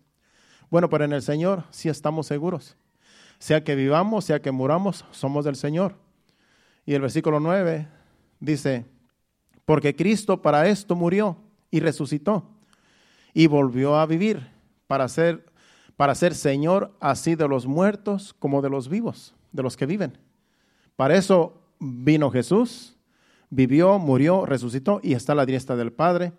Bueno, 0.71 0.89
pero 0.89 1.05
en 1.05 1.13
el 1.13 1.23
Señor 1.23 1.65
sí 1.71 1.89
estamos 1.89 2.27
seguros. 2.27 2.77
Sea 3.41 3.65
que 3.65 3.75
vivamos, 3.75 4.27
sea 4.27 4.41
que 4.41 4.53
muramos, 4.53 5.05
somos 5.11 5.45
del 5.47 5.57
Señor. 5.57 5.97
Y 6.85 6.95
el 6.95 7.01
versículo 7.01 7.41
9 7.41 7.89
dice, 8.39 8.85
porque 9.65 9.97
Cristo 9.97 10.43
para 10.43 10.69
esto 10.69 10.95
murió 10.95 11.39
y 11.71 11.81
resucitó 11.81 12.45
y 13.33 13.47
volvió 13.47 13.97
a 13.97 14.05
vivir 14.05 14.51
para 14.87 15.09
ser, 15.09 15.47
para 15.97 16.15
ser 16.15 16.35
Señor 16.35 16.95
así 17.01 17.35
de 17.35 17.49
los 17.49 17.67
muertos 17.67 18.35
como 18.35 18.61
de 18.61 18.69
los 18.69 18.89
vivos, 18.89 19.35
de 19.53 19.63
los 19.63 19.77
que 19.77 19.87
viven. 19.87 20.19
Para 20.95 21.17
eso 21.17 21.63
vino 21.79 22.31
Jesús, 22.31 22.99
vivió, 23.49 23.99
murió, 23.99 24.45
resucitó 24.45 25.01
y 25.03 25.15
está 25.15 25.33
a 25.33 25.37
la 25.37 25.47
diestra 25.47 25.77
del 25.77 25.93
Padre, 25.93 26.35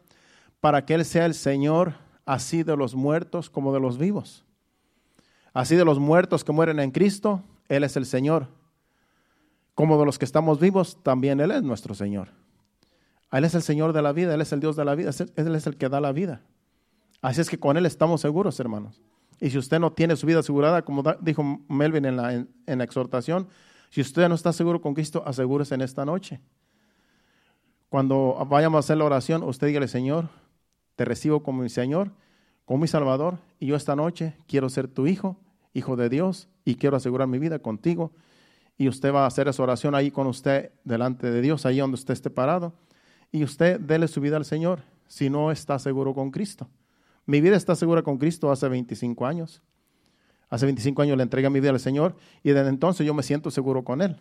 para 0.60 0.86
que 0.86 0.94
Él 0.94 1.04
sea 1.04 1.26
el 1.26 1.34
Señor 1.34 1.96
así 2.28 2.62
de 2.62 2.78
los 2.78 2.94
muertos 2.94 3.50
como 3.50 3.74
de 3.74 3.80
los 3.80 3.98
vivos. 3.98 4.46
Así 5.54 5.76
de 5.76 5.86
los 5.86 6.00
muertos 6.00 6.44
que 6.44 6.52
mueren 6.52 6.80
en 6.80 6.92
Cristo, 6.92 7.44
Él 7.68 7.84
es 7.84 7.98
el 7.98 8.06
Señor. 8.06 8.48
Como 9.76 10.00
de 10.00 10.06
los 10.06 10.18
que 10.18 10.26
estamos 10.26 10.60
vivos, 10.60 10.98
también 11.04 11.40
Él 11.40 11.52
es 11.52 11.64
nuestro 11.64 11.94
Señor. 11.94 12.30
Él 13.32 13.46
es 13.46 13.56
el 13.56 13.62
Señor 13.62 13.94
de 13.94 14.02
la 14.02 14.12
vida, 14.12 14.34
Él 14.34 14.42
es 14.42 14.52
el 14.52 14.60
Dios 14.60 14.76
de 14.76 14.86
la 14.86 14.96
vida, 14.96 15.12
Él 15.36 15.56
es 15.56 15.68
el 15.68 15.78
que 15.78 15.90
da 15.90 16.02
la 16.02 16.12
vida. 16.12 16.42
Así 17.22 17.42
es 17.42 17.50
que 17.50 17.60
con 17.60 17.78
Él 17.78 17.86
estamos 17.86 18.22
seguros, 18.22 18.60
hermanos. 18.60 19.02
Y 19.40 19.50
si 19.50 19.58
usted 19.58 19.80
no 19.80 19.92
tiene 19.92 20.16
su 20.16 20.28
vida 20.28 20.40
asegurada, 20.40 20.84
como 20.84 21.04
dijo 21.20 21.44
Melvin 21.68 22.06
en 22.06 22.18
la, 22.18 22.84
exhortación, 22.84 23.48
si 23.90 24.02
usted 24.02 24.30
no 24.30 24.36
está 24.36 24.54
seguro 24.54 24.82
con 24.82 24.94
Cristo, 24.94 25.24
asegúrese 25.26 25.76
en 25.76 25.82
esta 25.82 26.06
noche. 26.06 26.40
Cuando 27.90 28.46
vayamos 28.48 28.78
a 28.78 28.80
hacer 28.80 28.98
la 28.98 29.06
oración, 29.06 29.44
usted 29.44 29.68
dígale, 29.68 29.88
Señor, 29.88 30.30
te 30.96 31.06
recibo 31.06 31.44
como 31.44 31.64
mi 31.64 31.70
Señor 31.70 32.12
como 32.66 32.82
mi 32.82 32.88
Salvador 32.88 33.38
y 33.60 33.68
yo 33.68 33.76
esta 33.76 33.96
noche 33.96 34.36
quiero 34.48 34.70
ser 34.70 34.88
tu 34.88 35.08
hijo, 35.08 35.38
hijo 35.74 35.96
de 35.96 36.10
Dios, 36.10 36.48
y 36.66 36.76
quiero 36.76 36.98
asegurar 36.98 37.28
mi 37.28 37.40
vida 37.40 37.60
contigo. 37.60 38.12
Y 38.78 38.88
usted 38.88 39.14
va 39.14 39.24
a 39.24 39.28
hacer 39.28 39.48
esa 39.48 39.62
oración 39.64 39.96
ahí 39.96 40.12
con 40.12 40.28
usted 40.28 40.72
delante 40.84 41.30
de 41.30 41.42
Dios, 41.42 41.66
ahí 41.66 41.80
donde 41.80 41.96
usted 41.96 42.14
esté 42.14 42.30
parado. 42.30 42.74
Y 43.32 43.44
usted 43.44 43.80
dele 43.80 44.08
su 44.08 44.22
vida 44.22 44.38
al 44.38 44.46
Señor 44.46 44.84
si 45.08 45.30
no 45.30 45.52
está 45.52 45.78
seguro 45.80 46.14
con 46.14 46.32
Cristo. 46.32 46.70
Mi 47.26 47.42
vida 47.42 47.56
está 47.56 47.76
segura 47.76 48.02
con 48.02 48.18
Cristo 48.18 48.52
hace 48.52 48.68
25 48.68 49.26
años. 49.26 49.62
Hace 50.50 50.66
25 50.66 51.02
años 51.02 51.18
le 51.18 51.24
entregué 51.24 51.50
mi 51.50 51.60
vida 51.60 51.70
al 51.70 51.80
Señor 51.80 52.16
y 52.44 52.52
desde 52.52 52.70
entonces 52.70 53.06
yo 53.06 53.14
me 53.14 53.24
siento 53.24 53.52
seguro 53.52 53.84
con 53.84 54.02
Él. 54.02 54.18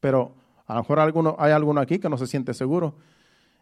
Pero 0.00 0.34
a 0.66 0.74
lo 0.74 0.80
mejor 0.80 1.00
alguno, 1.00 1.36
hay 1.38 1.52
alguno 1.52 1.80
aquí 1.80 1.98
que 1.98 2.08
no 2.08 2.16
se 2.16 2.26
siente 2.26 2.54
seguro. 2.54 2.94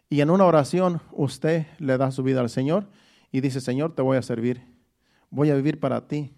Y 0.09 0.21
en 0.21 0.31
una 0.31 0.45
oración 0.45 1.01
usted 1.13 1.67
le 1.79 1.97
da 1.99 2.11
su 2.11 2.23
vida 2.23 2.41
al 2.41 2.51
Señor 2.51 2.87
y 3.31 3.41
dice, 3.41 3.61
Señor, 3.61 3.95
te 3.95 4.03
voy 4.03 4.17
a 4.17 4.23
servir, 4.23 4.63
voy 5.31 5.51
a 5.51 5.55
vivir 5.55 5.81
para 5.81 6.09
ti, 6.09 6.33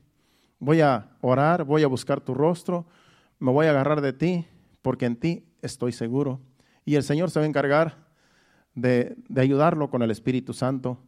voy 0.59 0.81
a 0.81 1.11
orar, 1.21 1.65
voy 1.65 1.83
a 1.83 1.87
buscar 1.87 2.21
tu 2.21 2.35
rostro, 2.35 2.87
me 3.39 3.51
voy 3.53 3.67
a 3.67 3.71
agarrar 3.71 4.01
de 4.01 4.13
ti, 4.13 4.47
porque 4.83 5.07
en 5.07 5.17
ti 5.17 5.45
estoy 5.63 5.93
seguro. 5.93 6.41
Y 6.85 6.97
el 6.97 7.03
Señor 7.03 7.31
se 7.31 7.39
va 7.39 7.45
a 7.45 7.49
encargar 7.49 7.97
de, 8.75 9.17
de 9.29 9.41
ayudarlo 9.41 9.91
con 9.91 10.03
el 10.03 10.11
Espíritu 10.11 10.53
Santo 10.53 10.99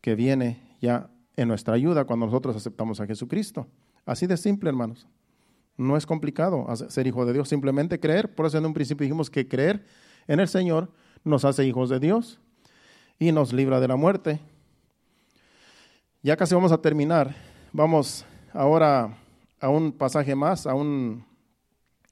que 0.00 0.14
viene 0.14 0.60
ya 0.80 1.10
en 1.36 1.48
nuestra 1.48 1.74
ayuda 1.74 2.04
cuando 2.04 2.26
nosotros 2.26 2.56
aceptamos 2.56 3.00
a 3.00 3.06
Jesucristo. 3.06 3.66
Así 4.04 4.26
de 4.26 4.36
simple, 4.36 4.68
hermanos. 4.68 5.06
No 5.76 5.96
es 5.96 6.06
complicado 6.06 6.66
ser 6.76 7.06
hijo 7.06 7.24
de 7.24 7.32
Dios, 7.32 7.48
simplemente 7.48 7.98
creer. 7.98 8.34
Por 8.34 8.46
eso 8.46 8.58
en 8.58 8.66
un 8.66 8.74
principio 8.74 9.04
dijimos 9.04 9.30
que 9.30 9.48
creer 9.48 9.84
en 10.26 10.40
el 10.40 10.48
Señor 10.48 10.90
nos 11.24 11.44
hace 11.44 11.64
hijos 11.64 11.88
de 11.88 11.98
Dios 11.98 12.40
y 13.18 13.32
nos 13.32 13.52
libra 13.52 13.80
de 13.80 13.88
la 13.88 13.96
muerte. 13.96 14.40
Ya 16.24 16.36
casi 16.36 16.54
vamos 16.54 16.70
a 16.70 16.80
terminar. 16.80 17.34
Vamos 17.72 18.24
ahora 18.52 19.18
a 19.60 19.68
un 19.68 19.90
pasaje 19.90 20.36
más, 20.36 20.68
a, 20.68 20.74
un, 20.74 21.24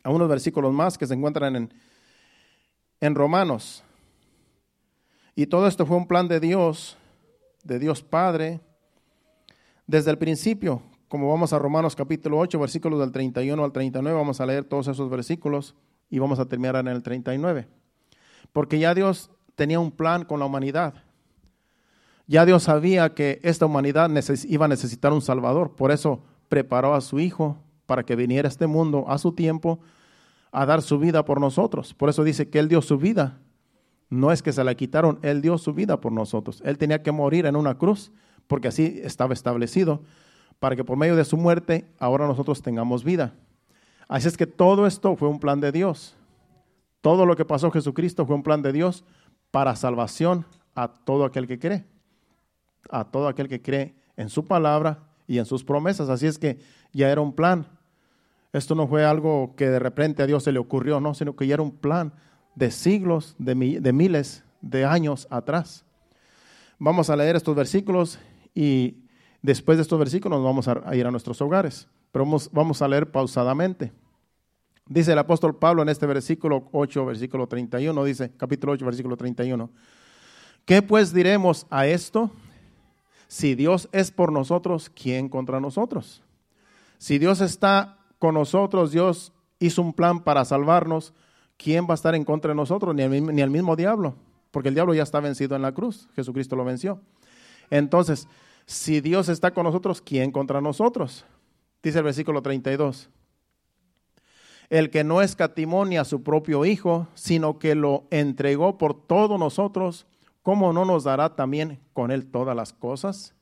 unos 0.04 0.28
versículos 0.28 0.72
más 0.72 0.98
que 0.98 1.06
se 1.06 1.14
encuentran 1.14 1.54
en, 1.54 1.74
en 3.00 3.14
Romanos. 3.14 3.84
Y 5.36 5.46
todo 5.46 5.68
esto 5.68 5.86
fue 5.86 5.96
un 5.96 6.08
plan 6.08 6.26
de 6.26 6.40
Dios, 6.40 6.98
de 7.62 7.78
Dios 7.78 8.02
Padre, 8.02 8.58
desde 9.86 10.10
el 10.10 10.18
principio. 10.18 10.82
Como 11.06 11.30
vamos 11.30 11.52
a 11.52 11.60
Romanos 11.60 11.94
capítulo 11.94 12.36
8, 12.40 12.58
versículos 12.58 12.98
del 12.98 13.12
31 13.12 13.62
al 13.62 13.70
39, 13.70 14.18
vamos 14.18 14.40
a 14.40 14.46
leer 14.46 14.64
todos 14.64 14.88
esos 14.88 15.08
versículos 15.08 15.76
y 16.08 16.18
vamos 16.18 16.40
a 16.40 16.46
terminar 16.46 16.74
en 16.74 16.88
el 16.88 17.04
39. 17.04 17.68
Porque 18.52 18.80
ya 18.80 18.92
Dios 18.92 19.30
tenía 19.54 19.78
un 19.78 19.92
plan 19.92 20.24
con 20.24 20.40
la 20.40 20.46
humanidad. 20.46 20.94
Ya 22.30 22.46
Dios 22.46 22.62
sabía 22.62 23.12
que 23.12 23.40
esta 23.42 23.66
humanidad 23.66 24.08
iba 24.46 24.66
a 24.66 24.68
necesitar 24.68 25.12
un 25.12 25.20
Salvador, 25.20 25.74
por 25.74 25.90
eso 25.90 26.22
preparó 26.48 26.94
a 26.94 27.00
su 27.00 27.18
Hijo 27.18 27.56
para 27.86 28.04
que 28.04 28.14
viniera 28.14 28.46
a 28.46 28.50
este 28.52 28.68
mundo 28.68 29.04
a 29.08 29.18
su 29.18 29.32
tiempo 29.32 29.80
a 30.52 30.64
dar 30.64 30.80
su 30.80 31.00
vida 31.00 31.24
por 31.24 31.40
nosotros. 31.40 31.92
Por 31.92 32.08
eso 32.08 32.22
dice 32.22 32.48
que 32.48 32.60
Él 32.60 32.68
dio 32.68 32.82
su 32.82 32.98
vida. 32.98 33.40
No 34.10 34.30
es 34.30 34.44
que 34.44 34.52
se 34.52 34.62
la 34.62 34.76
quitaron, 34.76 35.18
Él 35.22 35.42
dio 35.42 35.58
su 35.58 35.74
vida 35.74 36.00
por 36.00 36.12
nosotros. 36.12 36.62
Él 36.64 36.78
tenía 36.78 37.02
que 37.02 37.10
morir 37.10 37.46
en 37.46 37.56
una 37.56 37.76
cruz, 37.76 38.12
porque 38.46 38.68
así 38.68 39.00
estaba 39.02 39.34
establecido, 39.34 40.04
para 40.60 40.76
que 40.76 40.84
por 40.84 40.96
medio 40.96 41.16
de 41.16 41.24
su 41.24 41.36
muerte 41.36 41.90
ahora 41.98 42.28
nosotros 42.28 42.62
tengamos 42.62 43.02
vida. 43.02 43.34
Así 44.06 44.28
es 44.28 44.36
que 44.36 44.46
todo 44.46 44.86
esto 44.86 45.16
fue 45.16 45.26
un 45.26 45.40
plan 45.40 45.58
de 45.58 45.72
Dios. 45.72 46.14
Todo 47.00 47.26
lo 47.26 47.34
que 47.34 47.44
pasó 47.44 47.72
Jesucristo 47.72 48.24
fue 48.24 48.36
un 48.36 48.44
plan 48.44 48.62
de 48.62 48.72
Dios 48.72 49.02
para 49.50 49.74
salvación 49.74 50.46
a 50.76 50.94
todo 50.94 51.24
aquel 51.24 51.48
que 51.48 51.58
cree. 51.58 51.90
A 52.88 53.04
todo 53.04 53.28
aquel 53.28 53.48
que 53.48 53.60
cree 53.60 53.94
en 54.16 54.28
su 54.28 54.44
palabra 54.44 55.04
y 55.26 55.38
en 55.38 55.44
sus 55.44 55.64
promesas. 55.64 56.08
Así 56.08 56.26
es 56.26 56.38
que 56.38 56.58
ya 56.92 57.10
era 57.10 57.20
un 57.20 57.34
plan. 57.34 57.66
Esto 58.52 58.74
no 58.74 58.86
fue 58.88 59.04
algo 59.04 59.54
que 59.56 59.68
de 59.68 59.78
repente 59.78 60.22
a 60.22 60.26
Dios 60.26 60.44
se 60.44 60.52
le 60.52 60.58
ocurrió, 60.58 61.00
no, 61.00 61.14
sino 61.14 61.36
que 61.36 61.46
ya 61.46 61.54
era 61.54 61.62
un 61.62 61.76
plan 61.76 62.12
de 62.54 62.70
siglos, 62.70 63.36
de, 63.38 63.54
de 63.80 63.92
miles 63.92 64.44
de 64.60 64.84
años 64.84 65.26
atrás. 65.30 65.84
Vamos 66.78 67.10
a 67.10 67.16
leer 67.16 67.36
estos 67.36 67.54
versículos 67.54 68.18
y 68.54 69.04
después 69.42 69.78
de 69.78 69.82
estos 69.82 69.98
versículos 69.98 70.38
nos 70.38 70.44
vamos 70.44 70.68
a, 70.68 70.96
ir 70.96 71.06
a 71.06 71.10
nuestros 71.10 71.40
hogares, 71.40 71.88
pero 72.10 72.24
vamos, 72.24 72.50
vamos 72.52 72.82
a 72.82 72.88
leer 72.88 73.10
pausadamente. 73.10 73.92
Dice 74.86 75.12
el 75.12 75.18
apóstol 75.18 75.56
Pablo 75.56 75.82
en 75.82 75.88
este 75.88 76.06
versículo 76.06 76.68
8, 76.72 77.06
versículo 77.06 77.46
31, 77.46 78.04
dice, 78.04 78.32
capítulo 78.36 78.72
8, 78.72 78.84
versículo 78.84 79.16
31. 79.16 79.70
¿Qué 80.64 80.82
pues 80.82 81.12
diremos 81.12 81.66
a 81.70 81.86
esto? 81.86 82.30
Si 83.30 83.54
Dios 83.54 83.88
es 83.92 84.10
por 84.10 84.32
nosotros, 84.32 84.90
¿quién 84.90 85.28
contra 85.28 85.60
nosotros? 85.60 86.20
Si 86.98 87.20
Dios 87.20 87.40
está 87.40 87.96
con 88.18 88.34
nosotros, 88.34 88.90
Dios 88.90 89.32
hizo 89.60 89.82
un 89.82 89.92
plan 89.92 90.24
para 90.24 90.44
salvarnos, 90.44 91.14
¿quién 91.56 91.86
va 91.86 91.92
a 91.92 91.94
estar 91.94 92.16
en 92.16 92.24
contra 92.24 92.48
de 92.48 92.56
nosotros? 92.56 92.92
Ni 92.92 93.02
el, 93.02 93.32
ni 93.32 93.40
el 93.40 93.50
mismo 93.50 93.76
diablo, 93.76 94.16
porque 94.50 94.70
el 94.70 94.74
diablo 94.74 94.94
ya 94.94 95.04
está 95.04 95.20
vencido 95.20 95.54
en 95.54 95.62
la 95.62 95.70
cruz, 95.70 96.08
Jesucristo 96.16 96.56
lo 96.56 96.64
venció. 96.64 97.02
Entonces, 97.70 98.26
si 98.66 99.00
Dios 99.00 99.28
está 99.28 99.52
con 99.52 99.62
nosotros, 99.62 100.02
¿quién 100.02 100.32
contra 100.32 100.60
nosotros? 100.60 101.24
Dice 101.84 101.98
el 101.98 102.04
versículo 102.04 102.42
32. 102.42 103.10
El 104.70 104.90
que 104.90 105.04
no 105.04 105.22
escatimonia 105.22 106.00
a 106.00 106.04
su 106.04 106.24
propio 106.24 106.64
Hijo, 106.64 107.06
sino 107.14 107.60
que 107.60 107.76
lo 107.76 108.08
entregó 108.10 108.76
por 108.76 109.00
todos 109.00 109.38
nosotros, 109.38 110.08
¿cómo 110.50 110.72
no 110.72 110.84
nos 110.84 111.04
dará 111.04 111.36
también 111.36 111.78
con 111.92 112.10
él 112.10 112.26
todas 112.26 112.56
las 112.56 112.72
cosas? 112.72 113.36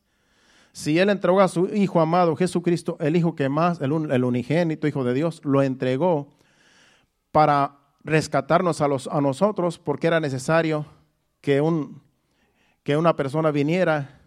Si 0.72 0.98
él 0.98 1.08
entregó 1.08 1.40
a 1.40 1.48
su 1.48 1.64
Hijo 1.74 2.02
amado, 2.02 2.36
Jesucristo, 2.36 2.98
el 3.00 3.16
Hijo 3.16 3.34
que 3.34 3.48
más, 3.48 3.80
el, 3.80 3.92
unigénito 3.92 4.86
Hijo 4.86 5.04
de 5.04 5.14
Dios, 5.14 5.40
lo 5.42 5.62
entregó 5.62 6.28
para 7.32 7.78
rescatarnos 8.04 8.82
a, 8.82 8.88
los, 8.88 9.06
a 9.06 9.22
nosotros, 9.22 9.78
porque 9.78 10.06
era 10.06 10.20
necesario 10.20 10.84
que, 11.40 11.62
un, 11.62 12.02
que 12.82 12.98
una 12.98 13.16
persona 13.16 13.50
viniera 13.52 14.20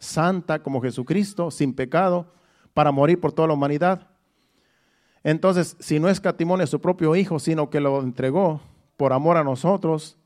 santa 0.00 0.60
como 0.60 0.82
Jesucristo, 0.82 1.52
sin 1.52 1.72
pecado, 1.72 2.26
para 2.72 2.90
morir 2.90 3.20
por 3.20 3.30
toda 3.30 3.46
la 3.46 3.54
humanidad. 3.54 4.08
Entonces, 5.22 5.76
si 5.78 6.00
no 6.00 6.08
escatimonia 6.08 6.64
a 6.64 6.66
su 6.66 6.80
propio 6.80 7.14
Hijo, 7.14 7.38
sino 7.38 7.70
que 7.70 7.78
lo 7.78 8.02
entregó 8.02 8.60
por 8.96 9.12
amor 9.12 9.36
a 9.36 9.44
nosotros, 9.44 10.18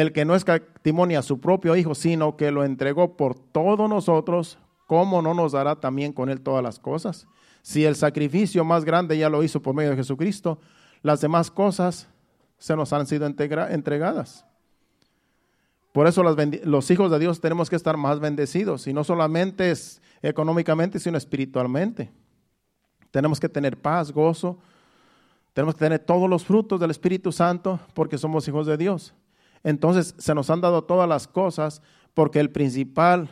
el 0.00 0.12
que 0.12 0.24
no 0.24 0.36
escatimonia 0.36 1.18
a 1.18 1.22
su 1.22 1.40
propio 1.40 1.74
Hijo, 1.74 1.92
sino 1.94 2.36
que 2.36 2.52
lo 2.52 2.62
entregó 2.62 3.16
por 3.16 3.34
todos 3.36 3.90
nosotros, 3.90 4.58
¿cómo 4.86 5.22
no 5.22 5.34
nos 5.34 5.52
dará 5.52 5.80
también 5.80 6.12
con 6.12 6.28
él 6.30 6.40
todas 6.40 6.62
las 6.62 6.78
cosas? 6.78 7.26
Si 7.62 7.84
el 7.84 7.96
sacrificio 7.96 8.64
más 8.64 8.84
grande 8.84 9.18
ya 9.18 9.28
lo 9.28 9.42
hizo 9.42 9.60
por 9.60 9.74
medio 9.74 9.90
de 9.90 9.96
Jesucristo, 9.96 10.60
las 11.02 11.20
demás 11.20 11.50
cosas 11.50 12.08
se 12.58 12.76
nos 12.76 12.92
han 12.92 13.08
sido 13.08 13.26
entregadas. 13.26 14.44
Por 15.90 16.06
eso 16.06 16.22
los, 16.22 16.90
hijos 16.92 17.10
de 17.10 17.18
Dios 17.18 17.40
tenemos 17.40 17.68
que 17.68 17.74
estar 17.74 17.96
más 17.96 18.20
bendecidos, 18.20 18.86
y 18.86 18.92
no 18.92 19.02
solamente 19.02 19.72
es 19.72 20.00
económicamente, 20.22 21.00
sino 21.00 21.18
espiritualmente. 21.18 22.12
Tenemos 23.10 23.40
que 23.40 23.48
tener 23.48 23.76
paz, 23.76 24.12
gozo, 24.12 24.58
tenemos 25.54 25.74
que 25.74 25.80
tener 25.80 25.98
todos 25.98 26.30
los 26.30 26.44
frutos 26.44 26.78
del 26.78 26.92
Espíritu 26.92 27.32
Santo 27.32 27.80
porque 27.94 28.16
somos 28.16 28.46
hijos 28.46 28.64
de 28.64 28.76
Dios. 28.76 29.12
Entonces 29.68 30.14
se 30.16 30.34
nos 30.34 30.48
han 30.48 30.62
dado 30.62 30.84
todas 30.84 31.06
las 31.06 31.28
cosas 31.28 31.82
porque 32.14 32.40
el 32.40 32.50
principal, 32.50 33.28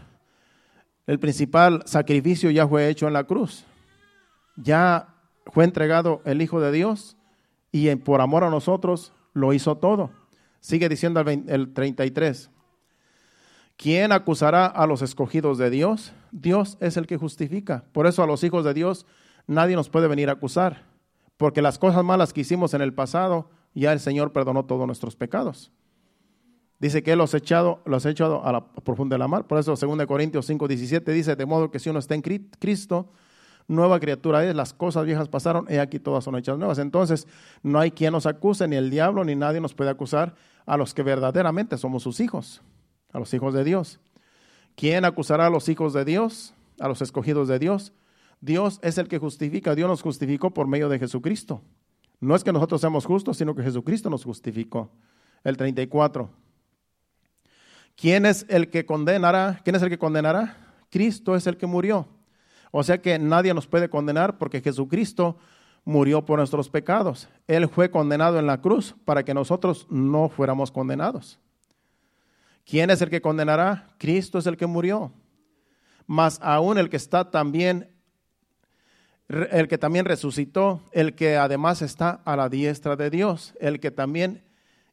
el 1.06 1.18
principal 1.18 1.82
sacrificio 1.86 2.50
ya 2.50 2.68
fue 2.68 2.90
hecho 2.90 3.06
en 3.06 3.14
la 3.14 3.24
cruz. 3.24 3.64
Ya 4.54 5.14
fue 5.46 5.64
entregado 5.64 6.20
el 6.26 6.42
Hijo 6.42 6.60
de 6.60 6.72
Dios 6.72 7.16
y 7.72 7.94
por 7.96 8.20
amor 8.20 8.44
a 8.44 8.50
nosotros 8.50 9.14
lo 9.32 9.54
hizo 9.54 9.78
todo. 9.78 10.10
Sigue 10.60 10.90
diciendo 10.90 11.20
el, 11.20 11.72
33. 11.72 12.50
¿Quién 13.78 14.12
acusará 14.12 14.66
a 14.66 14.86
los 14.86 15.00
escogidos 15.00 15.56
de 15.56 15.70
Dios? 15.70 16.12
Dios 16.32 16.76
es 16.80 16.98
el 16.98 17.06
que 17.06 17.16
justifica. 17.16 17.86
Por 17.92 18.06
eso 18.06 18.22
a 18.22 18.26
los 18.26 18.44
hijos 18.44 18.62
de 18.62 18.74
Dios 18.74 19.06
nadie 19.46 19.74
nos 19.74 19.88
puede 19.88 20.06
venir 20.06 20.28
a 20.28 20.32
acusar, 20.32 20.82
porque 21.38 21.62
las 21.62 21.78
cosas 21.78 22.04
malas 22.04 22.34
que 22.34 22.42
hicimos 22.42 22.74
en 22.74 22.82
el 22.82 22.92
pasado, 22.92 23.48
ya 23.72 23.94
el 23.94 24.00
Señor 24.00 24.34
perdonó 24.34 24.66
todos 24.66 24.86
nuestros 24.86 25.16
pecados. 25.16 25.72
Dice 26.78 27.02
que 27.02 27.16
los 27.16 27.32
ha 27.34 27.38
echado, 27.38 27.80
los 27.86 28.04
ha 28.04 28.10
echado 28.10 28.44
a 28.44 28.52
la 28.52 28.66
profunda 28.66 29.14
de 29.14 29.18
la 29.18 29.28
mar. 29.28 29.46
Por 29.46 29.58
eso 29.58 29.74
2 29.74 30.06
Corintios 30.06 30.46
5, 30.46 30.68
17 30.68 31.10
dice, 31.12 31.36
de 31.36 31.46
modo 31.46 31.70
que 31.70 31.78
si 31.78 31.88
uno 31.88 31.98
está 31.98 32.14
en 32.14 32.22
Cristo, 32.22 33.08
nueva 33.66 33.98
criatura 33.98 34.44
es, 34.44 34.54
las 34.54 34.74
cosas 34.74 35.06
viejas 35.06 35.28
pasaron, 35.28 35.66
y 35.70 35.76
aquí 35.76 35.98
todas 35.98 36.24
son 36.24 36.36
hechas 36.36 36.58
nuevas. 36.58 36.78
Entonces, 36.78 37.26
no 37.62 37.78
hay 37.78 37.90
quien 37.90 38.12
nos 38.12 38.26
acuse, 38.26 38.68
ni 38.68 38.76
el 38.76 38.90
diablo, 38.90 39.24
ni 39.24 39.34
nadie 39.34 39.60
nos 39.60 39.74
puede 39.74 39.90
acusar 39.90 40.34
a 40.66 40.76
los 40.76 40.92
que 40.92 41.02
verdaderamente 41.02 41.78
somos 41.78 42.02
sus 42.02 42.20
hijos, 42.20 42.62
a 43.12 43.18
los 43.18 43.32
hijos 43.32 43.54
de 43.54 43.64
Dios. 43.64 44.00
¿Quién 44.74 45.06
acusará 45.06 45.46
a 45.46 45.50
los 45.50 45.68
hijos 45.70 45.94
de 45.94 46.04
Dios, 46.04 46.52
a 46.78 46.88
los 46.88 47.00
escogidos 47.00 47.48
de 47.48 47.58
Dios? 47.58 47.94
Dios 48.42 48.78
es 48.82 48.98
el 48.98 49.08
que 49.08 49.18
justifica, 49.18 49.74
Dios 49.74 49.88
nos 49.88 50.02
justificó 50.02 50.50
por 50.50 50.66
medio 50.66 50.90
de 50.90 50.98
Jesucristo. 50.98 51.62
No 52.20 52.34
es 52.34 52.44
que 52.44 52.52
nosotros 52.52 52.80
seamos 52.80 53.06
justos, 53.06 53.38
sino 53.38 53.54
que 53.54 53.62
Jesucristo 53.62 54.10
nos 54.10 54.24
justificó. 54.24 54.90
El 55.44 55.56
34. 55.56 56.28
¿Quién 57.96 58.26
es 58.26 58.44
el 58.48 58.70
que 58.70 58.84
condenará? 58.84 59.60
¿Quién 59.64 59.74
es 59.76 59.82
el 59.82 59.88
que 59.88 59.98
condenará? 59.98 60.56
Cristo 60.90 61.34
es 61.34 61.46
el 61.46 61.56
que 61.56 61.66
murió. 61.66 62.06
O 62.70 62.82
sea 62.82 63.00
que 63.00 63.18
nadie 63.18 63.54
nos 63.54 63.66
puede 63.66 63.88
condenar 63.88 64.36
porque 64.36 64.60
Jesucristo 64.60 65.38
murió 65.84 66.24
por 66.24 66.38
nuestros 66.38 66.68
pecados. 66.68 67.28
Él 67.46 67.68
fue 67.68 67.90
condenado 67.90 68.38
en 68.38 68.46
la 68.46 68.60
cruz 68.60 68.94
para 69.04 69.24
que 69.24 69.32
nosotros 69.32 69.86
no 69.88 70.28
fuéramos 70.28 70.70
condenados. 70.70 71.38
¿Quién 72.66 72.90
es 72.90 73.00
el 73.00 73.08
que 73.08 73.22
condenará? 73.22 73.94
Cristo 73.96 74.38
es 74.38 74.46
el 74.46 74.56
que 74.56 74.66
murió. 74.66 75.12
Más 76.06 76.38
aún 76.42 76.76
el 76.76 76.90
que 76.90 76.96
está 76.96 77.30
también, 77.30 77.90
el 79.28 79.68
que 79.68 79.78
también 79.78 80.04
resucitó, 80.04 80.82
el 80.92 81.14
que 81.14 81.36
además 81.36 81.80
está 81.80 82.20
a 82.24 82.36
la 82.36 82.48
diestra 82.48 82.96
de 82.96 83.08
Dios, 83.08 83.54
el 83.60 83.80
que 83.80 83.90
también 83.90 84.44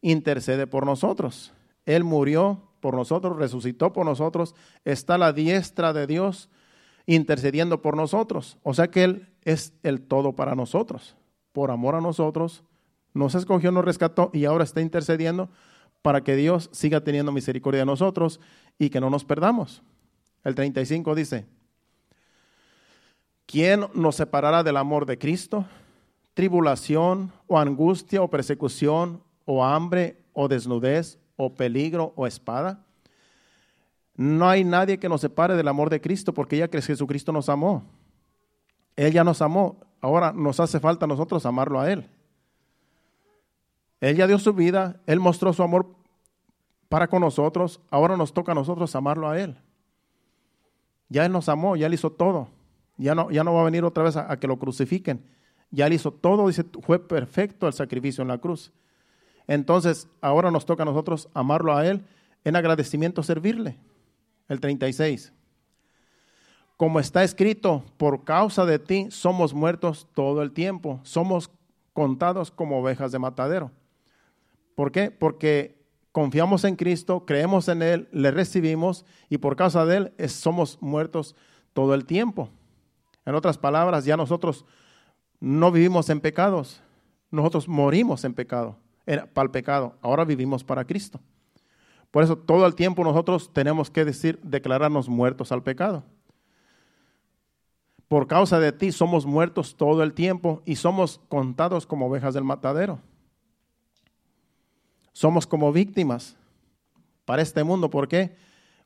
intercede 0.01 0.67
por 0.67 0.85
nosotros. 0.85 1.53
Él 1.85 2.03
murió 2.03 2.72
por 2.83 2.95
nosotros, 2.95 3.37
resucitó 3.37 3.93
por 3.93 4.05
nosotros, 4.05 4.55
está 4.83 5.17
la 5.17 5.31
diestra 5.31 5.93
de 5.93 6.05
Dios 6.05 6.49
intercediendo 7.05 7.81
por 7.81 7.95
nosotros. 7.95 8.57
O 8.61 8.73
sea 8.73 8.89
que 8.89 9.05
Él 9.05 9.29
es 9.43 9.71
el 9.83 10.01
todo 10.01 10.33
para 10.35 10.53
nosotros. 10.53 11.15
Por 11.53 11.71
amor 11.71 11.95
a 11.95 12.01
nosotros, 12.01 12.65
nos 13.13 13.35
escogió, 13.35 13.71
nos 13.71 13.85
rescató 13.85 14.31
y 14.33 14.43
ahora 14.43 14.65
está 14.65 14.81
intercediendo 14.81 15.49
para 16.01 16.25
que 16.25 16.35
Dios 16.35 16.69
siga 16.73 16.99
teniendo 16.99 17.31
misericordia 17.31 17.79
de 17.79 17.85
nosotros 17.85 18.41
y 18.77 18.89
que 18.89 18.99
no 18.99 19.09
nos 19.09 19.23
perdamos. 19.23 19.81
El 20.43 20.53
35 20.53 21.15
dice, 21.15 21.45
¿quién 23.45 23.85
nos 23.93 24.17
separará 24.17 24.61
del 24.61 24.75
amor 24.75 25.05
de 25.05 25.17
Cristo? 25.17 25.63
Tribulación 26.33 27.31
o 27.47 27.57
angustia 27.57 28.21
o 28.21 28.29
persecución 28.29 29.23
o 29.45 29.63
hambre 29.63 30.17
o 30.33 30.49
desnudez 30.49 31.22
o 31.43 31.53
peligro 31.53 32.13
o 32.15 32.27
espada. 32.27 32.83
No 34.15 34.47
hay 34.47 34.63
nadie 34.63 34.99
que 34.99 35.09
nos 35.09 35.21
separe 35.21 35.55
del 35.55 35.67
amor 35.67 35.89
de 35.89 36.01
Cristo 36.01 36.33
porque 36.33 36.57
ya 36.57 36.67
que 36.67 36.81
Jesucristo 36.81 37.31
nos 37.31 37.49
amó. 37.49 37.83
Él 38.95 39.11
ya 39.11 39.23
nos 39.23 39.41
amó. 39.41 39.77
Ahora 40.01 40.31
nos 40.33 40.59
hace 40.59 40.79
falta 40.79 41.05
a 41.05 41.07
nosotros 41.07 41.45
amarlo 41.45 41.79
a 41.79 41.91
Él. 41.91 42.09
Él 44.01 44.17
ya 44.17 44.27
dio 44.27 44.37
su 44.37 44.53
vida, 44.53 45.01
Él 45.07 45.19
mostró 45.19 45.53
su 45.53 45.63
amor 45.63 45.95
para 46.89 47.07
con 47.07 47.21
nosotros, 47.21 47.79
ahora 47.89 48.17
nos 48.17 48.33
toca 48.33 48.51
a 48.51 48.55
nosotros 48.55 48.93
amarlo 48.95 49.29
a 49.29 49.39
Él. 49.39 49.57
Ya 51.07 51.25
Él 51.25 51.31
nos 51.31 51.47
amó, 51.47 51.75
ya 51.75 51.87
Él 51.87 51.93
hizo 51.93 52.11
todo. 52.11 52.49
Ya 52.97 53.15
no, 53.15 53.31
ya 53.31 53.43
no 53.43 53.53
va 53.53 53.61
a 53.61 53.65
venir 53.65 53.83
otra 53.83 54.03
vez 54.03 54.17
a, 54.17 54.31
a 54.31 54.37
que 54.37 54.47
lo 54.47 54.59
crucifiquen. 54.59 55.25
Ya 55.71 55.87
Él 55.87 55.93
hizo 55.93 56.11
todo, 56.11 56.47
dice, 56.47 56.65
fue 56.81 56.99
perfecto 56.99 57.65
el 57.65 57.73
sacrificio 57.73 58.21
en 58.21 58.27
la 58.27 58.37
cruz. 58.37 58.71
Entonces, 59.47 60.07
ahora 60.21 60.51
nos 60.51 60.65
toca 60.65 60.83
a 60.83 60.85
nosotros 60.85 61.29
amarlo 61.33 61.75
a 61.75 61.85
Él, 61.85 62.05
en 62.43 62.55
agradecimiento 62.55 63.23
servirle 63.23 63.77
el 64.49 64.59
36. 64.59 65.33
Como 66.77 66.99
está 66.99 67.23
escrito, 67.23 67.83
por 67.97 68.23
causa 68.23 68.65
de 68.65 68.79
ti 68.79 69.07
somos 69.09 69.53
muertos 69.53 70.07
todo 70.13 70.41
el 70.41 70.51
tiempo, 70.51 70.99
somos 71.03 71.49
contados 71.93 72.51
como 72.51 72.79
ovejas 72.79 73.11
de 73.11 73.19
matadero. 73.19 73.71
¿Por 74.75 74.91
qué? 74.91 75.11
Porque 75.11 75.77
confiamos 76.11 76.63
en 76.63 76.75
Cristo, 76.75 77.25
creemos 77.25 77.67
en 77.67 77.81
Él, 77.81 78.09
le 78.11 78.31
recibimos 78.31 79.05
y 79.29 79.37
por 79.37 79.55
causa 79.55 79.85
de 79.85 79.97
Él 79.97 80.13
somos 80.29 80.81
muertos 80.81 81.35
todo 81.73 81.93
el 81.93 82.05
tiempo. 82.05 82.49
En 83.25 83.35
otras 83.35 83.57
palabras, 83.57 84.05
ya 84.05 84.17
nosotros 84.17 84.65
no 85.39 85.71
vivimos 85.71 86.09
en 86.09 86.19
pecados, 86.19 86.81
nosotros 87.31 87.67
morimos 87.67 88.23
en 88.23 88.33
pecado, 88.33 88.77
para 89.05 89.45
el 89.45 89.51
pecado, 89.51 89.97
ahora 90.01 90.25
vivimos 90.25 90.63
para 90.63 90.85
Cristo. 90.85 91.19
Por 92.11 92.23
eso 92.23 92.37
todo 92.37 92.65
el 92.65 92.75
tiempo 92.75 93.03
nosotros 93.03 93.51
tenemos 93.51 93.89
que 93.89 94.05
decir, 94.05 94.39
declararnos 94.43 95.09
muertos 95.09 95.51
al 95.51 95.63
pecado. 95.63 96.03
Por 98.07 98.27
causa 98.27 98.59
de 98.59 98.71
ti 98.71 98.91
somos 98.91 99.25
muertos 99.25 99.75
todo 99.75 100.03
el 100.03 100.13
tiempo 100.13 100.61
y 100.65 100.75
somos 100.75 101.19
contados 101.27 101.87
como 101.87 102.05
ovejas 102.05 102.35
del 102.35 102.43
matadero. 102.43 102.99
Somos 105.11 105.47
como 105.47 105.71
víctimas 105.71 106.37
para 107.25 107.41
este 107.41 107.63
mundo. 107.63 107.89
¿Por 107.89 108.07
qué? 108.07 108.35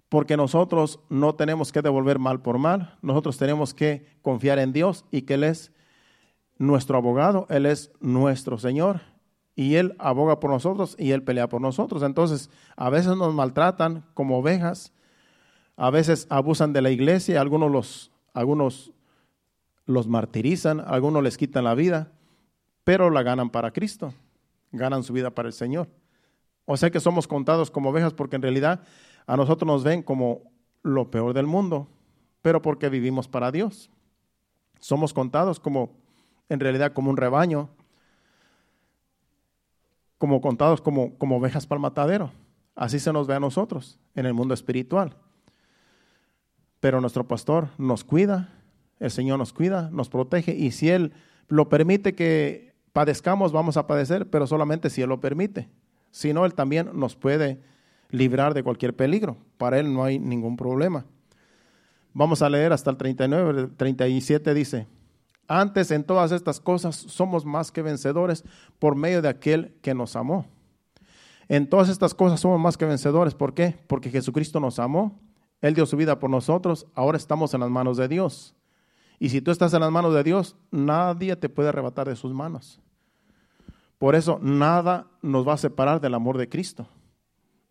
Porque 0.07 0.37
nosotros 0.37 1.01
no 1.09 1.35
tenemos 1.35 1.73
que 1.73 1.81
devolver 1.81 2.19
mal 2.19 2.41
por 2.41 2.57
mal. 2.57 2.97
Nosotros 3.01 3.37
tenemos 3.37 3.73
que 3.73 4.07
confiar 4.21 4.59
en 4.59 4.71
Dios 4.71 5.03
y 5.11 5.23
que 5.23 5.33
Él 5.33 5.43
es 5.43 5.73
nuestro 6.57 6.97
abogado, 6.97 7.45
Él 7.49 7.65
es 7.65 7.91
nuestro 7.99 8.57
Señor 8.57 9.16
y 9.57 9.73
Él 9.73 9.95
aboga 9.97 10.39
por 10.39 10.51
nosotros 10.51 10.95
y 10.99 11.11
Él 11.11 11.23
pelea 11.23 11.49
por 11.49 11.59
nosotros. 11.59 12.03
Entonces, 12.03 12.51
a 12.75 12.91
veces 12.91 13.17
nos 13.17 13.33
maltratan 13.33 14.05
como 14.13 14.37
ovejas, 14.37 14.93
a 15.75 15.89
veces 15.89 16.27
abusan 16.29 16.73
de 16.73 16.83
la 16.83 16.91
iglesia, 16.91 17.41
algunos 17.41 17.71
los, 17.71 18.11
algunos 18.33 18.93
los 19.87 20.07
martirizan, 20.07 20.79
algunos 20.79 21.23
les 21.23 21.37
quitan 21.37 21.63
la 21.63 21.73
vida, 21.73 22.11
pero 22.83 23.09
la 23.09 23.23
ganan 23.23 23.49
para 23.49 23.71
Cristo, 23.71 24.13
ganan 24.71 25.01
su 25.01 25.11
vida 25.11 25.31
para 25.31 25.47
el 25.47 25.53
Señor. 25.53 25.89
O 26.65 26.77
sea 26.77 26.91
que 26.91 26.99
somos 26.99 27.27
contados 27.27 27.71
como 27.71 27.89
ovejas 27.89 28.13
porque 28.13 28.35
en 28.35 28.43
realidad 28.43 28.81
a 29.25 29.37
nosotros 29.37 29.65
nos 29.65 29.83
ven 29.83 30.03
como 30.03 30.51
lo 30.83 31.09
peor 31.09 31.33
del 31.33 31.47
mundo, 31.47 31.87
pero 32.43 32.61
porque 32.61 32.89
vivimos 32.89 33.27
para 33.27 33.51
Dios. 33.51 33.89
Somos 34.79 35.15
contados 35.15 35.59
como, 35.59 35.95
en 36.47 36.59
realidad, 36.59 36.93
como 36.93 37.09
un 37.09 37.17
rebaño, 37.17 37.69
como 40.17 40.41
contados 40.41 40.81
como, 40.81 41.17
como 41.17 41.37
ovejas 41.37 41.67
para 41.67 41.77
el 41.77 41.83
matadero. 41.83 42.31
Así 42.75 42.99
se 42.99 43.13
nos 43.13 43.27
ve 43.27 43.35
a 43.35 43.39
nosotros 43.39 43.99
en 44.15 44.25
el 44.25 44.33
mundo 44.33 44.53
espiritual. 44.53 45.15
Pero 46.79 47.01
nuestro 47.01 47.27
pastor 47.27 47.69
nos 47.77 48.03
cuida, 48.03 48.53
el 48.99 49.11
Señor 49.11 49.39
nos 49.39 49.53
cuida, 49.53 49.89
nos 49.91 50.09
protege 50.09 50.55
y 50.55 50.71
si 50.71 50.89
Él 50.89 51.13
lo 51.47 51.69
permite 51.69 52.13
que 52.13 52.75
padezcamos, 52.93 53.51
vamos 53.51 53.77
a 53.77 53.87
padecer, 53.87 54.29
pero 54.29 54.47
solamente 54.47 54.89
si 54.89 55.01
Él 55.01 55.09
lo 55.09 55.19
permite 55.19 55.69
sino 56.17 56.45
Él 56.45 56.53
también 56.53 56.89
nos 56.93 57.15
puede 57.15 57.59
librar 58.09 58.53
de 58.53 58.63
cualquier 58.63 58.95
peligro. 58.95 59.37
Para 59.57 59.79
Él 59.79 59.93
no 59.93 60.03
hay 60.03 60.17
ningún 60.17 60.57
problema. 60.57 61.05
Vamos 62.13 62.41
a 62.41 62.49
leer 62.49 62.73
hasta 62.73 62.89
el 62.89 62.97
39, 62.97 63.61
el 63.61 63.75
37 63.75 64.53
dice, 64.55 64.87
antes 65.47 65.91
en 65.91 66.03
todas 66.03 66.31
estas 66.31 66.59
cosas 66.59 66.95
somos 66.95 67.45
más 67.45 67.71
que 67.71 67.81
vencedores 67.81 68.43
por 68.79 68.95
medio 68.95 69.21
de 69.21 69.29
aquel 69.29 69.75
que 69.81 69.93
nos 69.93 70.15
amó. 70.15 70.45
En 71.47 71.69
todas 71.69 71.89
estas 71.89 72.13
cosas 72.13 72.39
somos 72.39 72.59
más 72.59 72.77
que 72.77 72.85
vencedores. 72.85 73.33
¿Por 73.33 73.53
qué? 73.53 73.79
Porque 73.87 74.09
Jesucristo 74.09 74.59
nos 74.59 74.79
amó. 74.79 75.19
Él 75.61 75.73
dio 75.73 75.85
su 75.85 75.95
vida 75.95 76.19
por 76.19 76.29
nosotros. 76.29 76.87
Ahora 76.93 77.17
estamos 77.17 77.53
en 77.53 77.61
las 77.61 77.69
manos 77.69 77.97
de 77.97 78.07
Dios. 78.07 78.55
Y 79.19 79.29
si 79.29 79.41
tú 79.41 79.51
estás 79.51 79.73
en 79.73 79.79
las 79.79 79.91
manos 79.91 80.13
de 80.13 80.23
Dios, 80.23 80.55
nadie 80.69 81.35
te 81.35 81.49
puede 81.49 81.69
arrebatar 81.69 82.07
de 82.07 82.15
sus 82.15 82.33
manos. 82.33 82.79
Por 83.97 84.13
eso 84.13 84.39
nada 84.41 85.07
nos 85.21 85.47
va 85.47 85.53
a 85.53 85.57
separar 85.57 86.01
del 86.01 86.13
amor 86.13 86.37
de 86.37 86.49
Cristo. 86.49 86.87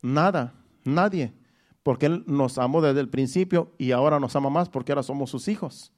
Nada, 0.02 0.54
nadie. 0.84 1.34
Porque 1.82 2.06
Él 2.06 2.24
nos 2.26 2.58
amó 2.58 2.80
desde 2.80 3.00
el 3.00 3.08
principio 3.08 3.72
y 3.78 3.92
ahora 3.92 4.18
nos 4.18 4.34
ama 4.34 4.50
más 4.50 4.68
porque 4.68 4.92
ahora 4.92 5.04
somos 5.04 5.30
sus 5.30 5.46
hijos. 5.46 5.92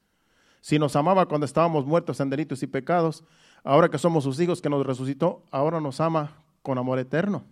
Si 0.61 0.77
nos 0.77 0.95
amaba 0.95 1.25
cuando 1.27 1.45
estábamos 1.45 1.85
muertos 1.85 2.19
en 2.19 2.29
delitos 2.29 2.63
y 2.63 2.67
pecados, 2.67 3.23
ahora 3.63 3.89
que 3.89 3.97
somos 3.97 4.23
sus 4.23 4.39
hijos 4.39 4.61
que 4.61 4.69
nos 4.69 4.85
resucitó, 4.85 5.43
ahora 5.51 5.79
nos 5.79 5.99
ama 5.99 6.43
con 6.61 6.77
amor 6.77 6.99
eterno. 6.99 7.43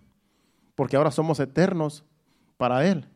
Porque 0.74 0.96
ahora 0.96 1.10
somos 1.10 1.40
eternos 1.40 2.04
para 2.56 2.86
Él. 2.86 3.08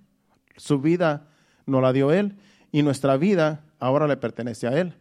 Su 0.57 0.80
vida 0.80 1.28
nos 1.66 1.82
la 1.82 1.93
dio 1.93 2.12
Él 2.12 2.36
y 2.70 2.82
nuestra 2.82 3.16
vida 3.16 3.64
ahora 3.78 4.07
le 4.07 4.16
pertenece 4.16 4.66
a 4.66 4.78
Él 4.78 4.97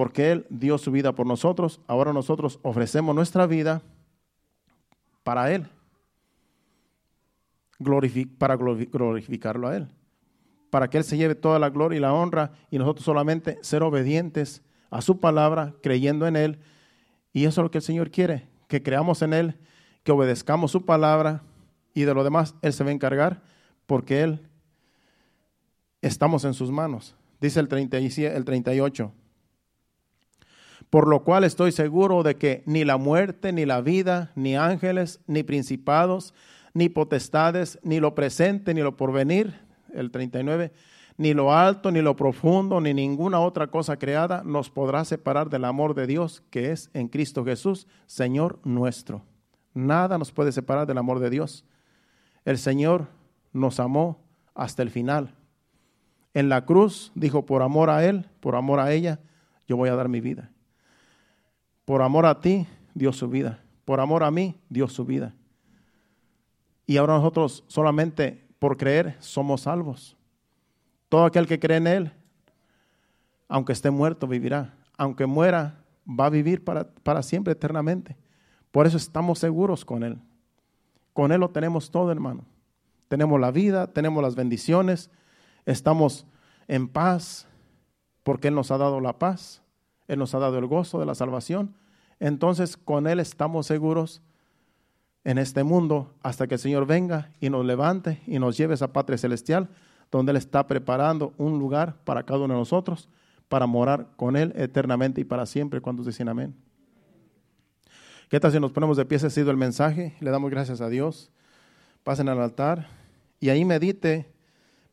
porque 0.00 0.32
Él 0.32 0.46
dio 0.48 0.78
su 0.78 0.90
vida 0.90 1.14
por 1.14 1.26
nosotros, 1.26 1.82
ahora 1.86 2.14
nosotros 2.14 2.58
ofrecemos 2.62 3.14
nuestra 3.14 3.46
vida 3.46 3.82
para 5.22 5.52
Él, 5.52 5.68
para 8.38 8.56
glorificarlo 8.56 9.68
a 9.68 9.76
Él, 9.76 9.88
para 10.70 10.88
que 10.88 10.98
Él 10.98 11.04
se 11.04 11.16
lleve 11.16 11.34
toda 11.34 11.58
la 11.58 11.70
gloria 11.70 11.96
y 11.98 12.00
la 12.00 12.14
honra 12.14 12.52
y 12.70 12.78
nosotros 12.78 13.04
solamente 13.04 13.58
ser 13.62 13.82
obedientes 13.82 14.62
a 14.90 15.02
su 15.02 15.20
palabra, 15.20 15.74
creyendo 15.82 16.26
en 16.26 16.36
Él. 16.36 16.58
Y 17.32 17.44
eso 17.44 17.60
es 17.60 17.64
lo 17.64 17.70
que 17.70 17.78
el 17.78 17.82
Señor 17.82 18.10
quiere, 18.10 18.48
que 18.68 18.82
creamos 18.82 19.22
en 19.22 19.34
Él, 19.34 19.58
que 20.02 20.12
obedezcamos 20.12 20.70
su 20.70 20.84
palabra 20.84 21.42
y 21.94 22.02
de 22.02 22.14
lo 22.14 22.24
demás 22.24 22.54
Él 22.62 22.72
se 22.72 22.84
va 22.84 22.90
a 22.90 22.94
encargar 22.94 23.42
porque 23.86 24.22
Él 24.22 24.48
estamos 26.00 26.44
en 26.44 26.54
sus 26.54 26.70
manos. 26.70 27.14
Dice 27.40 27.60
el, 27.60 27.68
37, 27.68 28.36
el 28.36 28.44
38 28.44 29.12
por 30.90 31.06
lo 31.06 31.22
cual 31.22 31.44
estoy 31.44 31.70
seguro 31.70 32.24
de 32.24 32.36
que 32.36 32.64
ni 32.66 32.84
la 32.84 32.96
muerte, 32.96 33.52
ni 33.52 33.64
la 33.64 33.80
vida, 33.80 34.32
ni 34.34 34.56
ángeles, 34.56 35.20
ni 35.28 35.44
principados, 35.44 36.34
ni 36.74 36.88
potestades, 36.88 37.78
ni 37.82 38.00
lo 38.00 38.16
presente, 38.16 38.74
ni 38.74 38.80
lo 38.80 38.96
porvenir, 38.96 39.60
el 39.94 40.10
39, 40.10 40.72
ni 41.16 41.34
lo 41.34 41.52
alto, 41.52 41.90
ni 41.90 42.00
lo 42.00 42.16
profundo, 42.16 42.80
ni 42.80 42.94
ninguna 42.94 43.40
otra 43.40 43.66
cosa 43.66 43.98
creada 43.98 44.42
nos 44.44 44.70
podrá 44.70 45.04
separar 45.04 45.50
del 45.50 45.64
amor 45.64 45.94
de 45.94 46.06
Dios 46.06 46.42
que 46.50 46.72
es 46.72 46.90
en 46.94 47.08
Cristo 47.08 47.44
Jesús, 47.44 47.86
Señor 48.06 48.58
nuestro. 48.64 49.22
Nada 49.74 50.18
nos 50.18 50.32
puede 50.32 50.52
separar 50.52 50.86
del 50.86 50.98
amor 50.98 51.18
de 51.18 51.30
Dios. 51.30 51.64
El 52.44 52.58
Señor 52.58 53.08
nos 53.52 53.80
amó 53.80 54.24
hasta 54.54 54.82
el 54.82 54.90
final. 54.90 55.34
En 56.32 56.48
la 56.48 56.64
cruz 56.64 57.12
dijo, 57.14 57.44
por 57.44 57.62
amor 57.62 57.90
a 57.90 58.04
Él, 58.04 58.26
por 58.40 58.56
amor 58.56 58.80
a 58.80 58.92
ella, 58.92 59.20
yo 59.66 59.76
voy 59.76 59.88
a 59.88 59.94
dar 59.94 60.08
mi 60.08 60.20
vida. 60.20 60.50
Por 61.84 62.02
amor 62.02 62.26
a 62.26 62.40
ti, 62.40 62.66
dio 62.94 63.12
su 63.12 63.28
vida. 63.28 63.62
Por 63.84 64.00
amor 64.00 64.22
a 64.22 64.30
mí, 64.30 64.56
dio 64.68 64.88
su 64.88 65.04
vida. 65.04 65.34
Y 66.86 66.96
ahora 66.96 67.14
nosotros 67.14 67.64
solamente 67.68 68.49
por 68.60 68.76
creer 68.76 69.16
somos 69.18 69.62
salvos. 69.62 70.16
Todo 71.08 71.24
aquel 71.24 71.48
que 71.48 71.58
cree 71.58 71.78
en 71.78 71.88
Él, 71.88 72.12
aunque 73.48 73.72
esté 73.72 73.90
muerto, 73.90 74.28
vivirá. 74.28 74.72
Aunque 74.96 75.26
muera, 75.26 75.82
va 76.08 76.26
a 76.26 76.30
vivir 76.30 76.62
para, 76.62 76.88
para 77.02 77.24
siempre, 77.24 77.54
eternamente. 77.54 78.16
Por 78.70 78.86
eso 78.86 78.96
estamos 78.96 79.40
seguros 79.40 79.84
con 79.84 80.04
Él. 80.04 80.16
Con 81.12 81.32
Él 81.32 81.40
lo 81.40 81.50
tenemos 81.50 81.90
todo, 81.90 82.12
hermano. 82.12 82.44
Tenemos 83.08 83.40
la 83.40 83.50
vida, 83.50 83.88
tenemos 83.88 84.22
las 84.22 84.36
bendiciones, 84.36 85.10
estamos 85.66 86.24
en 86.68 86.86
paz, 86.86 87.48
porque 88.22 88.46
Él 88.46 88.54
nos 88.54 88.70
ha 88.70 88.78
dado 88.78 89.00
la 89.00 89.18
paz, 89.18 89.62
Él 90.06 90.20
nos 90.20 90.32
ha 90.36 90.38
dado 90.38 90.58
el 90.58 90.66
gozo 90.66 91.00
de 91.00 91.06
la 91.06 91.16
salvación 91.16 91.74
entonces 92.20 92.76
con 92.76 93.06
Él 93.06 93.18
estamos 93.18 93.66
seguros 93.66 94.22
en 95.24 95.38
este 95.38 95.64
mundo 95.64 96.14
hasta 96.22 96.46
que 96.46 96.54
el 96.54 96.60
Señor 96.60 96.86
venga 96.86 97.32
y 97.40 97.50
nos 97.50 97.64
levante 97.64 98.20
y 98.26 98.38
nos 98.38 98.56
lleve 98.56 98.72
a 98.72 98.74
esa 98.74 98.92
patria 98.92 99.18
celestial, 99.18 99.68
donde 100.10 100.30
Él 100.30 100.36
está 100.36 100.66
preparando 100.66 101.34
un 101.36 101.58
lugar 101.58 101.96
para 102.04 102.24
cada 102.24 102.40
uno 102.40 102.54
de 102.54 102.60
nosotros, 102.60 103.08
para 103.48 103.66
morar 103.66 104.08
con 104.16 104.36
Él 104.36 104.52
eternamente 104.56 105.20
y 105.20 105.24
para 105.24 105.46
siempre. 105.46 105.80
Cuando 105.80 106.02
dicen 106.02 106.28
amén? 106.28 106.54
¿Qué 108.28 108.38
tal 108.38 108.52
si 108.52 108.60
nos 108.60 108.72
ponemos 108.72 108.96
de 108.96 109.04
pie? 109.04 109.16
Ese 109.16 109.26
ha 109.26 109.30
sido 109.30 109.50
el 109.50 109.56
mensaje. 109.56 110.14
Le 110.20 110.30
damos 110.30 110.50
gracias 110.50 110.80
a 110.80 110.88
Dios. 110.88 111.30
Pasen 112.04 112.28
al 112.28 112.40
altar 112.40 112.88
y 113.40 113.48
ahí 113.48 113.64
medite 113.64 114.32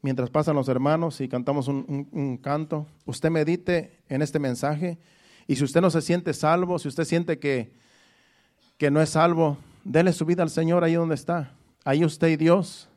mientras 0.01 0.29
pasan 0.29 0.55
los 0.55 0.67
hermanos 0.67 1.21
y 1.21 1.29
cantamos 1.29 1.67
un, 1.67 2.07
un 2.11 2.37
canto. 2.37 2.87
Usted 3.05 3.29
medite 3.29 3.99
en 4.09 4.21
este 4.21 4.39
mensaje 4.39 4.97
y 5.47 5.55
si 5.55 5.63
usted 5.63 5.81
no 5.81 5.89
se 5.89 6.01
siente 6.01 6.33
salvo, 6.33 6.77
si 6.79 6.87
usted 6.87 7.05
siente 7.05 7.39
que, 7.39 7.71
que 8.77 8.91
no 8.91 9.01
es 9.01 9.11
salvo, 9.11 9.57
dele 9.87 10.11
su 10.11 10.25
vida 10.25 10.43
al 10.43 10.49
Señor 10.49 10.83
ahí 10.83 10.93
donde 10.93 11.15
está. 11.15 11.51
Ahí 11.85 12.03
usted 12.03 12.27
y 12.27 12.35
Dios. 12.35 12.89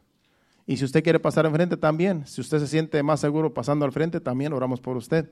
Y 0.67 0.77
si 0.77 0.85
usted 0.85 1.03
quiere 1.03 1.21
pasar 1.21 1.47
enfrente 1.47 1.77
también, 1.77 2.27
si 2.27 2.41
usted 2.41 2.59
se 2.59 2.67
siente 2.67 3.03
más 3.03 3.21
seguro 3.21 3.55
pasando 3.55 3.85
al 3.85 3.93
frente, 3.93 4.21
también 4.21 4.53
oramos 4.53 4.81
por 4.81 4.97
usted. 4.97 5.31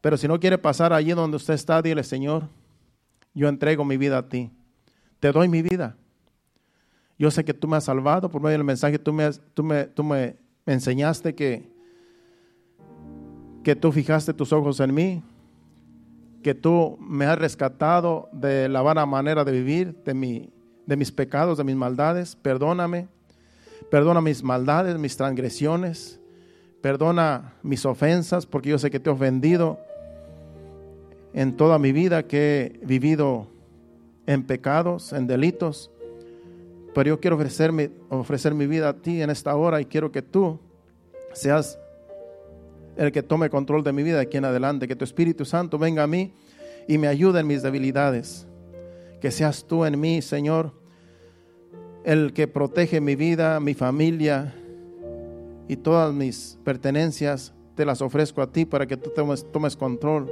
Pero 0.00 0.16
si 0.16 0.28
no 0.28 0.38
quiere 0.38 0.58
pasar 0.58 0.92
allí 0.92 1.12
donde 1.12 1.36
usted 1.36 1.54
está, 1.54 1.80
dile, 1.80 2.02
Señor, 2.02 2.48
yo 3.32 3.48
entrego 3.48 3.84
mi 3.84 3.96
vida 3.96 4.18
a 4.18 4.28
ti. 4.28 4.50
Te 5.20 5.32
doy 5.32 5.48
mi 5.48 5.62
vida. 5.62 5.96
Yo 7.18 7.30
sé 7.30 7.44
que 7.44 7.54
tú 7.54 7.68
me 7.68 7.76
has 7.76 7.84
salvado 7.84 8.28
por 8.28 8.42
medio 8.42 8.58
del 8.58 8.64
mensaje. 8.64 8.98
Tú 8.98 9.12
me, 9.12 9.30
tú 9.32 9.62
me, 9.62 9.84
tú 9.84 10.02
me 10.02 10.36
enseñaste 10.66 11.34
que, 11.34 11.72
que 13.62 13.76
tú 13.76 13.92
fijaste 13.92 14.34
tus 14.34 14.52
ojos 14.52 14.80
en 14.80 14.92
mí, 14.92 15.22
que 16.42 16.54
tú 16.54 16.98
me 17.00 17.26
has 17.26 17.38
rescatado 17.38 18.28
de 18.32 18.68
la 18.68 18.82
vana 18.82 19.06
manera 19.06 19.44
de 19.44 19.52
vivir, 19.52 20.02
de, 20.04 20.14
mi, 20.14 20.52
de 20.86 20.96
mis 20.96 21.12
pecados, 21.12 21.58
de 21.58 21.64
mis 21.64 21.76
maldades. 21.76 22.36
Perdóname. 22.36 23.08
Perdona 23.90 24.20
mis 24.20 24.42
maldades, 24.42 24.98
mis 24.98 25.16
transgresiones. 25.16 26.20
Perdona 26.80 27.54
mis 27.62 27.84
ofensas, 27.86 28.46
porque 28.46 28.70
yo 28.70 28.78
sé 28.78 28.90
que 28.90 29.00
te 29.00 29.10
he 29.10 29.12
ofendido 29.12 29.78
en 31.32 31.56
toda 31.56 31.78
mi 31.78 31.92
vida, 31.92 32.26
que 32.26 32.78
he 32.82 32.86
vivido 32.86 33.48
en 34.26 34.44
pecados, 34.44 35.12
en 35.12 35.26
delitos. 35.26 35.90
Pero 36.94 37.08
yo 37.08 37.20
quiero 37.20 37.36
ofrecerme, 37.36 37.90
ofrecer 38.08 38.54
mi 38.54 38.66
vida 38.66 38.90
a 38.90 38.92
ti 38.94 39.20
en 39.20 39.30
esta 39.30 39.56
hora 39.56 39.80
y 39.80 39.86
quiero 39.86 40.12
que 40.12 40.22
tú 40.22 40.60
seas 41.32 41.78
el 42.96 43.10
que 43.10 43.22
tome 43.22 43.50
control 43.50 43.82
de 43.82 43.92
mi 43.92 44.02
vida 44.02 44.20
aquí 44.20 44.36
en 44.36 44.44
adelante, 44.44 44.86
que 44.86 44.94
tu 44.94 45.04
Espíritu 45.04 45.44
Santo 45.44 45.78
venga 45.78 46.04
a 46.04 46.06
mí 46.06 46.32
y 46.86 46.98
me 46.98 47.08
ayude 47.08 47.40
en 47.40 47.46
mis 47.46 47.62
debilidades. 47.62 48.46
Que 49.24 49.30
seas 49.30 49.64
tú 49.64 49.86
en 49.86 49.98
mí, 49.98 50.20
Señor, 50.20 50.74
el 52.04 52.34
que 52.34 52.46
protege 52.46 53.00
mi 53.00 53.16
vida, 53.16 53.58
mi 53.58 53.72
familia 53.72 54.54
y 55.66 55.76
todas 55.76 56.12
mis 56.12 56.58
pertenencias. 56.62 57.54
Te 57.74 57.86
las 57.86 58.02
ofrezco 58.02 58.42
a 58.42 58.52
ti 58.52 58.66
para 58.66 58.86
que 58.86 58.98
tú 58.98 59.08
tomes, 59.16 59.50
tomes 59.50 59.78
control 59.78 60.30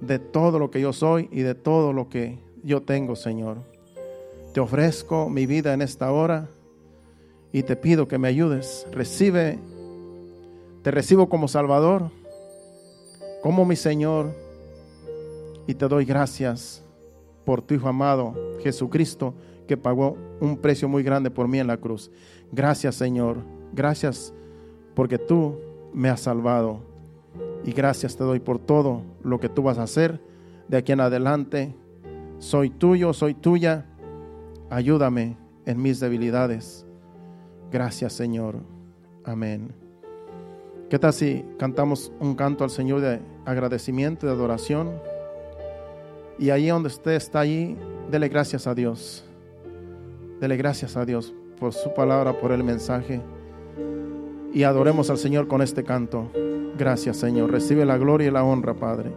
de 0.00 0.20
todo 0.20 0.60
lo 0.60 0.70
que 0.70 0.80
yo 0.80 0.92
soy 0.92 1.28
y 1.32 1.40
de 1.40 1.56
todo 1.56 1.92
lo 1.92 2.08
que 2.08 2.38
yo 2.62 2.82
tengo, 2.82 3.16
Señor. 3.16 3.56
Te 4.54 4.60
ofrezco 4.60 5.28
mi 5.28 5.46
vida 5.46 5.74
en 5.74 5.82
esta 5.82 6.12
hora 6.12 6.48
y 7.50 7.64
te 7.64 7.74
pido 7.74 8.06
que 8.06 8.16
me 8.16 8.28
ayudes. 8.28 8.86
Recibe 8.92 9.58
te 10.84 10.92
recibo 10.92 11.28
como 11.28 11.48
Salvador, 11.48 12.12
como 13.42 13.64
mi 13.64 13.74
Señor, 13.74 14.32
y 15.66 15.74
te 15.74 15.88
doy 15.88 16.04
gracias 16.04 16.81
por 17.44 17.62
tu 17.62 17.74
Hijo 17.74 17.88
amado, 17.88 18.34
Jesucristo, 18.62 19.34
que 19.66 19.76
pagó 19.76 20.16
un 20.40 20.56
precio 20.56 20.88
muy 20.88 21.02
grande 21.02 21.30
por 21.30 21.48
mí 21.48 21.58
en 21.58 21.66
la 21.66 21.76
cruz. 21.76 22.10
Gracias, 22.50 22.94
Señor. 22.96 23.38
Gracias 23.72 24.34
porque 24.94 25.18
tú 25.18 25.56
me 25.92 26.08
has 26.08 26.20
salvado. 26.20 26.80
Y 27.64 27.72
gracias 27.72 28.16
te 28.16 28.24
doy 28.24 28.40
por 28.40 28.58
todo 28.58 29.02
lo 29.22 29.38
que 29.38 29.48
tú 29.48 29.62
vas 29.62 29.78
a 29.78 29.84
hacer 29.84 30.20
de 30.68 30.76
aquí 30.76 30.92
en 30.92 31.00
adelante. 31.00 31.74
Soy 32.38 32.70
tuyo, 32.70 33.12
soy 33.12 33.34
tuya. 33.34 33.86
Ayúdame 34.68 35.36
en 35.64 35.80
mis 35.80 36.00
debilidades. 36.00 36.86
Gracias, 37.70 38.12
Señor. 38.12 38.56
Amén. 39.24 39.72
¿Qué 40.90 40.98
tal 40.98 41.12
si 41.12 41.44
cantamos 41.58 42.12
un 42.20 42.34
canto 42.34 42.64
al 42.64 42.70
Señor 42.70 43.00
de 43.00 43.20
agradecimiento, 43.46 44.26
de 44.26 44.32
adoración? 44.32 44.90
Y 46.42 46.50
ahí 46.50 46.66
donde 46.66 46.88
usted 46.88 47.12
está 47.12 47.38
allí, 47.38 47.76
dele 48.10 48.28
gracias 48.28 48.66
a 48.66 48.74
Dios. 48.74 49.22
Dele 50.40 50.56
gracias 50.56 50.96
a 50.96 51.04
Dios 51.04 51.32
por 51.60 51.72
su 51.72 51.94
palabra, 51.94 52.32
por 52.40 52.50
el 52.50 52.64
mensaje. 52.64 53.20
Y 54.52 54.64
adoremos 54.64 55.08
al 55.08 55.18
Señor 55.18 55.46
con 55.46 55.62
este 55.62 55.84
canto. 55.84 56.32
Gracias, 56.76 57.18
Señor. 57.18 57.52
Recibe 57.52 57.84
la 57.84 57.96
gloria 57.96 58.26
y 58.26 58.32
la 58.32 58.42
honra, 58.42 58.74
Padre. 58.74 59.12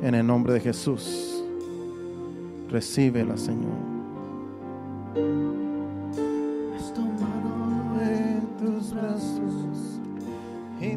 En 0.00 0.14
el 0.14 0.24
nombre 0.24 0.52
de 0.52 0.60
Jesús. 0.60 1.42
Recíbela, 2.70 3.36
Señor. 3.36 3.74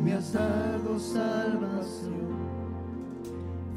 me 0.04 0.14
has 0.14 0.34
dado 0.34 1.00
salvación. 1.00 2.31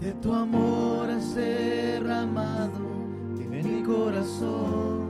De 0.01 0.13
tu 0.21 0.33
amor 0.33 1.09
has 1.11 1.35
derramado 1.35 2.81
en 3.39 3.51
mi 3.51 3.83
corazón. 3.83 5.05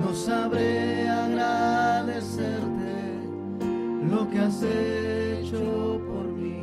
No 0.00 0.14
sabré 0.14 1.08
agradecerte 1.08 2.94
lo 4.10 4.28
que 4.30 4.38
has 4.38 4.62
hecho 4.62 6.00
por 6.08 6.26
mí. 6.32 6.62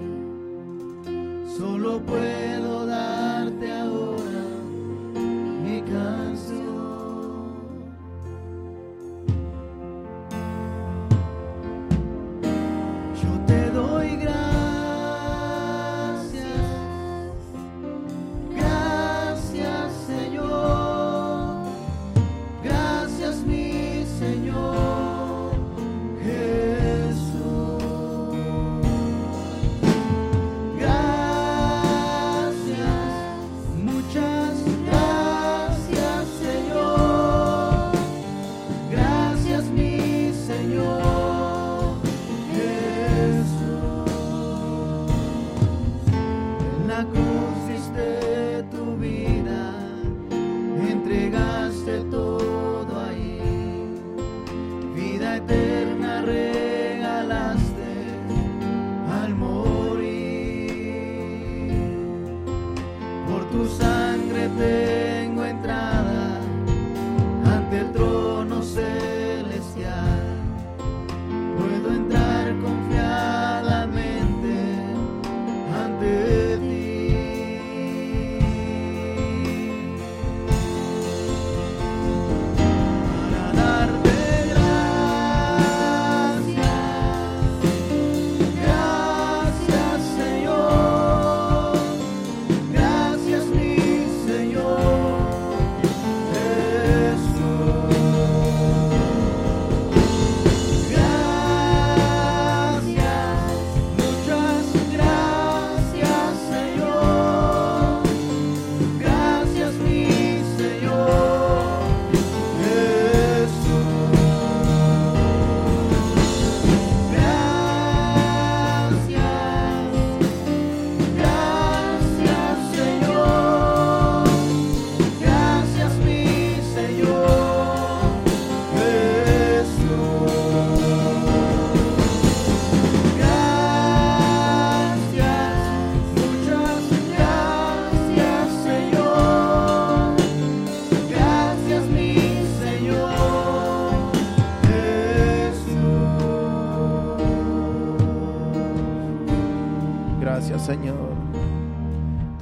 Solo 1.57 1.99
puedo 2.01 2.85
darte 2.85 3.30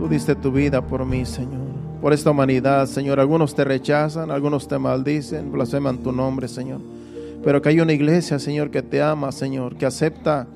diste 0.09 0.35
tu 0.35 0.51
vida 0.51 0.81
por 0.81 1.05
mí, 1.05 1.25
Señor. 1.25 1.69
Por 2.01 2.13
esta 2.13 2.31
humanidad, 2.31 2.87
Señor. 2.87 3.19
Algunos 3.19 3.53
te 3.53 3.63
rechazan, 3.63 4.31
algunos 4.31 4.67
te 4.67 4.77
maldicen, 4.79 5.51
blasfeman 5.51 5.99
tu 5.99 6.11
nombre, 6.11 6.47
Señor. 6.47 6.81
Pero 7.43 7.61
que 7.61 7.69
hay 7.69 7.79
una 7.79 7.93
iglesia, 7.93 8.39
Señor, 8.39 8.71
que 8.71 8.81
te 8.81 9.01
ama, 9.01 9.31
Señor, 9.31 9.77
que 9.77 9.85
acepta 9.85 10.47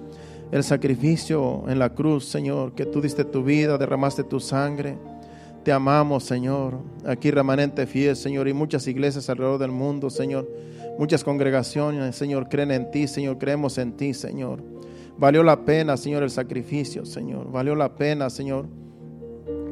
el 0.51 0.63
sacrificio 0.63 1.63
en 1.67 1.79
la 1.79 1.89
cruz, 1.89 2.25
Señor, 2.25 2.73
que 2.73 2.85
tú 2.85 2.99
diste 2.99 3.23
tu 3.23 3.43
vida, 3.43 3.77
derramaste 3.77 4.23
tu 4.23 4.39
sangre. 4.39 4.97
Te 5.63 5.71
amamos, 5.71 6.23
Señor. 6.23 6.79
Aquí 7.05 7.31
remanente 7.31 7.85
fiel, 7.85 8.15
Señor, 8.15 8.47
y 8.47 8.53
muchas 8.53 8.87
iglesias 8.87 9.29
alrededor 9.29 9.59
del 9.59 9.71
mundo, 9.71 10.09
Señor. 10.09 10.49
Muchas 10.97 11.23
congregaciones, 11.23 12.15
Señor, 12.15 12.49
creen 12.49 12.71
en 12.71 12.91
ti, 12.91 13.07
Señor, 13.07 13.37
creemos 13.37 13.77
en 13.77 13.93
ti, 13.93 14.13
Señor. 14.13 14.72
Valió 15.17 15.43
la 15.43 15.63
pena, 15.65 15.97
Señor, 15.97 16.23
el 16.23 16.29
sacrificio, 16.29 17.05
Señor. 17.05 17.51
Valió 17.51 17.75
la 17.75 17.95
pena, 17.95 18.29
Señor 18.29 18.67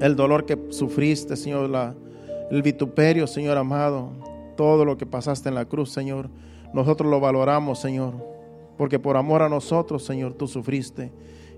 el 0.02 0.16
dolor 0.16 0.46
que 0.46 0.58
sufriste, 0.70 1.36
Señor, 1.36 1.70
la, 1.70 1.96
el 2.50 2.62
vituperio, 2.64 3.28
Señor 3.28 3.58
amado, 3.58 4.12
todo 4.58 4.84
lo 4.84 4.98
que 4.98 5.06
pasaste 5.06 5.48
en 5.50 5.56
la 5.56 5.66
cruz, 5.66 5.92
Señor, 5.92 6.30
nosotros 6.74 7.10
lo 7.10 7.20
valoramos, 7.20 7.80
Señor, 7.80 8.16
porque 8.78 8.98
por 8.98 9.16
amor 9.16 9.44
a 9.44 9.50
nosotros, 9.50 10.04
Señor, 10.04 10.34
tú 10.34 10.48
sufriste. 10.48 11.12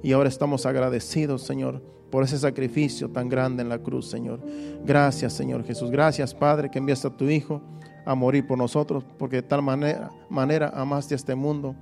Y 0.03 0.11
ahora 0.11 0.27
estamos 0.27 0.65
agradecidos, 0.65 1.43
Señor, 1.43 1.81
por 2.11 2.23
ese 2.23 2.37
sacrificio 2.37 3.09
tan 3.09 3.29
grande 3.29 3.63
en 3.63 3.69
la 3.69 3.79
cruz, 3.79 4.09
Señor. 4.09 4.41
Gracias, 4.83 5.31
Señor 5.31 5.63
Jesús. 5.63 5.89
Gracias, 5.89 6.35
Padre, 6.35 6.69
que 6.69 6.79
enviaste 6.79 7.07
a 7.07 7.15
tu 7.15 7.29
Hijo 7.29 7.61
a 8.05 8.13
morir 8.13 8.45
por 8.45 8.57
nosotros, 8.57 9.05
porque 9.17 9.37
de 9.37 9.43
tal 9.43 9.61
manera, 9.61 10.11
manera 10.29 10.69
amaste 10.75 11.13
a 11.13 11.17
este 11.17 11.35
mundo 11.35 11.75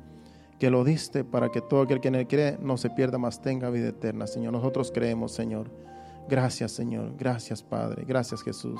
que 0.61 0.69
lo 0.69 0.83
diste 0.83 1.23
para 1.23 1.49
que 1.49 1.59
todo 1.59 1.81
aquel 1.81 1.99
que 1.99 2.09
en 2.09 2.13
él 2.13 2.27
cree 2.27 2.55
no 2.61 2.77
se 2.77 2.91
pierda, 2.91 3.17
más 3.17 3.41
tenga 3.41 3.71
vida 3.71 3.87
eterna, 3.87 4.27
Señor. 4.27 4.53
Nosotros 4.53 4.91
creemos, 4.93 5.31
Señor. 5.31 5.71
Gracias, 6.29 6.71
Señor. 6.71 7.13
Gracias, 7.17 7.63
Padre. 7.63 8.05
Gracias, 8.07 8.43
Jesús. 8.43 8.79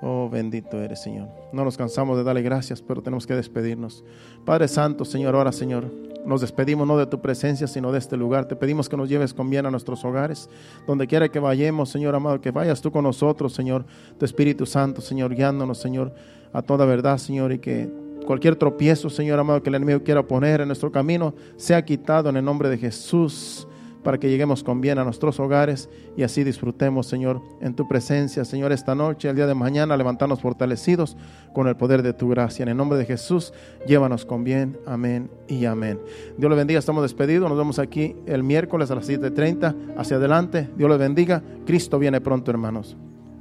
Oh, 0.00 0.28
bendito 0.28 0.82
eres, 0.82 1.00
Señor. 1.00 1.28
No 1.52 1.64
nos 1.64 1.76
cansamos 1.76 2.16
de 2.16 2.24
darle 2.24 2.42
gracias, 2.42 2.82
pero 2.82 3.00
tenemos 3.00 3.28
que 3.28 3.34
despedirnos. 3.36 4.02
Padre 4.44 4.66
Santo, 4.66 5.04
Señor, 5.04 5.36
ahora, 5.36 5.52
Señor, 5.52 5.88
nos 6.26 6.40
despedimos 6.40 6.84
no 6.84 6.98
de 6.98 7.06
tu 7.06 7.20
presencia, 7.20 7.68
sino 7.68 7.92
de 7.92 8.00
este 8.00 8.16
lugar. 8.16 8.46
Te 8.46 8.56
pedimos 8.56 8.88
que 8.88 8.96
nos 8.96 9.08
lleves 9.08 9.32
con 9.32 9.48
bien 9.50 9.66
a 9.66 9.70
nuestros 9.70 10.04
hogares, 10.04 10.50
donde 10.84 11.06
quiera 11.06 11.28
que 11.28 11.38
vayamos, 11.38 11.90
Señor 11.90 12.16
amado, 12.16 12.40
que 12.40 12.50
vayas 12.50 12.80
tú 12.80 12.90
con 12.90 13.04
nosotros, 13.04 13.54
Señor, 13.54 13.86
tu 14.18 14.24
Espíritu 14.24 14.66
Santo, 14.66 15.00
Señor, 15.00 15.32
guiándonos, 15.32 15.78
Señor, 15.78 16.12
a 16.52 16.60
toda 16.60 16.86
verdad, 16.86 17.18
Señor, 17.18 17.52
y 17.52 17.60
que 17.60 18.01
cualquier 18.24 18.56
tropiezo, 18.56 19.10
Señor 19.10 19.38
amado, 19.38 19.62
que 19.62 19.68
el 19.68 19.74
enemigo 19.74 20.02
quiera 20.02 20.22
poner 20.22 20.60
en 20.60 20.68
nuestro 20.68 20.90
camino, 20.90 21.34
sea 21.56 21.84
quitado 21.84 22.30
en 22.30 22.36
el 22.36 22.44
nombre 22.44 22.68
de 22.68 22.78
Jesús 22.78 23.66
para 24.02 24.18
que 24.18 24.28
lleguemos 24.28 24.62
con 24.62 24.80
bien 24.80 24.98
a 24.98 25.04
nuestros 25.04 25.38
hogares 25.40 25.88
y 26.16 26.22
así 26.22 26.44
disfrutemos, 26.44 27.06
Señor, 27.06 27.40
en 27.60 27.74
tu 27.74 27.88
presencia, 27.88 28.44
Señor, 28.44 28.72
esta 28.72 28.94
noche, 28.94 29.28
el 29.28 29.36
día 29.36 29.46
de 29.46 29.54
mañana, 29.54 29.96
levantarnos 29.96 30.40
fortalecidos 30.40 31.16
con 31.54 31.68
el 31.68 31.76
poder 31.76 32.02
de 32.02 32.12
tu 32.12 32.28
gracia. 32.28 32.62
En 32.64 32.68
el 32.68 32.76
nombre 32.76 32.98
de 32.98 33.04
Jesús, 33.04 33.52
llévanos 33.86 34.24
con 34.24 34.44
bien. 34.44 34.78
Amén 34.86 35.30
y 35.48 35.64
amén. 35.64 36.00
Dios 36.36 36.50
le 36.50 36.56
bendiga, 36.56 36.78
estamos 36.78 37.02
despedidos. 37.02 37.48
Nos 37.48 37.58
vemos 37.58 37.78
aquí 37.78 38.16
el 38.26 38.42
miércoles 38.42 38.90
a 38.90 38.96
las 38.96 39.08
7.30. 39.08 39.94
Hacia 39.96 40.16
adelante, 40.16 40.68
Dios 40.76 40.90
les 40.90 40.98
bendiga. 40.98 41.42
Cristo 41.64 41.98
viene 41.98 42.20
pronto, 42.20 42.50
hermanos. 42.50 42.96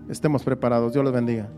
Estemos 0.10 0.44
preparados. 0.44 0.94
Dios 0.94 1.04
les 1.04 1.14
bendiga. 1.14 1.50